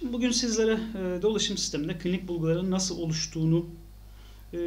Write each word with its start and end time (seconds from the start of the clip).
Şimdi 0.00 0.12
bugün 0.12 0.30
sizlere 0.30 0.72
e, 0.72 1.22
dolaşım 1.22 1.56
sisteminde 1.58 1.98
klinik 1.98 2.28
bulguların 2.28 2.70
nasıl 2.70 2.98
oluştuğunu 2.98 3.66
e, 4.52 4.58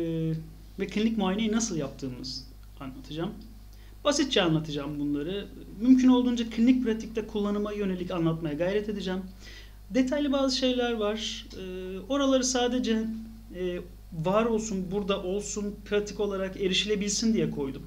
ve 0.80 0.88
klinik 0.88 1.18
muayeneyi 1.18 1.52
nasıl 1.52 1.78
yaptığımızı 1.78 2.42
anlatacağım. 2.80 3.32
Basitçe 4.04 4.42
anlatacağım 4.42 5.00
bunları. 5.00 5.48
Mümkün 5.82 6.08
olduğunca 6.08 6.50
klinik 6.50 6.84
pratikte 6.84 7.28
kullanıma 7.28 7.72
yönelik 7.72 8.12
anlatmaya 8.12 8.54
gayret 8.54 8.90
edeceğim. 8.90 9.22
Detaylı 9.90 10.32
bazı 10.32 10.58
şeyler 10.58 10.94
var. 10.94 11.46
E, 11.58 12.00
oraları 12.10 12.44
sadece 12.44 13.06
e, 13.56 13.80
var 14.24 14.46
olsun, 14.46 14.92
burada 14.92 15.24
olsun, 15.24 15.76
pratik 15.86 16.20
olarak 16.20 16.62
erişilebilsin 16.62 17.34
diye 17.34 17.52
koydum. 17.52 17.84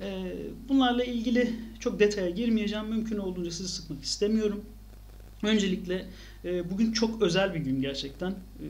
E, 0.00 0.32
bunlarla 0.68 1.04
ilgili 1.04 1.54
çok 1.80 2.00
detaya 2.00 2.30
girmeyeceğim. 2.30 2.86
Mümkün 2.86 3.18
olduğunca 3.18 3.50
sizi 3.50 3.68
sıkmak 3.68 4.02
istemiyorum. 4.04 4.64
Öncelikle 5.42 6.06
e, 6.44 6.70
bugün 6.70 6.92
çok 6.92 7.22
özel 7.22 7.54
bir 7.54 7.60
gün 7.60 7.80
gerçekten. 7.80 8.30
E, 8.30 8.66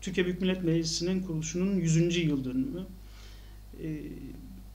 Türkiye 0.00 0.26
Büyük 0.26 0.40
Millet 0.40 0.64
Meclisi'nin 0.64 1.22
kuruluşunun 1.22 1.76
100. 1.76 2.16
yıl 2.16 2.44
dönümü. 2.44 2.86
E, 3.82 4.00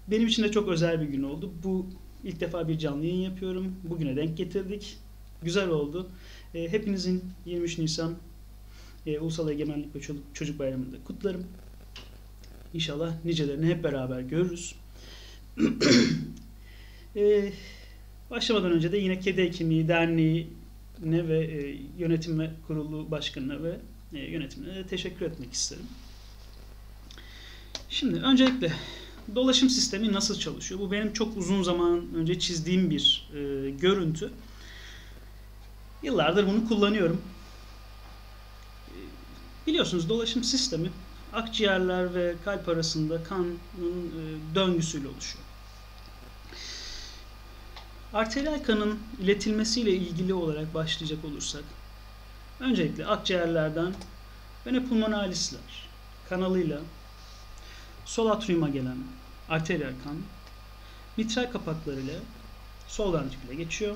benim 0.08 0.28
için 0.28 0.44
de 0.44 0.52
çok 0.52 0.70
özel 0.70 1.02
bir 1.02 1.06
gün 1.06 1.24
oldu. 1.24 1.54
Bu 1.64 1.86
ilk 2.24 2.40
defa 2.40 2.68
bir 2.68 2.78
canlı 2.78 3.06
yayın 3.06 3.22
yapıyorum. 3.22 3.76
Bugüne 3.84 4.16
denk 4.16 4.38
getirdik. 4.38 4.98
Güzel 5.44 5.70
oldu. 5.70 6.10
Hepinizin 6.54 7.24
23 7.46 7.78
Nisan 7.78 8.16
Ulusal 9.22 9.50
Egemenlik 9.50 9.96
ve 9.96 10.00
Çocuk 10.34 10.60
Bayramı'nda 10.60 10.98
kutlarım. 11.04 11.44
İnşallah 12.74 13.26
nicelerini 13.26 13.66
hep 13.66 13.84
beraber 13.84 14.22
görürüz. 14.22 14.76
Başlamadan 18.32 18.72
önce 18.72 18.92
de 18.92 18.98
yine 18.98 19.20
Kedi 19.20 19.42
Hekimliği 19.42 19.88
Derneği 19.88 20.48
ne 21.04 21.28
ve 21.28 21.40
e, 21.40 21.78
yönetim 21.98 22.52
kurulu 22.68 23.12
başkanına 23.12 23.64
ve 23.64 23.80
e, 24.14 24.20
yönetimine 24.20 24.76
de 24.76 24.88
teşekkür 24.88 25.26
etmek 25.26 25.54
isterim. 25.54 25.86
Şimdi 27.90 28.20
öncelikle 28.20 28.74
dolaşım 29.36 29.70
sistemi 29.70 30.14
nasıl 30.14 30.40
çalışıyor? 30.40 30.82
Bu 30.82 30.92
benim 30.92 31.14
çok 31.14 31.38
uzun 31.38 31.64
zaman 31.64 32.14
önce 32.16 32.40
çizdiğim 32.40 32.90
bir 32.90 33.30
e, 33.34 33.70
görüntü. 33.70 34.32
Yıllardır 36.04 36.48
bunu 36.48 36.68
kullanıyorum. 36.68 37.22
E, 38.88 38.98
biliyorsunuz 39.68 40.10
dolaşım 40.10 40.44
sistemi 40.44 40.90
akciğerler 41.34 42.16
ve 42.16 42.36
kalp 42.46 42.70
arasında 42.70 43.24
kanın 43.24 43.56
e, 43.56 44.56
döngüsüyle 44.56 45.08
oluşuyor. 45.08 45.49
Arteriyel 48.14 48.64
kanın 48.64 49.00
iletilmesiyle 49.20 49.92
ilgili 49.92 50.34
olarak 50.34 50.74
başlayacak 50.74 51.26
olursak, 51.26 51.64
öncelikle 52.60 53.06
akciğerlerden 53.06 53.94
vena 54.66 54.84
pulmonalisler 54.84 55.90
kanalıyla 56.30 56.80
sol 58.06 58.28
atriuma 58.30 58.70
gelen 58.70 58.98
arteriyel 59.50 59.94
kan 60.04 60.16
mitral 61.18 61.52
kapaklarıyla 61.52 62.20
sol 62.88 63.14
ventriküle 63.14 63.56
geçiyor 63.56 63.96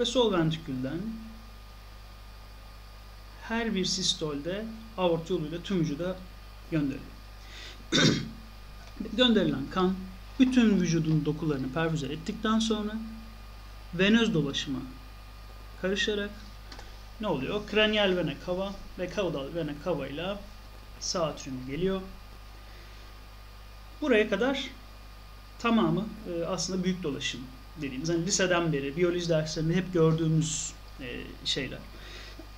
ve 0.00 0.04
sol 0.04 0.32
ventrikülden 0.32 1.00
her 3.42 3.74
bir 3.74 3.84
sistolde 3.84 4.64
aort 4.98 5.30
yoluyla 5.30 5.62
tüm 5.62 5.80
vücuda 5.80 6.16
gönderiliyor. 6.70 7.00
Gönderilen 9.12 9.70
kan 9.70 9.94
bütün 10.38 10.80
vücudun 10.80 11.24
dokularını 11.24 11.72
perfüze 11.72 12.06
ettikten 12.06 12.58
sonra 12.58 12.92
venöz 13.98 14.34
dolaşıma 14.34 14.78
karışarak 15.82 16.30
ne 17.20 17.26
oluyor? 17.26 17.66
Kranial 17.66 18.16
vena 18.16 18.34
cava 18.46 18.74
ve 18.98 19.08
kaudal 19.08 19.54
vena 19.54 19.72
cava 19.84 20.06
ile 20.06 20.36
sağ 21.00 21.26
atriuma 21.26 21.70
geliyor. 21.70 22.00
Buraya 24.00 24.30
kadar 24.30 24.70
tamamı 25.58 26.06
e, 26.32 26.44
aslında 26.44 26.84
büyük 26.84 27.02
dolaşım 27.02 27.40
dediğimiz. 27.76 28.08
Hani 28.08 28.26
liseden 28.26 28.72
beri 28.72 28.96
biyoloji 28.96 29.28
derslerinde 29.28 29.74
hep 29.74 29.92
gördüğümüz 29.92 30.72
e, 31.00 31.20
şeyler. 31.44 31.78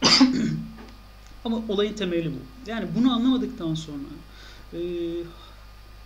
Ama 1.45 1.63
olayın 1.69 1.95
temeli 1.95 2.33
bu. 2.33 2.71
Yani 2.71 2.89
bunu 2.97 3.13
anlamadıktan 3.13 3.75
sonra 3.75 4.03
e, 4.73 4.81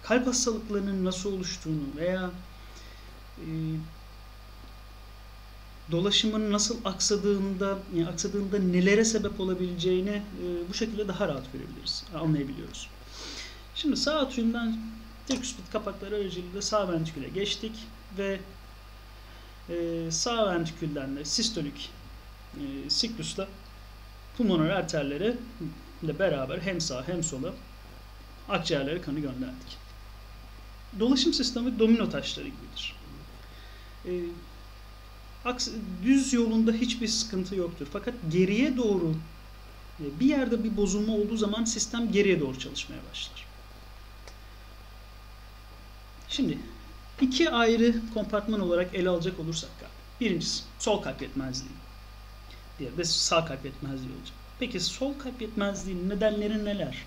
kalp 0.03 0.27
hastalıklarının 0.27 1.05
nasıl 1.05 1.33
oluştuğunu 1.33 1.83
veya 1.97 2.31
dolaşımın 5.93 6.53
nasıl 6.53 6.77
aksadığında 6.85 7.79
yani 7.95 8.09
aksadığında 8.09 8.59
nelere 8.59 9.05
sebep 9.05 9.41
olabileceğini 9.41 10.11
e, 10.11 10.69
bu 10.69 10.75
şekilde 10.75 11.09
daha 11.09 11.29
rahat 11.29 11.53
görebiliriz, 11.53 12.05
anlayabiliyoruz. 12.15 12.89
Şimdi 13.75 13.97
sağ 13.97 14.21
atriumdan 14.21 14.77
triküspit 15.29 15.71
kapakları 15.73 16.15
aracılığıyla 16.15 16.63
sağ 16.63 16.93
ventriküle 16.93 17.29
geçtik 17.29 17.73
ve 18.19 18.41
e, 19.69 20.11
sağ 20.11 20.55
ventrikülden 20.55 21.17
de 21.17 21.25
sistolik 21.25 21.91
e, 22.57 22.91
siklusla 22.91 23.49
pulmoner 24.37 24.71
arterlere 24.71 25.37
ile 26.03 26.19
beraber 26.19 26.59
hem 26.59 26.81
sağ 26.81 27.09
hem 27.09 27.23
sola 27.23 27.53
akciğerlere 28.49 29.01
kanı 29.01 29.21
gönderdik. 29.21 29.77
Dolaşım 31.01 31.33
sistemi 31.33 31.79
domino 31.79 32.11
taşları 32.11 32.49
gibidir. 32.49 32.97
E, 34.05 34.11
düz 36.05 36.33
yolunda 36.33 36.73
hiçbir 36.73 37.09
sıkıntı 37.09 37.57
yoktur. 37.57 37.87
Fakat 37.93 38.15
geriye 38.33 38.77
doğru 38.77 39.15
e, 40.01 40.21
bir 40.21 40.27
yerde 40.27 40.65
bir 40.65 40.77
bozulma 40.77 41.13
olduğu 41.13 41.37
zaman 41.37 41.65
sistem 41.65 42.13
geriye 42.13 42.41
doğru 42.41 42.59
çalışmaya 42.59 43.01
başlar. 43.11 43.47
Şimdi 46.29 46.59
iki 47.21 47.51
ayrı 47.51 47.95
kompartman 48.15 48.61
olarak 48.61 48.95
ele 48.95 49.09
alacak 49.09 49.41
olursak 49.41 49.71
birincisi 50.21 50.63
sol 50.79 51.03
kalp 51.03 51.23
yetmezliği. 51.23 51.75
Diğeri 52.79 52.97
de 52.97 53.05
sağ 53.05 53.45
kalp 53.45 53.65
yetmezliği 53.65 54.13
olacak. 54.19 54.37
Peki 54.59 54.81
sol 54.81 55.15
kalp 55.19 55.43
yetmezliğinin 55.43 56.09
nedenleri 56.09 56.65
neler? 56.65 57.05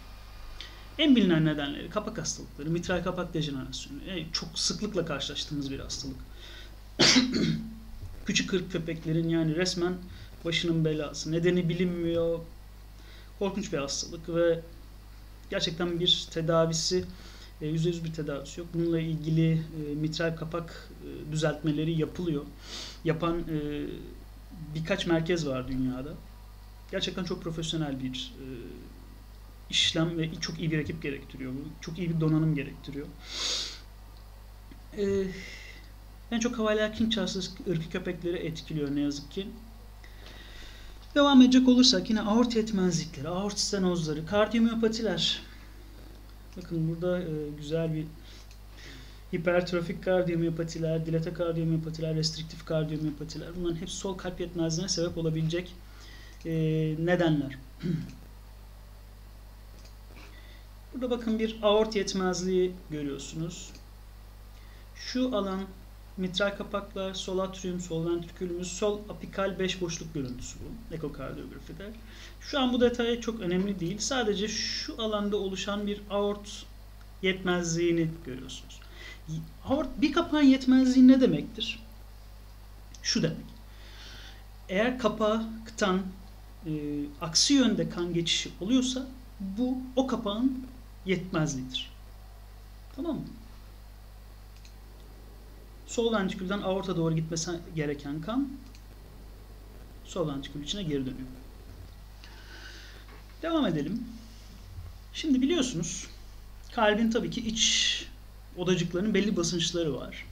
En 0.98 1.16
bilinen 1.16 1.46
nedenleri 1.46 1.90
kapak 1.90 2.18
hastalıkları, 2.18 2.70
mitral 2.70 3.04
kapak 3.04 3.34
dejenerasyonu. 3.34 4.00
Çok 4.34 4.60
sıklıkla 4.60 5.06
karşılaştığımız 5.06 5.72
bir 5.72 5.80
hastalık. 5.80 6.18
Küçük 8.26 8.50
kırk 8.50 8.72
köpeklerin 8.72 9.30
yani 9.30 9.56
resmen 9.56 9.94
başının 10.46 10.86
belası. 10.86 11.32
Nedeni 11.32 11.70
bilinmiyor. 11.70 12.40
Korkunç 13.40 13.74
bir 13.74 13.78
hastalık 13.78 14.30
ve 14.30 14.62
gerçekten 15.50 16.00
bir 16.00 16.28
tedavisi 16.32 17.06
%100 17.62 18.02
e, 18.02 18.04
bir 18.04 18.14
tedavisi 18.14 18.60
yok. 18.60 18.70
Bununla 18.74 19.00
ilgili 19.00 19.52
e, 19.52 19.96
mitral 19.96 20.36
kapak 20.36 20.90
e, 21.04 21.32
düzeltmeleri 21.32 22.00
yapılıyor. 22.00 22.46
Yapan 23.04 23.44
birkaç 24.76 25.08
merkez 25.08 25.48
var 25.48 25.68
dünyada. 25.68 26.14
Gerçekten 26.92 27.24
çok 27.24 27.44
profesyonel 27.44 28.04
bir 28.04 28.34
işlem 29.70 30.18
ve 30.18 30.36
çok 30.42 30.60
iyi 30.60 30.72
bir 30.72 30.80
ekip 30.80 31.02
gerektiriyor. 31.02 31.54
Çok 31.82 31.98
iyi 31.98 32.10
bir 32.10 32.22
donanım 32.22 32.56
gerektiriyor. 32.56 33.08
En 36.32 36.40
çok 36.40 36.58
Havayla 36.60 36.92
King 36.92 37.14
Charles 37.14 37.52
ırkı 37.70 37.90
köpekleri 37.90 38.38
etkiliyor 38.38 38.96
ne 38.96 39.00
yazık 39.02 39.32
ki. 39.32 39.48
Devam 41.16 41.42
edecek 41.42 41.68
olursak 41.68 42.10
yine 42.10 42.22
aort 42.22 42.56
yetmezlikleri, 42.56 43.28
aort 43.28 43.60
stenozları, 43.60 44.26
kardiyomiyopatiler. 44.26 45.42
Bakın 46.58 46.90
burada 46.90 47.20
e, 47.20 47.50
güzel 47.58 47.94
bir 47.94 48.06
hipertrofik 49.34 50.04
kardiyomiyopatiler, 50.04 51.06
dilata 51.06 51.34
kardiyomiyopatiler, 51.34 52.16
restriktif 52.16 52.66
kardiyomiyopatiler. 52.66 53.50
Bunların 53.56 53.76
hepsi 53.76 53.96
sol 53.96 54.18
kalp 54.18 54.40
yetmezliğine 54.40 54.90
sebep 54.90 55.18
olabilecek 55.18 55.76
e, 56.46 56.52
nedenler. 57.00 57.58
Burada 60.94 61.10
bakın 61.10 61.40
bir 61.40 61.60
aort 61.62 61.96
yetmezliği 61.96 62.72
görüyorsunuz. 62.90 63.70
Şu 64.96 65.36
alan 65.36 65.62
mitral 66.18 66.58
kapaklar, 66.58 67.14
sol 67.14 67.40
atrium, 67.40 67.80
sol 67.82 68.10
ventrikülümüz, 68.10 68.72
sol 68.72 69.00
apikal 69.10 69.60
5 69.60 69.82
boşluk 69.82 70.14
görüntüsü 70.14 70.60
bu 70.60 70.96
ekokardiyografide. 70.96 71.92
Şu 72.42 72.60
an 72.60 72.74
bu 72.74 72.82
detay 72.82 73.22
çok 73.22 73.40
önemli 73.40 73.80
değil. 73.80 73.98
Sadece 74.00 74.48
şu 74.48 75.02
alanda 75.02 75.38
oluşan 75.38 75.88
bir 75.88 76.02
aort 76.10 76.66
yetmezliğini 77.22 78.10
görüyorsunuz. 78.26 78.80
Aort 79.66 80.02
bir 80.02 80.14
kapağın 80.14 80.44
yetmezliği 80.44 81.08
ne 81.08 81.22
demektir? 81.22 81.80
Şu 83.04 83.24
demek. 83.24 83.46
Eğer 84.70 85.00
kapaktan 85.00 86.02
e, 86.66 86.72
aksi 87.22 87.54
yönde 87.54 87.90
kan 87.90 88.14
geçişi 88.14 88.52
oluyorsa 88.62 89.08
bu 89.40 89.78
o 89.96 90.08
kapağın 90.08 90.66
yetmezliğidir. 91.06 91.92
Tamam 92.96 93.16
mı? 93.16 93.26
Sol 95.88 96.14
ventrikülden 96.14 96.62
aorta 96.62 96.98
doğru 96.98 97.16
gitmesi 97.16 97.52
gereken 97.76 98.22
kan 98.22 98.50
sol 100.06 100.28
ventrikül 100.28 100.64
içine 100.64 100.84
geri 100.84 101.02
dönüyor. 101.02 101.28
Devam 103.42 103.66
edelim. 103.66 104.04
Şimdi 105.14 105.42
biliyorsunuz 105.42 106.08
kalbin 106.72 107.12
tabii 107.12 107.32
ki 107.32 107.42
iç 107.48 108.06
odacıklarının 108.58 109.14
belli 109.14 109.38
basınçları 109.38 109.96
var. 109.96 110.26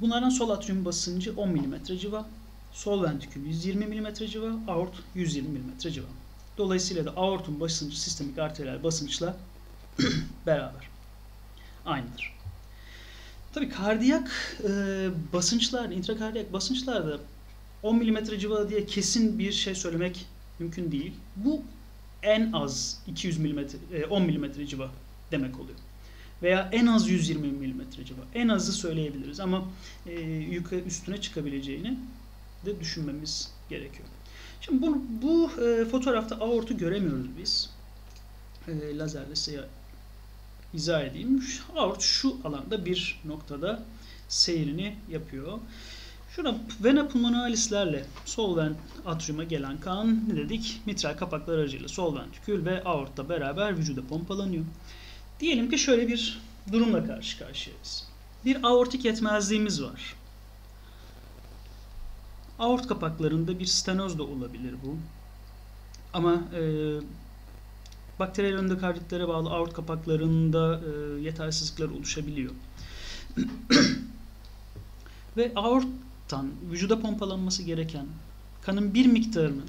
Bunlardan 0.00 0.30
sol 0.30 0.50
atrium 0.50 0.84
basıncı 0.84 1.34
10 1.36 1.48
mm 1.48 1.84
civa, 1.84 2.26
sol 2.72 3.02
ventrikül 3.02 3.46
120 3.46 3.86
mm 3.86 4.14
civa, 4.14 4.50
aort 4.68 4.94
120 5.14 5.48
mm 5.48 5.78
civa. 5.78 6.06
Dolayısıyla 6.58 7.04
da 7.04 7.10
aortun 7.10 7.60
basıncı 7.60 8.00
sistemik 8.00 8.38
arteriyel 8.38 8.82
basınçla 8.82 9.36
beraber 10.46 10.88
aynıdır. 11.86 12.35
Tabii 13.56 13.68
kardiyak 13.68 14.30
e, 14.64 14.68
basınçlar, 15.32 15.90
intrakardiyak 15.90 16.52
basınçlarda 16.52 17.18
10 17.82 17.96
mm 17.96 18.24
civarı 18.38 18.70
diye 18.70 18.86
kesin 18.86 19.38
bir 19.38 19.52
şey 19.52 19.74
söylemek 19.74 20.26
mümkün 20.58 20.92
değil. 20.92 21.12
Bu 21.36 21.62
en 22.22 22.52
az 22.52 22.98
200 23.06 23.38
mm, 23.38 23.58
10 24.10 24.22
mm 24.22 24.66
civa 24.66 24.90
demek 25.32 25.60
oluyor. 25.60 25.78
Veya 26.42 26.68
en 26.72 26.86
az 26.86 27.08
120 27.08 27.46
mm 27.46 27.80
civa. 27.90 28.20
En 28.34 28.48
azı 28.48 28.72
söyleyebiliriz 28.72 29.40
ama 29.40 29.64
e, 30.06 30.20
yukarı 30.30 30.80
üstüne 30.80 31.20
çıkabileceğini 31.20 31.98
de 32.66 32.80
düşünmemiz 32.80 33.52
gerekiyor. 33.70 34.08
Şimdi 34.60 34.82
bu, 34.82 35.02
bu 35.22 35.50
e, 35.62 35.84
fotoğrafta 35.84 36.36
aortu 36.36 36.76
göremiyoruz 36.76 37.26
biz. 37.38 37.70
E, 38.68 38.98
lazerle 38.98 39.36
size 39.36 39.64
izah 40.76 41.02
edeyim. 41.02 41.44
Aort 41.76 42.00
şu 42.00 42.36
alanda 42.44 42.84
bir 42.84 43.20
noktada 43.24 43.82
seyrini 44.28 44.96
yapıyor. 45.10 45.58
Şurada 46.30 46.56
vena 46.84 47.08
pulmonalislerle 47.08 48.04
sol 48.24 48.56
ven 48.56 48.74
atriuma 49.06 49.44
gelen 49.44 49.80
kan 49.80 50.28
ne 50.28 50.36
dedik? 50.36 50.80
Mitral 50.86 51.16
kapaklar 51.16 51.58
aracıyla 51.58 51.88
sol 51.88 52.16
ventrikül 52.16 52.64
ve 52.64 52.84
aortta 52.84 53.28
beraber 53.28 53.78
vücuda 53.78 54.06
pompalanıyor. 54.06 54.64
Diyelim 55.40 55.70
ki 55.70 55.78
şöyle 55.78 56.08
bir 56.08 56.40
durumla 56.72 57.06
karşı 57.06 57.38
karşıyayız. 57.38 58.08
Bir 58.44 58.64
aortik 58.64 59.04
yetmezliğimiz 59.04 59.82
var. 59.82 60.14
Aort 62.58 62.86
kapaklarında 62.86 63.58
bir 63.58 63.66
stenoz 63.66 64.18
da 64.18 64.22
olabilir 64.22 64.74
bu. 64.84 64.96
Ama 66.12 66.34
e, 66.34 66.60
bakteriyel 68.18 68.58
endokarditlere 68.58 69.28
bağlı 69.28 69.50
aort 69.50 69.72
kapaklarında 69.72 70.80
e, 70.80 71.20
yetersizlikler 71.20 71.88
oluşabiliyor. 71.88 72.52
Ve 75.36 75.52
aorttan 75.54 76.50
vücuda 76.70 77.00
pompalanması 77.00 77.62
gereken 77.62 78.06
kanın 78.62 78.94
bir 78.94 79.06
miktarının 79.06 79.66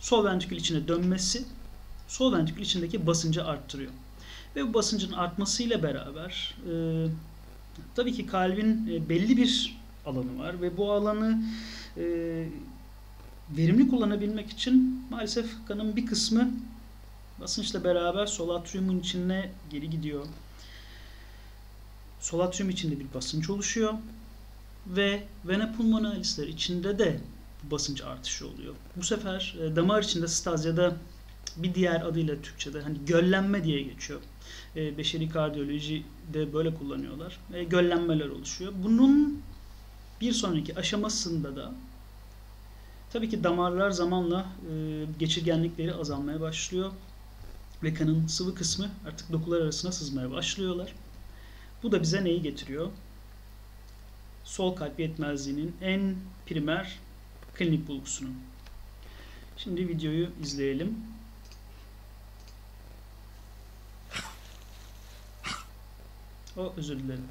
sol 0.00 0.24
ventrikül 0.24 0.56
içine 0.56 0.88
dönmesi 0.88 1.44
sol 2.08 2.32
ventrikül 2.32 2.62
içindeki 2.62 3.06
basıncı 3.06 3.44
arttırıyor. 3.44 3.92
Ve 4.56 4.68
bu 4.68 4.74
basıncın 4.74 5.12
artmasıyla 5.12 5.82
beraber 5.82 6.54
e, 6.70 7.06
tabii 7.94 8.12
ki 8.12 8.26
kalbin 8.26 8.88
e, 8.92 9.08
belli 9.08 9.36
bir 9.36 9.78
alanı 10.06 10.38
var 10.38 10.60
ve 10.60 10.76
bu 10.76 10.92
alanı 10.92 11.42
e, 11.96 12.04
verimli 13.56 13.88
kullanabilmek 13.88 14.50
için 14.50 15.04
maalesef 15.10 15.46
kanın 15.68 15.96
bir 15.96 16.06
kısmı 16.06 16.50
basınçla 17.40 17.84
beraber 17.84 18.26
sol 18.26 18.50
atriumun 18.50 19.00
içine 19.00 19.50
geri 19.70 19.90
gidiyor. 19.90 20.26
Sol 22.20 22.40
atrium 22.40 22.70
içinde 22.70 23.00
bir 23.00 23.14
basınç 23.14 23.50
oluşuyor 23.50 23.94
ve 24.86 25.22
vena 25.44 25.72
pulmonalisler 25.76 26.46
içinde 26.46 26.98
de 26.98 27.20
basınç 27.62 28.02
artışı 28.02 28.48
oluyor. 28.48 28.74
Bu 28.96 29.02
sefer 29.02 29.56
e, 29.62 29.76
damar 29.76 30.02
içinde 30.02 30.28
staz 30.28 30.64
ya 30.64 30.76
da 30.76 30.96
bir 31.56 31.74
diğer 31.74 32.00
adıyla 32.00 32.42
Türkçe'de 32.42 32.80
hani 32.80 32.98
göllenme 33.06 33.64
diye 33.64 33.82
geçiyor. 33.82 34.20
E, 34.76 34.98
beşeri 34.98 35.28
kardiyolojide 35.28 36.52
böyle 36.52 36.74
kullanıyorlar. 36.74 37.40
E, 37.54 37.64
göllenmeler 37.64 38.28
oluşuyor. 38.28 38.72
Bunun 38.84 39.42
bir 40.20 40.32
sonraki 40.32 40.76
aşamasında 40.78 41.56
da 41.56 41.72
tabii 43.12 43.28
ki 43.30 43.44
damarlar 43.44 43.90
zamanla 43.90 44.46
e, 44.72 45.04
geçirgenlikleri 45.18 45.94
azalmaya 45.94 46.40
başlıyor 46.40 46.92
ve 47.82 47.94
kanın 47.94 48.26
sıvı 48.26 48.54
kısmı 48.54 48.90
artık 49.06 49.32
dokular 49.32 49.60
arasına 49.60 49.92
sızmaya 49.92 50.30
başlıyorlar. 50.30 50.94
Bu 51.82 51.92
da 51.92 52.02
bize 52.02 52.24
neyi 52.24 52.42
getiriyor? 52.42 52.90
Sol 54.44 54.76
kalp 54.76 55.00
yetmezliğinin 55.00 55.76
en 55.80 56.16
primer 56.46 56.98
klinik 57.54 57.88
bulgusunu. 57.88 58.28
Şimdi 59.56 59.88
videoyu 59.88 60.28
izleyelim. 60.42 60.96
O 66.56 66.72
özür 66.76 66.98
dilerim. 66.98 67.28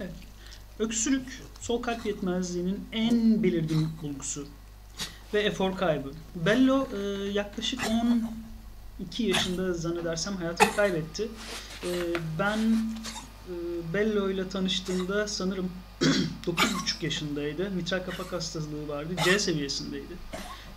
Evet. 0.00 0.10
Öksürük 0.80 1.42
sol 1.60 1.82
kalp 1.82 2.06
yetmezliğinin 2.06 2.80
en 2.92 3.42
belirgin 3.42 3.88
bulgusu 4.02 4.46
ve 5.34 5.40
efor 5.40 5.76
kaybı. 5.76 6.12
Bello 6.34 6.88
e, 6.96 6.98
yaklaşık 7.30 7.80
12 9.00 9.22
yaşında 9.22 9.74
zannedersem 9.74 10.36
hayatını 10.36 10.76
kaybetti. 10.76 11.28
E, 11.84 11.88
ben 12.38 12.58
e, 12.58 13.52
Bello 13.94 14.30
ile 14.30 14.48
tanıştığımda 14.48 15.28
sanırım 15.28 15.70
9,5 16.00 17.04
yaşındaydı. 17.04 17.70
Mitral 17.70 18.04
kapak 18.04 18.32
hastalığı 18.32 18.88
vardı. 18.88 19.14
C 19.24 19.38
seviyesindeydi. 19.38 20.14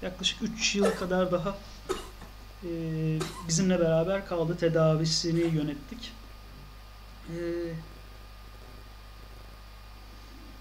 Yaklaşık 0.02 0.42
3 0.42 0.76
yıl 0.76 0.92
kadar 0.92 1.32
daha 1.32 1.58
e, 2.64 2.70
bizimle 3.48 3.80
beraber 3.80 4.28
kaldı. 4.28 4.58
Tedavisini 4.60 5.56
yönettik. 5.56 6.12
E, 7.30 7.38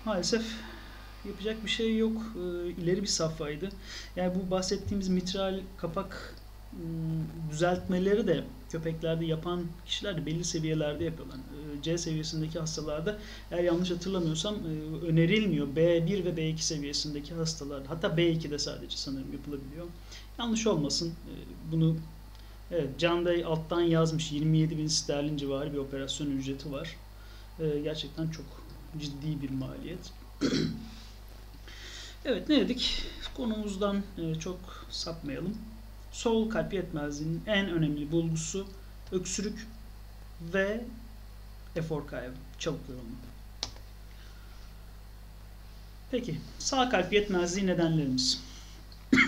maalesef 0.05 0.43
yapacak 1.25 1.65
bir 1.65 1.71
şey 1.71 1.97
yok. 1.97 2.23
E, 2.37 2.71
ileri 2.71 3.03
bir 3.03 3.07
safhaydı. 3.07 3.69
Yani 4.17 4.35
bu 4.35 4.51
bahsettiğimiz 4.51 5.09
mitral 5.09 5.61
kapak 5.77 6.35
ıı, 6.73 7.51
düzeltmeleri 7.51 8.27
de 8.27 8.44
köpeklerde 8.71 9.25
yapan 9.25 9.65
kişiler 9.87 10.17
de 10.17 10.27
belli 10.27 10.44
seviyelerde 10.44 11.05
yapıyorlar. 11.05 11.37
E, 11.37 11.82
C 11.82 11.99
seviyesindeki 11.99 12.59
hastalarda 12.59 13.19
eğer 13.51 13.65
yanlış 13.65 13.91
hatırlamıyorsam 13.91 14.55
e, 14.55 15.06
önerilmiyor. 15.06 15.67
B1 15.67 16.25
ve 16.25 16.31
B2 16.31 16.59
seviyesindeki 16.59 17.35
hastalar 17.35 17.87
hatta 17.87 18.09
B2'de 18.09 18.59
sadece 18.59 18.97
sanırım 18.97 19.32
yapılabiliyor. 19.32 19.87
Yanlış 20.39 20.67
olmasın. 20.67 21.09
E, 21.09 21.32
bunu 21.73 21.97
evet, 22.71 22.89
Can 22.99 23.27
Bey 23.27 23.44
alttan 23.44 23.81
yazmış 23.81 24.32
27 24.32 24.79
bin 24.79 24.87
sterlin 24.87 25.37
civarı 25.37 25.73
bir 25.73 25.79
operasyon 25.79 26.31
ücreti 26.31 26.73
var. 26.73 26.97
Gerçekten 27.85 28.29
çok 28.29 28.44
ciddi 29.01 29.43
bir 29.43 29.51
maliyet. 29.51 30.13
evet 32.25 32.49
ne 32.49 32.61
dedik? 32.61 33.03
Konumuzdan 33.37 34.03
e, 34.19 34.34
çok 34.34 34.87
sapmayalım. 34.91 35.56
Sol 36.13 36.51
kalp 36.51 36.72
yetmezliğinin 36.72 37.43
en 37.46 37.70
önemli 37.70 38.13
bulgusu 38.13 38.67
öksürük 39.13 39.67
ve 40.55 40.84
efor 41.77 42.06
kaybı, 42.06 42.34
çabuk 42.58 42.89
yorulma. 42.89 43.17
Peki, 46.11 46.41
sağ 46.58 46.89
kalp 46.89 47.13
yetmezliği 47.13 47.67
nedenlerimiz. 47.67 48.43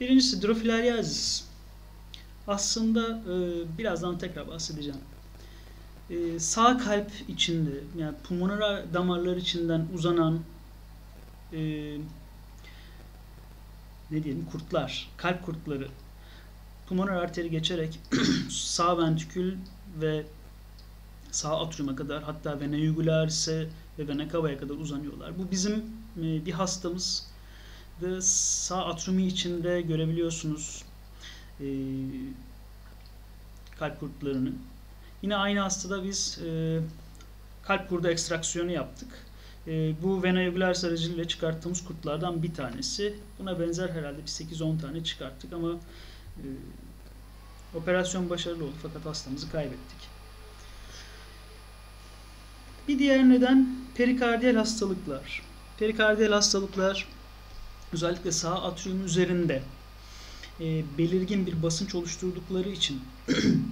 Birincisi 0.00 0.42
drofilariazis. 0.42 1.44
Aslında 2.46 3.08
e, 3.08 3.34
birazdan 3.78 4.18
tekrar 4.18 4.48
bahsedeceğim. 4.48 5.00
E, 6.10 6.38
sağ 6.38 6.78
kalp 6.78 7.10
içinde, 7.28 7.70
yani 7.98 8.14
pulmoner 8.24 8.94
damarlar 8.94 9.36
içinden 9.36 9.86
uzanan 9.94 10.40
e, 11.52 11.60
ne 14.10 14.24
diyelim 14.24 14.46
kurtlar, 14.52 15.10
kalp 15.16 15.44
kurtları 15.44 15.88
pulmoner 16.92 17.12
arteri 17.12 17.50
geçerek 17.50 18.00
sağ 18.50 18.98
ventrikül 18.98 19.56
ve 20.00 20.24
sağ 21.30 21.60
atriuma 21.60 21.96
kadar 21.96 22.22
hatta 22.22 22.60
vena 22.60 22.78
jugularis'e 22.78 23.68
ve 23.98 24.08
vena 24.08 24.28
cava'ya 24.28 24.58
kadar 24.58 24.74
uzanıyorlar. 24.74 25.38
Bu 25.38 25.50
bizim 25.50 25.72
e, 26.16 26.46
bir 26.46 26.52
hastamız 26.52 27.26
ve 28.02 28.20
sağ 28.22 28.86
atriumu 28.86 29.20
içinde 29.20 29.80
görebiliyorsunuz 29.80 30.84
e, 31.60 31.66
kalp 33.78 34.00
kurtlarını. 34.00 34.52
Yine 35.22 35.36
aynı 35.36 35.60
hastada 35.60 36.04
biz 36.04 36.38
e, 36.46 36.80
kalp 37.62 37.88
kurdu 37.88 38.08
ekstraksiyonu 38.08 38.70
yaptık 38.70 39.08
E, 39.66 40.02
bu 40.02 40.22
vena 40.22 40.44
jugularis 40.44 40.84
aracılığıyla 40.84 41.28
çıkarttığımız 41.28 41.84
kurtlardan 41.84 42.42
bir 42.42 42.54
tanesi. 42.54 43.14
Buna 43.38 43.60
benzer 43.60 43.88
herhalde 43.88 44.18
bir 44.18 44.26
8-10 44.26 44.80
tane 44.80 45.04
çıkarttık 45.04 45.52
ama 45.52 45.72
e, 46.38 46.46
operasyon 47.74 48.30
başarılı 48.30 48.64
oldu 48.64 48.74
fakat 48.82 49.06
hastamızı 49.06 49.50
kaybettik. 49.50 50.08
Bir 52.88 52.98
diğer 52.98 53.28
neden 53.28 53.76
perikardiyal 53.94 54.54
hastalıklar. 54.54 55.42
Perikardiyal 55.78 56.32
hastalıklar 56.32 57.08
özellikle 57.92 58.32
sağ 58.32 58.62
atrium 58.62 59.04
üzerinde 59.04 59.62
e, 60.60 60.84
belirgin 60.98 61.46
bir 61.46 61.62
basınç 61.62 61.94
oluşturdukları 61.94 62.68
için 62.68 63.02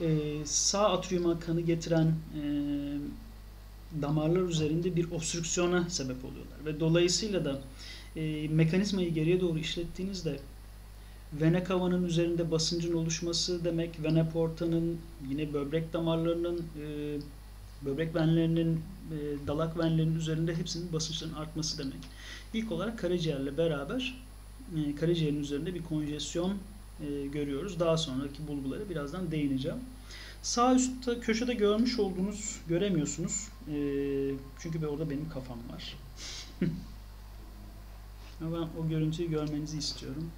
e, 0.00 0.38
sağ 0.44 0.88
atriuma 0.92 1.40
kanı 1.40 1.60
getiren 1.60 2.06
e, 2.06 2.42
damarlar 4.02 4.40
üzerinde 4.40 4.96
bir 4.96 5.10
obstrüksiyona 5.10 5.90
sebep 5.90 6.24
oluyorlar 6.24 6.64
ve 6.64 6.80
dolayısıyla 6.80 7.44
da 7.44 7.60
e, 8.16 8.48
mekanizmayı 8.48 9.14
geriye 9.14 9.40
doğru 9.40 9.58
işlettiğinizde 9.58 10.38
vena 11.32 11.64
kavanın 11.64 12.04
üzerinde 12.04 12.50
basıncın 12.50 12.92
oluşması 12.92 13.64
demek, 13.64 14.02
vena 14.02 14.28
portanın 14.28 14.98
yine 15.28 15.52
böbrek 15.52 15.92
damarlarının 15.92 16.58
e, 16.58 17.16
böbrek 17.86 18.14
venlerinin, 18.14 18.74
e, 18.74 19.46
dalak 19.46 19.78
venlerinin 19.78 20.16
üzerinde 20.16 20.54
hepsinin 20.54 20.92
basınçların 20.92 21.32
artması 21.32 21.78
demek. 21.78 21.98
İlk 22.54 22.72
olarak 22.72 22.98
karaciğerle 22.98 23.58
beraber 23.58 24.22
e, 24.76 24.94
karaciğerin 24.94 25.40
üzerinde 25.40 25.74
bir 25.74 25.82
konjesyon 25.82 26.54
e, 27.00 27.26
görüyoruz. 27.26 27.80
Daha 27.80 27.96
sonraki 27.96 28.48
bulgulara 28.48 28.88
birazdan 28.90 29.30
değineceğim. 29.30 29.78
Sağ 30.42 30.74
üstte 30.74 31.20
köşede 31.20 31.54
görmüş 31.54 31.98
olduğunuz 31.98 32.60
göremiyorsunuz. 32.68 33.48
E, 33.68 33.76
çünkü 34.58 34.86
orada 34.86 35.10
benim 35.10 35.28
kafam 35.28 35.58
var. 35.72 35.96
Ben 38.40 38.46
o 38.80 38.88
görüntüyü 38.88 39.30
görmenizi 39.30 39.78
istiyorum. 39.78 40.30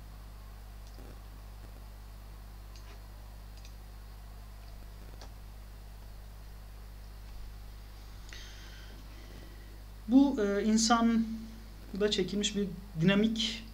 Bu 10.08 10.36
e, 10.42 10.64
insanda 10.64 12.10
çekilmiş 12.10 12.56
bir 12.56 12.68
dinamik 13.00 13.64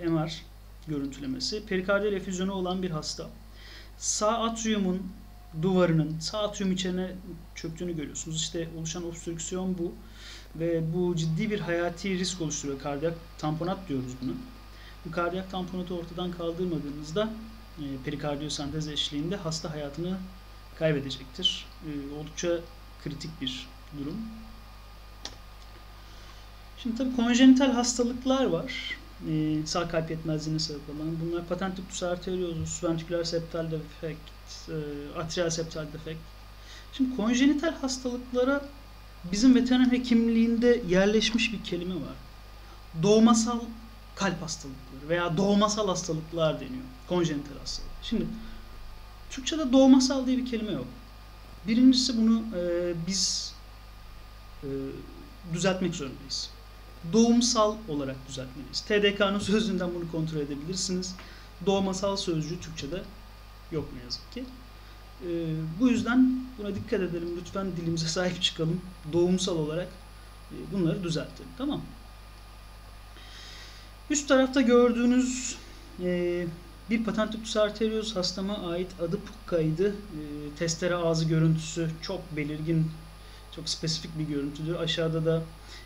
e, 0.00 0.06
MR 0.08 0.49
görüntülemesi. 0.88 1.66
Perikardiyal 1.66 2.14
efüzyonu 2.14 2.52
olan 2.52 2.82
bir 2.82 2.90
hasta. 2.90 3.26
Sağ 3.98 4.38
atriumun 4.38 5.12
duvarının 5.62 6.18
sağ 6.18 6.42
atrium 6.42 6.72
içine 6.72 7.10
çöktüğünü 7.54 7.96
görüyorsunuz. 7.96 8.36
İşte 8.36 8.68
oluşan 8.78 9.08
obstrüksiyon 9.08 9.78
bu. 9.78 9.92
Ve 10.56 10.94
bu 10.94 11.16
ciddi 11.16 11.50
bir 11.50 11.60
hayati 11.60 12.18
risk 12.18 12.40
oluşturuyor. 12.40 12.80
Kardiyak 12.80 13.14
tamponat 13.38 13.88
diyoruz 13.88 14.12
bunu. 14.22 14.32
Bu 15.06 15.10
kardiyak 15.10 15.50
tamponatı 15.50 15.94
ortadan 15.94 16.32
kaldırmadığınızda 16.32 17.30
e, 17.78 17.84
perikardiyosentez 18.04 18.88
eşliğinde 18.88 19.36
hasta 19.36 19.70
hayatını 19.70 20.16
kaybedecektir. 20.78 21.66
E, 21.86 22.14
oldukça 22.20 22.60
kritik 23.04 23.40
bir 23.40 23.68
durum. 24.00 24.16
Şimdi 26.78 26.96
tabii 26.96 27.16
konjenital 27.16 27.72
hastalıklar 27.72 28.44
var. 28.44 28.99
Ee, 29.28 29.66
sağ 29.66 29.88
kalp 29.88 30.10
yetmezliğine 30.10 30.58
sebep 30.58 30.80
olan. 30.90 31.16
Bunlar 31.20 31.46
patent 31.46 31.76
ductus 31.76 32.02
arteriosus, 32.02 32.84
ventriküler 32.84 33.24
septal 33.24 33.70
defekt, 33.70 34.20
e, 34.68 34.74
atrial 35.18 35.50
septal 35.50 35.86
defekt. 35.92 36.20
Şimdi 36.92 37.16
konjenital 37.16 37.74
hastalıklara 37.74 38.64
bizim 39.32 39.54
veteriner 39.54 39.92
hekimliğinde 39.92 40.82
yerleşmiş 40.88 41.52
bir 41.52 41.64
kelime 41.64 41.94
var. 41.94 42.16
Doğmasal 43.02 43.60
kalp 44.14 44.42
hastalıkları 44.42 45.08
veya 45.08 45.36
doğmasal 45.36 45.88
hastalıklar 45.88 46.60
deniyor. 46.60 46.84
Konjenital 47.08 47.58
hastalık. 47.58 47.90
Şimdi 48.02 48.26
Türkçe'de 49.30 49.72
doğmasal 49.72 50.26
diye 50.26 50.36
bir 50.36 50.46
kelime 50.46 50.72
yok. 50.72 50.86
Birincisi 51.66 52.16
bunu 52.16 52.42
e, 52.56 52.92
biz 53.06 53.54
e, 54.62 54.68
düzeltmek 55.52 55.94
zorundayız 55.94 56.50
doğumsal 57.12 57.76
olarak 57.88 58.16
düzeltmeliyiz. 58.28 58.80
TDK'nın 58.80 59.38
sözünden 59.38 59.90
bunu 59.94 60.12
kontrol 60.12 60.40
edebilirsiniz. 60.40 61.14
Doğmasal 61.66 62.16
sözcüğü 62.16 62.60
Türkçe'de 62.60 63.02
yok 63.72 63.88
ne 63.96 64.02
yazık 64.04 64.32
ki. 64.32 64.44
Ee, 65.26 65.54
bu 65.80 65.88
yüzden 65.88 66.44
buna 66.58 66.74
dikkat 66.74 67.00
edelim. 67.00 67.28
Lütfen 67.40 67.66
dilimize 67.76 68.08
sahip 68.18 68.42
çıkalım. 68.42 68.80
Doğumsal 69.12 69.56
olarak 69.56 69.88
e, 70.50 70.56
bunları 70.72 71.04
düzeltelim. 71.04 71.50
Tamam 71.58 71.80
Üst 74.10 74.28
tarafta 74.28 74.60
gördüğünüz 74.60 75.56
e, 76.02 76.46
bir 76.90 77.04
patentus 77.04 77.56
arterios 77.56 78.16
hastama 78.16 78.58
ait 78.58 78.88
adı 79.00 79.18
Pukka'ydı. 79.20 79.88
E, 79.88 80.20
testere 80.58 80.94
ağzı 80.94 81.24
görüntüsü 81.24 81.90
çok 82.02 82.36
belirgin, 82.36 82.90
çok 83.56 83.68
spesifik 83.68 84.18
bir 84.18 84.24
görüntüdür. 84.24 84.74
Aşağıda 84.74 85.24
da 85.24 85.42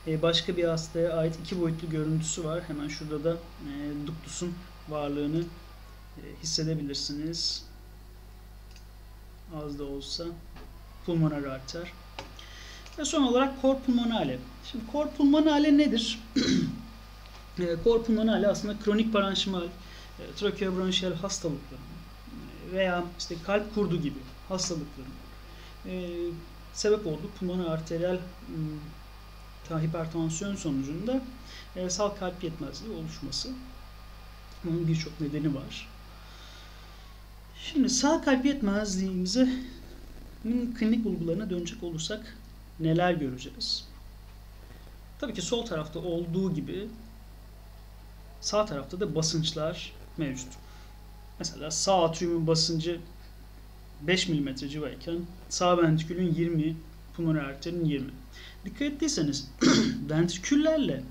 başka 0.07 0.57
bir 0.57 0.65
hastaya 0.65 1.17
ait 1.17 1.37
iki 1.45 1.61
boyutlu 1.61 1.91
görüntüsü 1.91 2.45
var. 2.45 2.63
Hemen 2.67 2.89
şurada 2.89 3.25
da 3.25 3.33
e, 3.33 4.07
duktusun 4.07 4.55
varlığını 4.89 5.41
e, 6.19 6.23
hissedebilirsiniz. 6.43 7.65
Az 9.57 9.79
da 9.79 9.85
olsa 9.85 10.25
pulmoner 11.07 11.45
arter. 11.45 11.93
Ve 12.99 13.05
son 13.05 13.23
olarak 13.23 13.63
kor 13.63 13.77
pulmonale. 13.81 14.39
Şimdi 14.71 14.87
kor 14.93 15.09
pulmonale 15.09 15.79
nedir? 15.79 16.21
e, 17.59 17.77
kor 17.85 18.05
pulmonale 18.05 18.49
aslında 18.49 18.79
kronik 18.85 19.13
parenşimal 19.13 19.65
e, 19.65 20.35
trakeobronşiyal 20.37 21.15
hastalıkların 21.15 21.85
veya 22.73 23.05
işte 23.19 23.35
kalp 23.47 23.75
kurdu 23.75 24.03
gibi 24.03 24.19
hastalıkların 24.49 25.15
e, 25.87 26.11
sebep 26.75 27.07
olduğu 27.07 27.31
pulmoner 27.39 27.65
arteriyel 27.65 28.19
hipertansiyon 29.71 30.57
sonucunda 30.57 31.21
e, 31.77 31.91
sal 31.91 32.09
kalp 32.09 32.45
yetmezliği 32.45 32.97
oluşması. 32.97 33.51
Bunun 34.65 34.89
birçok 34.89 35.21
nedeni 35.21 35.55
var. 35.55 35.89
Şimdi 37.57 37.91
sağ 37.91 38.23
kalp 38.23 38.45
yetmezliğimize 38.45 39.49
klinik 40.79 41.05
bulgularına 41.05 41.51
dönecek 41.51 41.83
olursak 41.83 42.37
neler 42.81 43.13
göreceğiz? 43.13 43.85
Tabii 45.19 45.35
ki 45.35 45.43
sol 45.43 45.67
tarafta 45.67 45.99
olduğu 45.99 46.55
gibi 46.55 46.89
sağ 48.41 48.67
tarafta 48.67 49.01
da 49.01 49.15
basınçlar 49.15 49.93
mevcut. 50.17 50.49
Mesela 51.39 51.71
sağ 51.71 52.05
atriumun 52.05 52.47
basıncı 52.47 53.01
5 54.03 54.29
mm 54.29 54.55
civarıyken 54.55 55.19
sağ 55.49 55.83
ventrikülün 55.83 56.35
20, 56.35 56.77
pulmoner 57.17 57.41
arterin 57.41 57.85
20. 57.85 58.11
Dikkat 58.65 58.83
ettiyseniz 58.83 59.49
ventriküllerle 60.11 61.05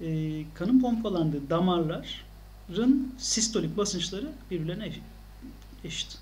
e, 0.00 0.42
kanın 0.54 0.80
pompalandığı 0.80 1.50
damarların 1.50 3.14
sistolik 3.18 3.76
basınçları 3.76 4.32
birbirlerine 4.50 4.92
eşit. 5.84 6.18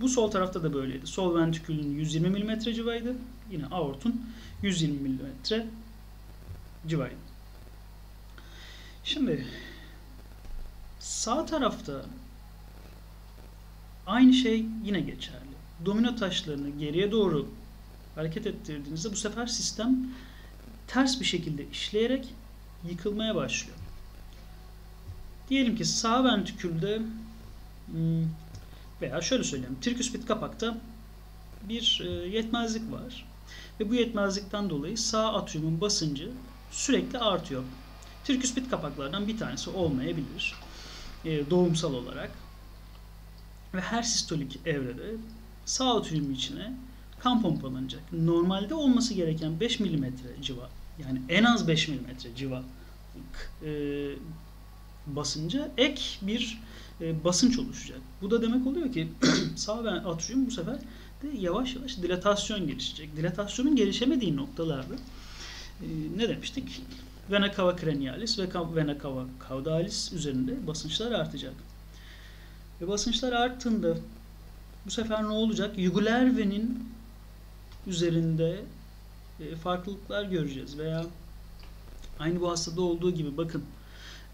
Bu 0.00 0.08
sol 0.08 0.30
tarafta 0.30 0.62
da 0.62 0.74
böyleydi. 0.74 1.06
Sol 1.06 1.36
ventrikülün 1.36 1.94
120 1.94 2.28
mm 2.28 2.58
civarıydı. 2.58 3.14
Yine 3.50 3.66
aortun 3.66 4.26
120 4.62 5.08
mm 5.08 5.26
civarıydı. 6.86 7.16
Şimdi 9.04 9.46
sağ 11.00 11.46
tarafta 11.46 12.06
aynı 14.06 14.32
şey 14.32 14.66
yine 14.84 15.00
geçerli. 15.00 15.56
Domino 15.86 16.16
taşlarını 16.16 16.70
geriye 16.70 17.12
doğru 17.12 17.48
hareket 18.16 18.46
ettirdiğinizde 18.46 19.12
bu 19.12 19.16
sefer 19.16 19.46
sistem 19.46 19.96
ters 20.86 21.20
bir 21.20 21.24
şekilde 21.24 21.66
işleyerek 21.72 22.34
yıkılmaya 22.90 23.34
başlıyor. 23.34 23.78
Diyelim 25.50 25.76
ki 25.76 25.84
sağ 25.84 26.24
ventrikülde 26.24 27.02
hmm, 27.86 28.24
veya 29.02 29.20
şöyle 29.20 29.44
söyleyeyim 29.44 29.76
triküspit 29.80 30.26
kapakta 30.26 30.78
bir 31.68 32.02
e, 32.04 32.08
yetmezlik 32.08 32.92
var. 32.92 33.26
Ve 33.80 33.90
bu 33.90 33.94
yetmezlikten 33.94 34.70
dolayı 34.70 34.98
sağ 34.98 35.34
atriumun 35.34 35.80
basıncı 35.80 36.30
sürekli 36.70 37.18
artıyor. 37.18 37.62
Triküspit 38.24 38.70
kapaklardan 38.70 39.28
bir 39.28 39.38
tanesi 39.38 39.70
olmayabilir 39.70 40.54
e, 41.24 41.50
doğumsal 41.50 41.94
olarak. 41.94 42.30
Ve 43.74 43.80
her 43.80 44.02
sistolik 44.02 44.58
evrede 44.66 45.14
sağ 45.64 45.96
atriumun 45.96 46.34
içine 46.34 46.72
kan 47.26 47.42
pompalanacak. 47.42 48.12
Normalde 48.12 48.74
olması 48.74 49.14
gereken 49.14 49.60
5 49.60 49.80
mm 49.80 50.04
civa 50.42 50.68
yani 51.04 51.22
en 51.28 51.44
az 51.44 51.68
5 51.68 51.88
mm 51.88 51.94
civa 52.36 52.62
e, 53.62 53.70
basınca 55.06 55.70
ek 55.76 56.02
bir 56.22 56.60
e, 57.00 57.24
basınç 57.24 57.58
oluşacak. 57.58 57.98
Bu 58.22 58.30
da 58.30 58.42
demek 58.42 58.66
oluyor 58.66 58.92
ki 58.92 59.08
sağ 59.56 59.84
ve 59.84 59.90
atrium 59.90 60.46
bu 60.46 60.50
sefer 60.50 60.74
de 61.22 61.28
yavaş 61.38 61.74
yavaş 61.74 61.96
dilatasyon 61.96 62.66
gelişecek. 62.66 63.16
Dilatasyonun 63.16 63.76
gelişemediği 63.76 64.36
noktalarda 64.36 64.94
e, 65.82 65.86
ne 66.16 66.28
demiştik? 66.28 66.82
Vena 67.30 67.52
cava 67.56 67.76
cranialis 67.76 68.38
ve 68.38 68.48
vena 68.76 68.98
cava 69.02 69.26
caudalis 69.48 70.12
üzerinde 70.12 70.66
basınçlar 70.66 71.12
artacak. 71.12 71.54
Ve 72.80 72.88
basınçlar 72.88 73.32
arttığında 73.32 73.96
bu 74.86 74.90
sefer 74.90 75.22
ne 75.22 75.28
olacak? 75.28 75.78
Yugular 75.78 76.36
venin 76.36 76.95
üzerinde 77.86 78.64
e, 79.40 79.56
farklılıklar 79.56 80.24
göreceğiz 80.24 80.78
veya 80.78 81.06
aynı 82.18 82.40
bu 82.40 82.50
hastada 82.50 82.82
olduğu 82.82 83.10
gibi 83.10 83.36
bakın 83.36 83.64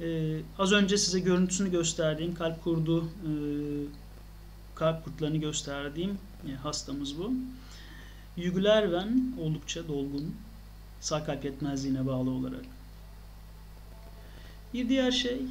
e, 0.01 0.39
az 0.59 0.73
önce 0.73 0.99
size 0.99 1.21
görüntüsünü 1.21 1.71
gösterdiğim 1.71 2.35
kalp 2.35 2.65
kurdu 2.65 3.05
e, 3.05 3.33
kalp 4.75 5.05
kurtlarını 5.05 5.37
gösterdiğim 5.37 6.19
e, 6.49 6.55
hastamız 6.55 7.19
bu. 7.19 7.33
Yugular 8.37 8.93
ven 8.93 9.35
oldukça 9.41 9.89
dolgun 9.89 10.37
sağ 11.01 11.25
kalp 11.25 11.45
yetmezliğine 11.45 12.07
bağlı 12.07 12.31
olarak. 12.31 12.65
Bir 14.75 14.89
diğer 14.89 15.11
şey, 15.11 15.43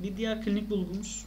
bir 0.00 0.16
diğer 0.16 0.44
klinik 0.44 0.70
bulgumuz 0.70 1.24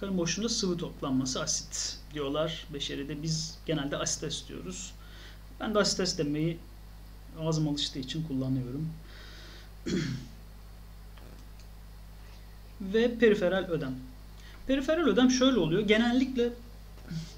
karın 0.00 0.18
boşluğunda 0.18 0.48
sıvı 0.48 0.76
toplanması 0.76 1.42
asit 1.42 2.01
diyorlar. 2.14 2.66
Beşeride 2.74 3.22
biz 3.22 3.58
genelde 3.66 3.96
asites 3.96 4.48
diyoruz. 4.48 4.92
Ben 5.60 5.74
de 5.74 5.78
asites 5.78 6.18
demeyi 6.18 6.58
ağzım 7.40 7.68
alıştığı 7.68 7.98
için 7.98 8.22
kullanıyorum. 8.22 8.88
Ve 12.80 13.18
periferal 13.18 13.64
ödem. 13.64 13.94
Periferal 14.66 15.06
ödem 15.06 15.30
şöyle 15.30 15.58
oluyor. 15.58 15.82
Genellikle 15.82 16.50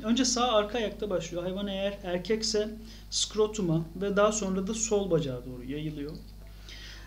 önce 0.03 0.25
sağ 0.25 0.53
arka 0.53 0.79
ayakta 0.79 1.11
başlıyor. 1.11 1.43
Hayvan 1.43 1.67
eğer 1.67 1.99
erkekse 2.05 2.71
skrotuma 3.11 3.85
ve 3.97 4.17
daha 4.17 4.33
sonra 4.33 4.67
da 4.67 4.75
sol 4.75 5.11
bacağa 5.11 5.41
doğru 5.47 5.65
yayılıyor. 5.65 6.13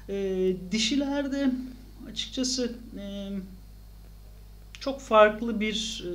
E, 0.09 0.55
dişilerde 0.71 1.51
açıkçası 2.11 2.75
e, 2.99 3.29
çok 4.79 5.01
farklı 5.01 5.59
bir 5.59 6.05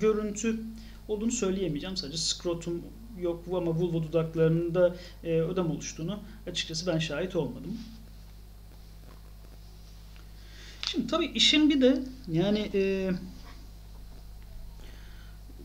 görüntü 0.00 0.60
olduğunu 1.08 1.32
söyleyemeyeceğim. 1.32 1.96
Sadece 1.96 2.18
skrotum 2.18 2.82
yok 3.20 3.44
ama 3.48 3.70
vulva 3.70 4.02
dudaklarında 4.02 4.96
e, 5.24 5.40
ödem 5.40 5.70
oluştuğunu 5.70 6.18
açıkçası 6.46 6.86
ben 6.86 6.98
şahit 6.98 7.36
olmadım. 7.36 7.78
Şimdi 10.86 11.06
tabii 11.06 11.26
işin 11.26 11.70
bir 11.70 11.80
de 11.80 12.02
yani 12.28 12.70
e, 12.74 13.10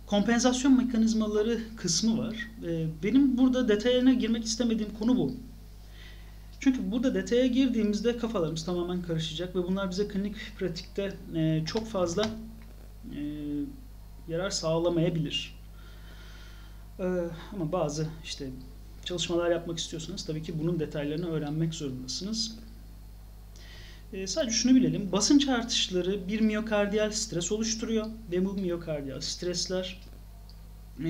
kompensasyon 0.05 0.77
mekanizmaları 0.77 1.59
kısmı 1.77 2.17
var. 2.17 2.49
E, 2.67 2.87
benim 3.03 3.37
burada 3.37 3.67
detaylarına 3.67 4.13
girmek 4.13 4.45
istemediğim 4.45 4.93
konu 4.99 5.17
bu. 5.17 5.33
Çünkü 6.59 6.91
burada 6.91 7.15
detaya 7.15 7.47
girdiğimizde 7.47 8.17
kafalarımız 8.17 8.65
tamamen 8.65 9.01
karışacak 9.01 9.55
ve 9.55 9.63
bunlar 9.63 9.91
bize 9.91 10.07
klinik 10.07 10.35
pratikte 10.57 11.13
e, 11.35 11.63
çok 11.65 11.87
fazla 11.87 12.29
e, 13.15 13.19
yarar 14.27 14.49
sağlamayabilir. 14.49 15.55
E, 16.99 17.03
ama 17.53 17.71
bazı 17.71 18.07
işte 18.23 18.49
çalışmalar 19.05 19.51
yapmak 19.51 19.77
istiyorsanız 19.77 20.25
tabii 20.25 20.43
ki 20.43 20.59
bunun 20.59 20.79
detaylarını 20.79 21.29
öğrenmek 21.29 21.73
zorundasınız. 21.73 22.55
E, 24.13 24.27
sadece 24.27 24.51
şunu 24.51 24.75
bilelim. 24.75 25.11
Basınç 25.11 25.47
artışları 25.47 26.27
bir 26.27 26.41
miyokardiyal 26.41 27.11
stres 27.11 27.51
oluşturuyor 27.51 28.05
ve 28.31 28.45
bu 28.45 28.53
miyokardiyal 28.53 29.21
stresler 29.21 30.01
e, 30.99 31.03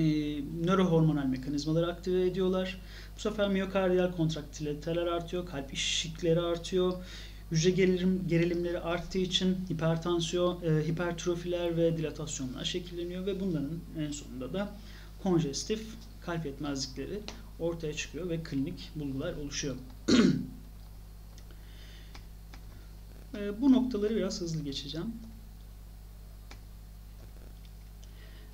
nörohormonal 0.64 1.26
mekanizmaları 1.26 1.92
aktive 1.92 2.26
ediyorlar. 2.26 2.80
Bu 3.16 3.20
sefer 3.20 3.48
miyokardiyal 3.48 4.12
kontraktiliteler 4.12 5.06
artıyor, 5.06 5.46
kalp 5.46 5.72
işikleri 5.72 6.40
artıyor, 6.40 6.92
hücre 7.50 7.70
gerilim, 7.70 8.24
gerilimleri 8.28 8.80
arttığı 8.80 9.18
için 9.18 9.56
hipertansiyon, 9.70 10.62
e, 10.62 10.86
hipertrofiler 10.86 11.76
ve 11.76 11.96
dilatasyonlar 11.96 12.64
şekilleniyor 12.64 13.26
ve 13.26 13.40
bunların 13.40 13.78
en 13.98 14.10
sonunda 14.10 14.52
da 14.52 14.68
konjestif 15.22 15.82
kalp 16.20 16.46
yetmezlikleri 16.46 17.20
ortaya 17.58 17.94
çıkıyor 17.94 18.28
ve 18.28 18.42
klinik 18.42 18.90
bulgular 18.96 19.34
oluşuyor. 19.34 19.76
e, 23.38 23.60
bu 23.60 23.72
noktaları 23.72 24.16
biraz 24.16 24.40
hızlı 24.40 24.64
geçeceğim. 24.64 25.12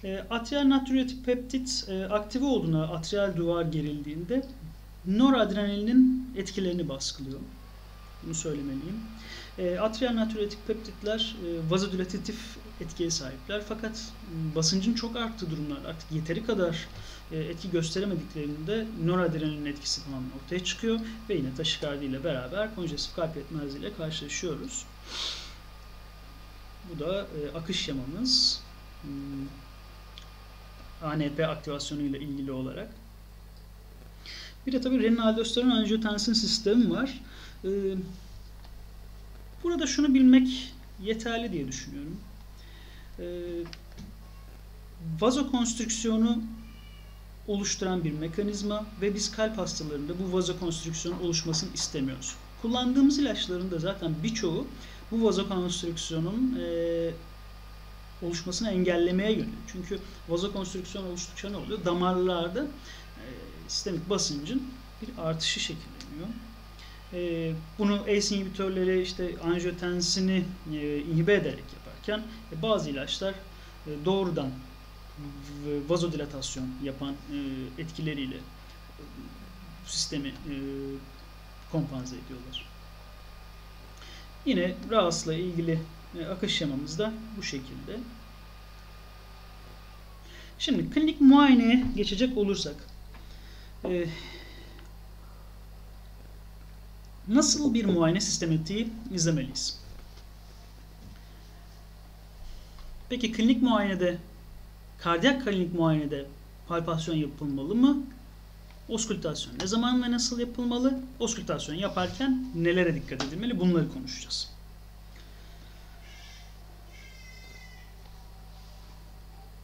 E, 0.05 0.19
atrial 0.31 0.69
natriuretik 0.69 1.25
peptit 1.25 1.85
e, 1.89 2.05
aktive 2.05 2.45
olduğuna 2.45 2.85
atrial 2.85 3.37
duvar 3.37 3.65
gerildiğinde 3.65 4.47
noradrenalinin 5.07 6.31
etkilerini 6.37 6.89
baskılıyor. 6.89 7.41
Bunu 8.25 8.35
söylemeliyim. 8.35 9.01
E, 9.59 9.79
atrial 9.79 10.17
natriuretik 10.17 10.67
peptitler 10.67 11.37
e, 11.47 11.71
vazodilatatif 11.71 12.37
etkiye 12.81 13.11
sahipler. 13.11 13.63
Fakat 13.69 14.13
basıncın 14.55 14.95
çok 14.95 15.17
arttığı 15.17 15.51
durumlar 15.51 15.85
artık 15.85 16.13
yeteri 16.13 16.47
kadar 16.47 16.89
e, 17.33 17.39
etki 17.39 17.71
gösteremediklerinde 17.71 18.87
noradrenalin 19.05 19.67
etkisi 19.67 20.05
tamamen 20.05 20.31
ortaya 20.45 20.65
çıkıyor 20.65 21.01
ve 21.29 21.35
yine 21.35 21.55
taşikardi 21.55 22.05
ile 22.05 22.25
beraber 22.25 22.75
konjestif 22.75 23.17
kalp 23.17 23.37
yetmezliği 23.37 23.79
ile 23.85 23.95
karşılaşıyoruz. 23.95 24.85
Bu 26.91 26.99
da 26.99 27.21
e, 27.21 27.59
akış 27.59 27.81
şemamız. 27.81 28.61
Hmm 29.03 29.49
ANP 31.03 31.41
aktivasyonu 31.41 32.03
ile 32.03 32.21
ilgili 32.21 32.53
olarak. 32.53 32.89
Bir 34.67 34.73
de 34.73 34.81
tabii 34.81 35.03
renin 35.03 35.17
aldosteron 35.17 35.71
angiotensin 35.71 36.33
sistemi 36.33 36.91
var. 36.91 37.21
Ee, 37.65 37.69
burada 39.65 39.87
şunu 39.87 40.15
bilmek 40.15 40.73
yeterli 41.03 41.53
diye 41.53 41.69
düşünüyorum. 41.69 42.21
Ee, 43.19 43.25
vazokonstrüksiyonu 45.21 46.43
oluşturan 47.49 48.05
bir 48.05 48.13
mekanizma 48.13 48.87
ve 49.01 49.15
biz 49.15 49.31
kalp 49.31 49.59
hastalarında 49.59 50.13
bu 50.19 50.37
vazokonstrüksiyon 50.37 51.21
oluşmasını 51.21 51.75
istemiyoruz. 51.75 52.37
Kullandığımız 52.63 53.19
ilaçların 53.19 53.71
da 53.71 53.79
zaten 53.79 54.15
birçoğu 54.23 54.67
bu 55.11 55.25
vazokonstrüksiyonun 55.25 56.59
e, 56.61 57.11
oluşmasını 58.23 58.71
engellemeye 58.71 59.33
yönelik. 59.33 59.55
Çünkü 59.73 59.99
vazokonstrüksiyon 60.29 61.05
oluştukça 61.05 61.51
ne 61.51 61.57
oluyor? 61.57 61.85
Damarlarda 61.85 62.63
e, 62.63 63.25
sistemik 63.69 64.11
basıncın 64.11 64.63
bir 65.03 65.23
artışı 65.23 65.61
şekilleniyor. 65.61 66.29
E, 67.13 67.53
bunu 67.79 68.03
ACE 68.03 68.37
inhibitörleri 68.37 69.03
işte 69.03 69.35
anjiyotensini 69.45 70.45
e, 70.73 70.99
inhibe 70.99 71.35
ederek 71.35 71.65
yaparken 71.75 72.23
e, 72.53 72.63
bazı 72.63 72.91
ilaçlar 72.91 73.35
e, 73.87 73.91
doğrudan 74.05 74.51
vazodilatasyon 75.89 76.69
yapan 76.83 77.13
e, 77.13 77.37
etkileriyle 77.83 78.37
e, 78.37 78.41
sistemi 79.87 80.29
e, 80.29 80.55
kompanze 81.73 82.17
ediyorlar. 82.17 82.69
Yine 84.47 84.75
rahatsızla 84.91 85.35
ilgili 85.35 85.81
e, 86.19 86.27
akış 86.27 86.57
şemamız 86.57 86.99
da 86.99 87.13
bu 87.37 87.43
şekilde. 87.43 87.99
Şimdi 90.59 90.91
klinik 90.91 91.21
muayeneye 91.21 91.85
geçecek 91.97 92.39
olursak 92.39 92.75
e, 93.85 94.07
nasıl 97.29 97.75
bir 97.75 97.85
muayene 97.85 98.21
sistematiği 98.21 98.89
izlemeliyiz? 99.15 99.79
Peki 103.09 103.33
klinik 103.33 103.63
muayenede 103.63 104.19
kardiyak 104.99 105.45
klinik 105.45 105.75
muayenede 105.75 106.27
palpasyon 106.69 107.15
yapılmalı 107.15 107.75
mı? 107.75 108.03
Oskultasyon 108.89 109.59
ne 109.59 109.67
zaman 109.67 110.03
ve 110.03 110.11
nasıl 110.11 110.41
yapılmalı? 110.41 111.01
Oskultasyon 111.21 111.75
yaparken 111.75 112.47
nelere 112.55 112.95
dikkat 112.95 113.25
edilmeli? 113.25 113.61
Bunları 113.61 113.93
konuşacağız. 113.93 114.53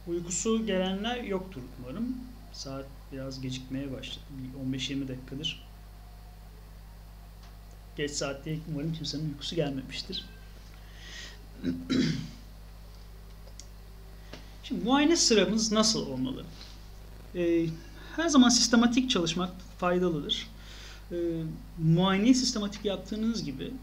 Uykusu 0.07 0.65
gelenler 0.65 1.23
yoktur 1.23 1.61
umarım. 1.79 2.17
Saat 2.53 2.85
biraz 3.11 3.41
gecikmeye 3.41 3.91
başladı. 3.91 4.25
15-20 4.71 5.07
dakikadır. 5.07 5.68
Geç 7.99 8.11
saatte 8.11 8.57
umarım 8.71 8.93
kimsenin 8.93 9.29
uykusu 9.29 9.55
gelmemiştir. 9.55 10.25
Şimdi 14.63 14.83
muayene 14.83 15.15
sıramız 15.15 15.71
nasıl 15.71 16.07
olmalı? 16.07 16.45
Ee, 17.35 17.65
her 18.15 18.29
zaman 18.29 18.49
sistematik 18.49 19.09
çalışmak 19.09 19.49
faydalıdır. 19.77 20.47
Ee, 21.11 21.15
muayeneyi 21.77 22.35
sistematik 22.35 22.85
yaptığınız 22.85 23.43
gibi 23.43 23.73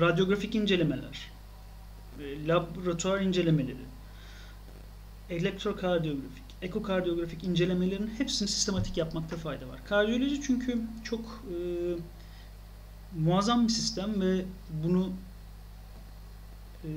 radyografik 0.00 0.54
incelemeler, 0.54 1.30
e, 2.20 2.46
laboratuvar 2.48 3.20
incelemeleri, 3.20 3.84
elektrokardiyografik, 5.30 6.44
ekokardiyografik 6.62 7.44
incelemelerin 7.44 8.10
hepsini 8.18 8.48
sistematik 8.48 8.96
yapmakta 8.96 9.36
fayda 9.36 9.68
var. 9.68 9.84
Kardiyoloji 9.84 10.42
çünkü 10.42 10.80
çok 11.04 11.44
e, 11.50 11.56
muazzam 13.16 13.68
bir 13.68 13.72
sistem 13.72 14.20
ve 14.20 14.44
bunu 14.84 15.12
e, 16.84 16.88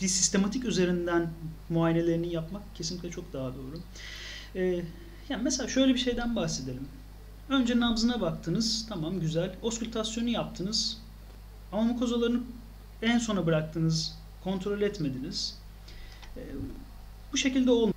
bir 0.00 0.08
sistematik 0.08 0.64
üzerinden 0.64 1.30
muayenelerini 1.68 2.34
yapmak 2.34 2.62
kesinlikle 2.74 3.10
çok 3.10 3.32
daha 3.32 3.48
doğru. 3.48 3.80
E, 4.54 4.84
yani 5.28 5.42
mesela 5.42 5.68
şöyle 5.68 5.94
bir 5.94 5.98
şeyden 5.98 6.36
bahsedelim. 6.36 6.88
Önce 7.48 7.80
nabzına 7.80 8.20
baktınız, 8.20 8.86
tamam 8.88 9.20
güzel. 9.20 9.54
Oskültasyonu 9.62 10.28
yaptınız. 10.28 10.98
Ama 11.72 11.82
mukozalarını 11.82 12.40
en 13.02 13.18
sona 13.18 13.46
bıraktınız, 13.46 14.14
kontrol 14.44 14.80
etmediniz. 14.80 15.58
E, 16.36 16.42
bu 17.32 17.36
şekilde 17.36 17.70
olmuyor. 17.70 17.94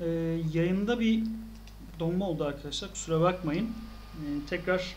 Ee, 0.00 0.40
yayında 0.92 1.00
bir 1.00 1.22
donma 2.00 2.28
oldu 2.28 2.44
arkadaşlar. 2.44 2.90
Kusura 2.90 3.20
bakmayın. 3.20 3.68
Ee, 4.14 4.46
tekrar 4.50 4.96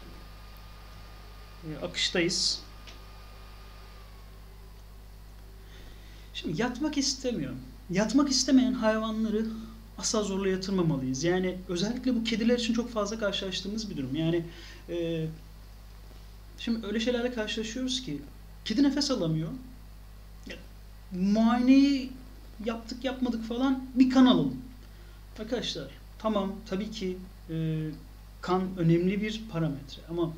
e, 1.63 1.86
akıştayız. 1.86 2.62
Şimdi 6.34 6.62
yatmak 6.62 6.97
istemiyorum. 6.97 7.60
Yatmak 7.89 8.30
istemeyen 8.30 8.73
hayvanları 8.73 9.45
asla 9.97 10.23
zorla 10.23 10.50
yatırmamalıyız. 10.50 11.23
Yani 11.23 11.58
özellikle 11.69 12.15
bu 12.15 12.23
kediler 12.23 12.60
için 12.60 12.73
çok 12.73 12.91
fazla 12.91 13.19
karşılaştığımız 13.19 13.89
bir 13.89 13.97
durum. 13.97 14.15
Yani 14.15 14.45
e, 14.89 15.28
şimdi 16.60 16.88
öyle 16.88 17.00
şeylerle 17.00 17.34
karşılaşıyoruz 17.34 18.02
ki 18.02 18.21
kedi 18.65 18.84
nefes 18.84 19.12
alamıyor. 19.12 19.50
Ya, 20.47 20.56
muayeneyi 21.12 22.12
yaptık 22.65 23.04
yapmadık 23.04 23.43
falan 23.43 23.84
bir 23.95 24.10
kan 24.10 24.26
alalım. 24.26 24.66
Arkadaşlar 25.39 25.88
tamam 26.19 26.56
tabii 26.69 26.91
ki 26.91 27.17
e, 27.50 27.86
kan 28.41 28.63
önemli 28.78 29.21
bir 29.21 29.43
parametre 29.52 30.02
ama 30.10 30.34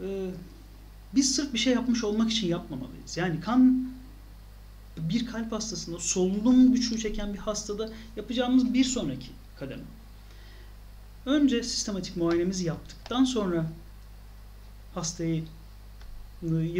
e, 0.00 0.30
biz 1.14 1.34
sırf 1.34 1.52
bir 1.52 1.58
şey 1.58 1.72
yapmış 1.72 2.04
olmak 2.04 2.30
için 2.30 2.48
yapmamalıyız. 2.48 3.16
Yani 3.16 3.40
kan 3.40 3.88
bir 4.96 5.26
kalp 5.26 5.52
hastasında 5.52 5.98
solunum 5.98 6.72
güçlüğü 6.72 6.98
çeken 6.98 7.34
bir 7.34 7.38
hastada 7.38 7.90
yapacağımız 8.16 8.74
bir 8.74 8.84
sonraki 8.84 9.30
kademe. 9.56 9.82
Önce 11.26 11.62
sistematik 11.62 12.16
muayenemizi 12.16 12.64
yaptıktan 12.64 13.24
sonra 13.24 13.66
hastayı 14.94 15.44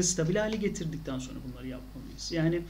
stabil 0.03 0.37
hale 0.37 0.57
getirdikten 0.57 1.19
sonra 1.19 1.39
bunları 1.49 1.69
yapmalıyız. 1.69 2.33
Yani 2.33 2.63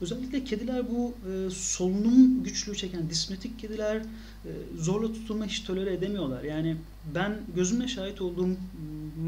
özellikle 0.00 0.44
kediler 0.44 0.90
bu 0.90 1.14
e, 1.30 1.50
solunum 1.50 2.44
güçlüğü 2.44 2.76
çeken 2.76 3.10
dispnetik 3.10 3.58
kediler 3.58 3.96
e, 3.96 4.50
zorla 4.78 5.12
tutulma 5.12 5.46
hiç 5.46 5.60
tolere 5.64 5.94
edemiyorlar. 5.94 6.42
Yani 6.42 6.76
ben 7.14 7.40
gözümle 7.56 7.88
şahit 7.88 8.20
olduğum 8.20 8.56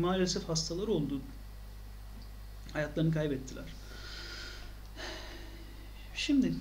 maalesef 0.01 0.49
hastalar 0.49 0.89
oldu. 0.89 1.21
Hayatlarını 2.73 3.15
kaybettiler. 3.15 3.65
Şimdi 6.15 6.55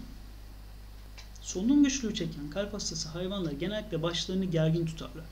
solunum 1.42 1.84
güçlüğü 1.84 2.14
çeken 2.16 2.50
kalp 2.50 2.74
hastası 2.74 3.10
hayvanlar 3.10 3.52
genellikle 3.52 4.04
başlarını 4.04 4.46
gergin 4.46 4.86
tutarlar. 4.86 5.26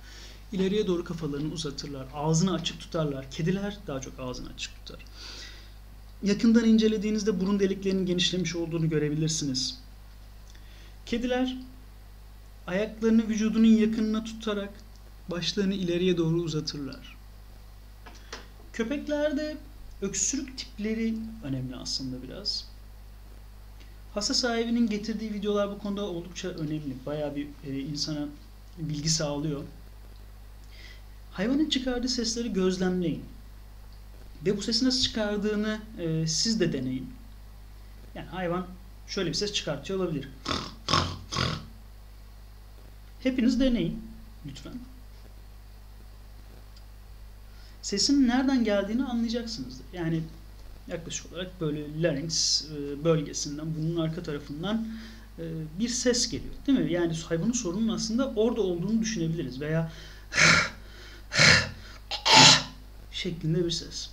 İleriye 0.51 0.87
doğru 0.87 1.03
kafalarını 1.03 1.53
uzatırlar. 1.53 2.07
Ağzını 2.13 2.53
açık 2.53 2.79
tutarlar. 2.79 3.31
Kediler 3.31 3.77
daha 3.87 4.01
çok 4.01 4.19
ağzını 4.19 4.49
açık 4.49 4.75
tutar. 4.75 5.05
Yakından 6.23 6.65
incelediğinizde 6.65 7.41
burun 7.41 7.59
deliklerinin 7.59 8.05
genişlemiş 8.05 8.55
olduğunu 8.55 8.89
görebilirsiniz. 8.89 9.79
Kediler 11.05 11.57
ayaklarını 12.67 13.27
vücudunun 13.27 13.65
yakınına 13.65 14.23
tutarak 14.23 14.73
başlarını 15.31 15.73
ileriye 15.73 16.17
doğru 16.17 16.41
uzatırlar. 16.41 17.17
Köpeklerde 18.73 19.57
öksürük 20.01 20.57
tipleri 20.57 21.15
önemli 21.43 21.75
aslında 21.75 22.23
biraz. 22.23 22.67
Hasta 24.13 24.33
sahibinin 24.33 24.87
getirdiği 24.87 25.33
videolar 25.33 25.71
bu 25.71 25.79
konuda 25.79 26.05
oldukça 26.05 26.49
önemli. 26.49 26.95
Bayağı 27.05 27.35
bir 27.35 27.47
e, 27.67 27.79
insana 27.79 28.27
bilgi 28.77 29.09
sağlıyor. 29.09 29.63
Hayvanın 31.31 31.69
çıkardığı 31.69 32.09
sesleri 32.09 32.53
gözlemleyin. 32.53 33.23
Ve 34.45 34.57
bu 34.57 34.61
sesi 34.61 34.85
nasıl 34.85 35.01
çıkardığını 35.01 35.79
e, 35.99 36.27
siz 36.27 36.59
de 36.59 36.73
deneyin. 36.73 37.13
Yani 38.15 38.27
hayvan 38.27 38.67
şöyle 39.07 39.29
bir 39.29 39.33
ses 39.33 39.53
çıkartıyor 39.53 39.99
olabilir. 39.99 40.29
Hepiniz 43.19 43.59
deneyin 43.59 44.03
lütfen. 44.45 44.73
Sesin 47.81 48.27
nereden 48.27 48.63
geldiğini 48.63 49.03
anlayacaksınızdır. 49.03 49.85
Yani 49.93 50.21
yaklaşık 50.87 51.33
olarak 51.33 51.61
böyle 51.61 52.01
larynx 52.01 52.63
e, 52.65 53.03
bölgesinden, 53.03 53.65
bunun 53.77 53.95
arka 53.95 54.23
tarafından 54.23 54.87
e, 55.39 55.43
bir 55.79 55.89
ses 55.89 56.29
geliyor. 56.29 56.53
Değil 56.67 56.79
mi? 56.79 56.93
Yani 56.93 57.17
hayvanın 57.17 57.51
sorunun 57.51 57.87
aslında 57.87 58.33
orada 58.35 58.61
olduğunu 58.61 59.01
düşünebiliriz 59.01 59.61
veya 59.61 59.91
şeklinde 63.21 63.65
bir 63.65 63.71
ses. 63.71 64.09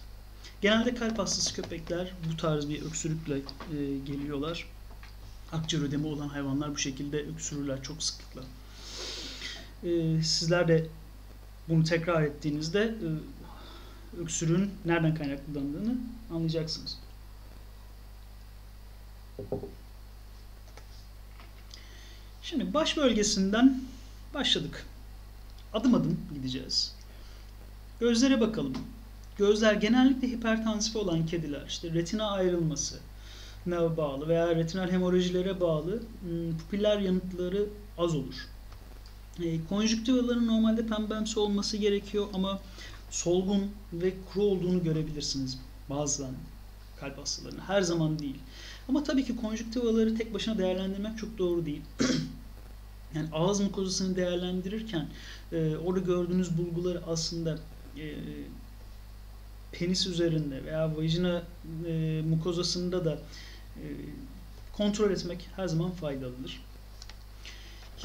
Genelde 0.60 0.94
kalp 0.94 1.18
hastası 1.18 1.54
köpekler 1.54 2.12
bu 2.32 2.36
tarz 2.36 2.68
bir 2.68 2.82
öksürükle 2.82 3.36
e, 3.36 3.98
geliyorlar. 4.06 4.68
Akciğer 5.52 5.82
ödemi 5.82 6.06
olan 6.06 6.28
hayvanlar 6.28 6.70
bu 6.70 6.78
şekilde 6.78 7.22
öksürürler 7.22 7.82
çok 7.82 8.02
sıklıkla. 8.02 8.42
E, 9.82 10.22
sizler 10.22 10.68
de 10.68 10.86
bunu 11.68 11.84
tekrar 11.84 12.22
ettiğinizde 12.22 12.82
e, 12.82 13.08
öksürüğün 14.20 14.70
nereden 14.84 15.14
kaynaklandığını 15.14 15.96
anlayacaksınız. 16.32 16.98
Şimdi 22.42 22.74
baş 22.74 22.96
bölgesinden 22.96 23.82
başladık. 24.34 24.86
Adım 25.72 25.94
adım 25.94 26.20
gideceğiz. 26.34 26.94
Gözlere 28.00 28.40
bakalım. 28.40 28.74
Gözler 29.38 29.74
genellikle 29.74 30.28
hipertansif 30.28 30.96
olan 30.96 31.26
kediler, 31.26 31.64
işte 31.68 31.94
retina 31.94 32.30
ayrılması 32.30 32.98
bağlı 33.66 34.28
veya 34.28 34.56
retinal 34.56 34.90
hemorajilere 34.90 35.60
bağlı 35.60 36.02
hmm, 36.20 36.58
pupiller 36.58 36.98
yanıtları 36.98 37.66
az 37.98 38.14
olur. 38.14 38.34
E, 39.42 39.64
konjüktivaların 39.64 40.46
normalde 40.46 40.86
pembemsi 40.86 41.40
olması 41.40 41.76
gerekiyor 41.76 42.26
ama 42.34 42.60
solgun 43.10 43.70
ve 43.92 44.14
kuru 44.32 44.44
olduğunu 44.44 44.84
görebilirsiniz 44.84 45.58
bazen 45.90 46.34
kalp 47.00 47.18
hastalarının. 47.18 47.60
Her 47.60 47.82
zaman 47.82 48.18
değil. 48.18 48.38
Ama 48.88 49.02
tabii 49.02 49.24
ki 49.24 49.36
konjüktivaları 49.36 50.16
tek 50.16 50.34
başına 50.34 50.58
değerlendirmek 50.58 51.18
çok 51.18 51.38
doğru 51.38 51.66
değil. 51.66 51.82
yani 53.14 53.28
ağız 53.32 53.60
mukozasını 53.60 54.16
değerlendirirken 54.16 55.08
e, 55.52 55.76
orada 55.76 56.00
gördüğünüz 56.00 56.58
bulguları 56.58 57.02
aslında 57.06 57.58
e, 57.96 58.14
penis 59.72 60.06
üzerinde 60.06 60.64
veya 60.64 60.96
vajina 60.96 61.42
e, 61.86 62.22
mukozasında 62.28 63.04
da 63.04 63.18
e, 63.76 63.84
kontrol 64.72 65.10
etmek 65.10 65.48
her 65.56 65.68
zaman 65.68 65.90
faydalıdır. 65.90 66.60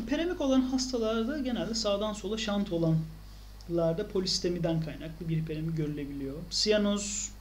Hiperemik 0.02 0.42
olan 0.42 0.62
hastalarda 0.62 1.38
genelde 1.38 1.74
sağdan 1.74 2.14
sola 2.14 2.38
şant 2.38 2.70
olanlarda 2.72 4.08
polistemiden 4.08 4.82
kaynaklı 4.82 5.30
bir 5.30 5.38
hiperemi 5.38 5.76
görülebiliyor. 5.76 6.36
Siyanoz 6.50 7.32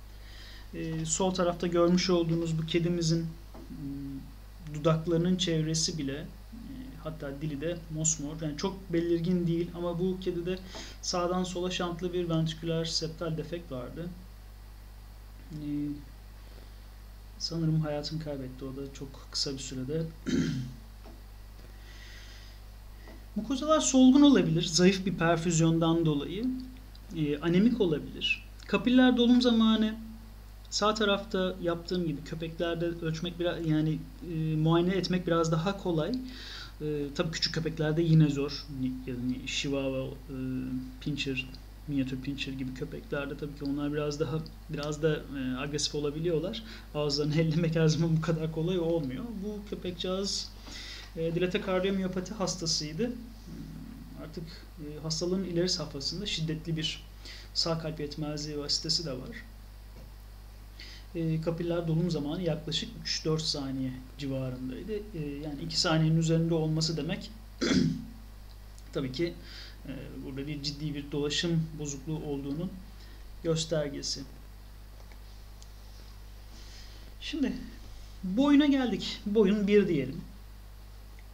e, 0.74 1.04
sol 1.04 1.34
tarafta 1.34 1.66
görmüş 1.66 2.10
olduğunuz 2.10 2.58
bu 2.58 2.66
kedimizin 2.66 3.20
ıı, 3.20 4.74
dudaklarının 4.74 5.36
çevresi 5.36 5.98
bile 5.98 6.26
Hatta 7.04 7.30
dili 7.42 7.60
de 7.60 7.78
mosmor. 7.94 8.42
Yani 8.42 8.56
çok 8.56 8.92
belirgin 8.92 9.46
değil 9.46 9.70
ama 9.74 9.98
bu 9.98 10.20
kedide 10.20 10.58
sağdan 11.02 11.44
sola 11.44 11.70
şantlı 11.70 12.12
bir 12.12 12.28
ventriküler 12.28 12.84
septal 12.84 13.36
defekt 13.36 13.72
vardı. 13.72 14.08
Ee, 15.52 15.56
sanırım 17.38 17.80
hayatını 17.80 18.24
kaybetti 18.24 18.64
o 18.64 18.76
da 18.76 18.94
çok 18.94 19.08
kısa 19.30 19.52
bir 19.52 19.58
sürede. 19.58 20.02
Mukozalar 23.36 23.80
solgun 23.80 24.22
olabilir, 24.22 24.62
zayıf 24.62 25.06
bir 25.06 25.14
perfüzyondan 25.14 26.06
dolayı. 26.06 26.44
Ee, 27.16 27.38
anemik 27.38 27.80
olabilir. 27.80 28.44
Kapiller 28.66 29.16
dolum 29.16 29.42
zamanı 29.42 29.94
Sağ 30.72 30.94
tarafta 30.94 31.54
yaptığım 31.62 32.06
gibi 32.06 32.24
köpeklerde 32.24 32.86
ölçmek 32.86 33.40
biraz 33.40 33.66
yani 33.66 33.98
e, 34.34 34.56
muayene 34.56 34.94
etmek 34.94 35.26
biraz 35.26 35.52
daha 35.52 35.78
kolay. 35.78 36.12
E, 36.82 37.14
tabii 37.14 37.30
küçük 37.30 37.54
köpeklerde 37.54 38.02
yine 38.02 38.28
zor. 38.28 38.66
Yani 39.06 39.46
Chihuahua, 39.46 40.06
e, 40.06 40.36
Pinscher, 41.00 41.46
minyatür 41.88 42.20
pincher 42.20 42.52
gibi 42.52 42.74
köpeklerde 42.74 43.36
tabii 43.36 43.58
ki 43.58 43.64
onlar 43.64 43.92
biraz 43.92 44.20
daha 44.20 44.38
biraz 44.70 45.02
da 45.02 45.16
e, 45.16 45.56
agresif 45.58 45.94
olabiliyorlar. 45.94 46.62
Ağızlarını 46.94 47.36
ellemek 47.40 47.76
her 47.76 47.88
zaman 47.88 48.16
bu 48.16 48.20
kadar 48.20 48.52
kolay 48.52 48.78
olmuyor. 48.78 49.24
Bu 49.44 49.70
köpekcağız 49.70 50.48
e, 51.16 51.34
dilate 51.34 51.60
kardiyomiyopati 51.60 52.34
hastasıydı. 52.34 53.12
Artık 54.22 54.44
e, 54.78 55.00
hastalığın 55.02 55.44
ileri 55.44 55.68
safhasında 55.68 56.26
şiddetli 56.26 56.76
bir 56.76 57.04
sağ 57.54 57.78
kalp 57.78 58.00
yetmezliği 58.00 58.58
vasitesi 58.58 59.06
de 59.06 59.12
var. 59.12 59.44
E, 61.14 61.40
kapiller 61.40 61.88
dolum 61.88 62.10
zamanı 62.10 62.42
yaklaşık 62.42 62.90
3-4 63.04 63.38
saniye 63.38 63.92
civarındaydı. 64.18 64.92
E, 64.92 65.20
yani 65.44 65.62
2 65.62 65.80
saniyenin 65.80 66.16
üzerinde 66.16 66.54
olması 66.54 66.96
demek 66.96 67.30
tabii 68.92 69.12
ki 69.12 69.34
e, 69.86 69.92
burada 70.24 70.46
bir 70.46 70.62
ciddi 70.62 70.94
bir 70.94 71.12
dolaşım 71.12 71.66
bozukluğu 71.78 72.16
olduğunun 72.16 72.70
göstergesi. 73.42 74.20
Şimdi 77.20 77.52
boyuna 78.24 78.66
geldik. 78.66 79.20
Boyun 79.26 79.66
1 79.66 79.88
diyelim. 79.88 80.20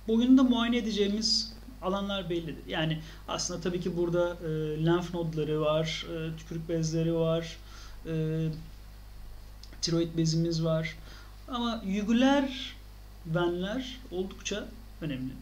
Boyunda 0.08 0.42
muayene 0.42 0.76
edeceğimiz 0.76 1.52
alanlar 1.82 2.30
bellidir. 2.30 2.66
Yani 2.68 2.98
aslında 3.28 3.60
tabii 3.60 3.80
ki 3.80 3.96
burada 3.96 4.36
e, 4.44 4.48
lenf 4.86 5.14
nodları 5.14 5.60
var, 5.60 6.06
e, 6.12 6.36
tükürük 6.36 6.68
bezleri 6.68 7.14
var, 7.14 7.56
e, 8.06 8.12
tiroid 9.82 10.16
bezimiz 10.16 10.64
var. 10.64 10.96
Ama 11.48 11.82
yugüler 11.86 12.76
venler 13.26 14.00
oldukça 14.10 14.68
önemli. 15.00 15.32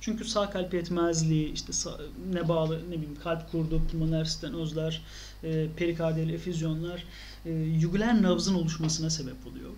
Çünkü 0.00 0.24
sağ 0.24 0.50
kalp 0.50 0.74
yetmezliği, 0.74 1.52
işte 1.52 1.72
sağ, 1.72 2.00
ne 2.32 2.48
bağlı 2.48 2.90
ne 2.90 2.94
bileyim 2.94 3.18
kalp 3.22 3.50
kurdu, 3.50 3.82
pulmoner 3.90 4.24
stenozlar, 4.24 5.02
e, 5.44 5.66
perikardiyal 5.76 6.30
efüzyonlar 6.30 7.04
e, 7.44 7.50
yugüler 7.52 8.22
nabzın 8.22 8.54
oluşmasına 8.54 9.10
sebep 9.10 9.46
oluyor. 9.46 9.70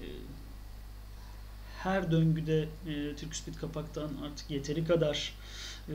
E, 0.00 0.06
her 1.78 2.10
döngüde 2.10 2.62
e, 2.62 3.16
triküspit 3.16 3.56
kapaktan 3.58 4.10
artık 4.24 4.50
yeteri 4.50 4.84
kadar 4.84 5.34
e, 5.88 5.94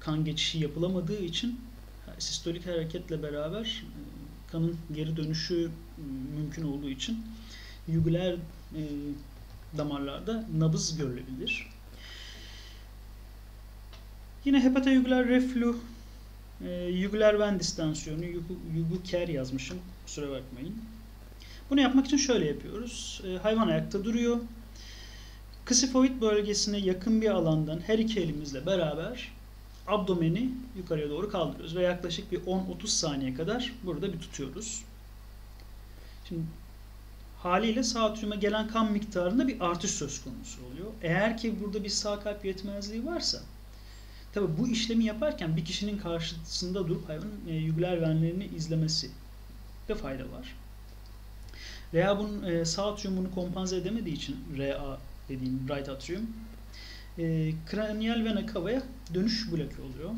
kan 0.00 0.24
geçişi 0.24 0.58
yapılamadığı 0.58 1.18
için 1.20 1.60
sistolik 2.18 2.66
hareketle 2.66 3.22
beraber 3.22 3.84
e, 3.84 4.15
kanın 4.52 4.76
geri 4.94 5.16
dönüşü 5.16 5.70
mümkün 6.36 6.62
olduğu 6.62 6.88
için 6.88 7.18
yugüler 7.88 8.34
e, 8.74 8.80
damarlarda 9.78 10.44
nabız 10.58 10.96
görülebilir. 10.96 11.66
Yine 14.44 14.60
hepatoyugüler 14.60 15.28
reflü, 15.28 15.74
e, 16.64 16.70
yugüler 16.84 17.38
ven 17.38 17.58
distansiyonu, 17.60 18.24
yugu, 18.24 19.02
ker 19.04 19.28
yazmışım. 19.28 19.78
Kusura 20.04 20.30
bakmayın. 20.30 20.74
Bunu 21.70 21.80
yapmak 21.80 22.06
için 22.06 22.16
şöyle 22.16 22.46
yapıyoruz. 22.46 23.22
E, 23.26 23.38
hayvan 23.38 23.68
ayakta 23.68 24.04
duruyor. 24.04 24.38
Kısifoid 25.64 26.20
bölgesine 26.20 26.78
yakın 26.78 27.20
bir 27.20 27.30
alandan 27.30 27.80
her 27.86 27.98
iki 27.98 28.20
elimizle 28.20 28.66
beraber 28.66 29.32
abdomeni 29.88 30.50
yukarıya 30.76 31.10
doğru 31.10 31.30
kaldırıyoruz 31.30 31.76
ve 31.76 31.82
yaklaşık 31.82 32.32
bir 32.32 32.40
10-30 32.40 32.86
saniye 32.86 33.34
kadar 33.34 33.72
burada 33.84 34.12
bir 34.12 34.18
tutuyoruz. 34.20 34.84
Şimdi 36.28 36.42
haliyle 37.38 37.82
sağ 37.82 38.04
atriuma 38.04 38.34
gelen 38.34 38.68
kan 38.68 38.92
miktarında 38.92 39.48
bir 39.48 39.60
artış 39.60 39.90
söz 39.90 40.24
konusu 40.24 40.60
oluyor. 40.66 40.92
Eğer 41.02 41.38
ki 41.38 41.54
burada 41.64 41.84
bir 41.84 41.88
sağ 41.88 42.20
kalp 42.20 42.44
yetmezliği 42.44 43.06
varsa 43.06 43.42
tabi 44.32 44.58
bu 44.58 44.68
işlemi 44.68 45.04
yaparken 45.04 45.56
bir 45.56 45.64
kişinin 45.64 45.98
karşısında 45.98 46.88
durup 46.88 47.08
hayvanın 47.08 47.40
e, 47.48 47.54
yugüler 47.54 48.02
venlerini 48.02 48.46
izlemesi 48.46 49.10
de 49.88 49.94
fayda 49.94 50.22
var. 50.22 50.56
Veya 51.94 52.18
bunun 52.18 52.42
e, 52.42 52.64
sağ 52.64 52.92
atrium 52.92 53.16
bunu 53.16 53.34
kompanze 53.34 53.76
edemediği 53.76 54.16
için 54.16 54.36
RA 54.58 54.98
dediğim 55.28 55.68
right 55.68 55.88
atrium 55.88 56.26
e, 57.18 57.52
kraniyal 57.66 58.24
vena 58.24 58.46
cava'ya 58.54 58.82
dönüş 59.14 59.52
bloke 59.52 59.82
oluyor. 59.82 60.10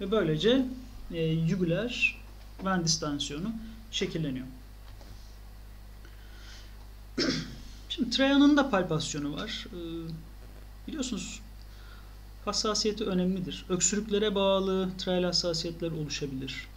Ve 0.00 0.10
böylece 0.10 0.66
e, 1.12 1.22
yugüler 1.22 2.20
ven 2.64 2.84
distansiyonu 2.84 3.52
şekilleniyor. 3.90 4.46
Şimdi 7.88 8.10
Treya'nın 8.10 8.56
da 8.56 8.70
palpasyonu 8.70 9.36
var. 9.36 9.66
E, 9.72 9.78
biliyorsunuz 10.88 11.40
hassasiyeti 12.44 13.04
önemlidir. 13.04 13.64
Öksürüklere 13.68 14.34
bağlı 14.34 14.88
treyal 14.98 15.24
hassasiyetler 15.24 15.90
oluşabilir. 15.90 16.68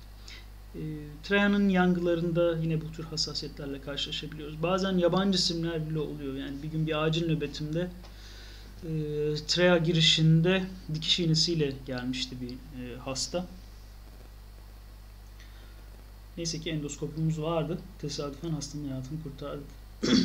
E, 0.75 0.81
Treya'nın 1.23 1.69
yangılarında 1.69 2.57
yine 2.57 2.81
bu 2.81 2.91
tür 2.91 3.03
hassasiyetlerle 3.03 3.81
karşılaşabiliyoruz. 3.81 4.63
Bazen 4.63 4.97
yabancı 4.97 5.37
isimler 5.37 5.89
bile 5.89 5.99
oluyor. 5.99 6.35
Yani 6.35 6.63
bir 6.63 6.67
gün 6.67 6.87
bir 6.87 7.03
acil 7.03 7.27
nöbetimde 7.27 7.89
e, 8.83 9.35
TREA 9.47 9.77
girişinde 9.77 10.63
dikiş 10.93 11.19
iğnesiyle 11.19 11.73
gelmişti 11.87 12.35
bir 12.41 12.49
e, 12.51 12.97
hasta. 12.97 13.47
Neyse 16.37 16.59
ki 16.59 16.69
endoskopumuz 16.69 17.41
vardı. 17.41 17.77
Tesadüfen 17.99 18.49
hastanın 18.49 18.89
hayatını 18.89 19.23
kurtardık. 19.23 19.67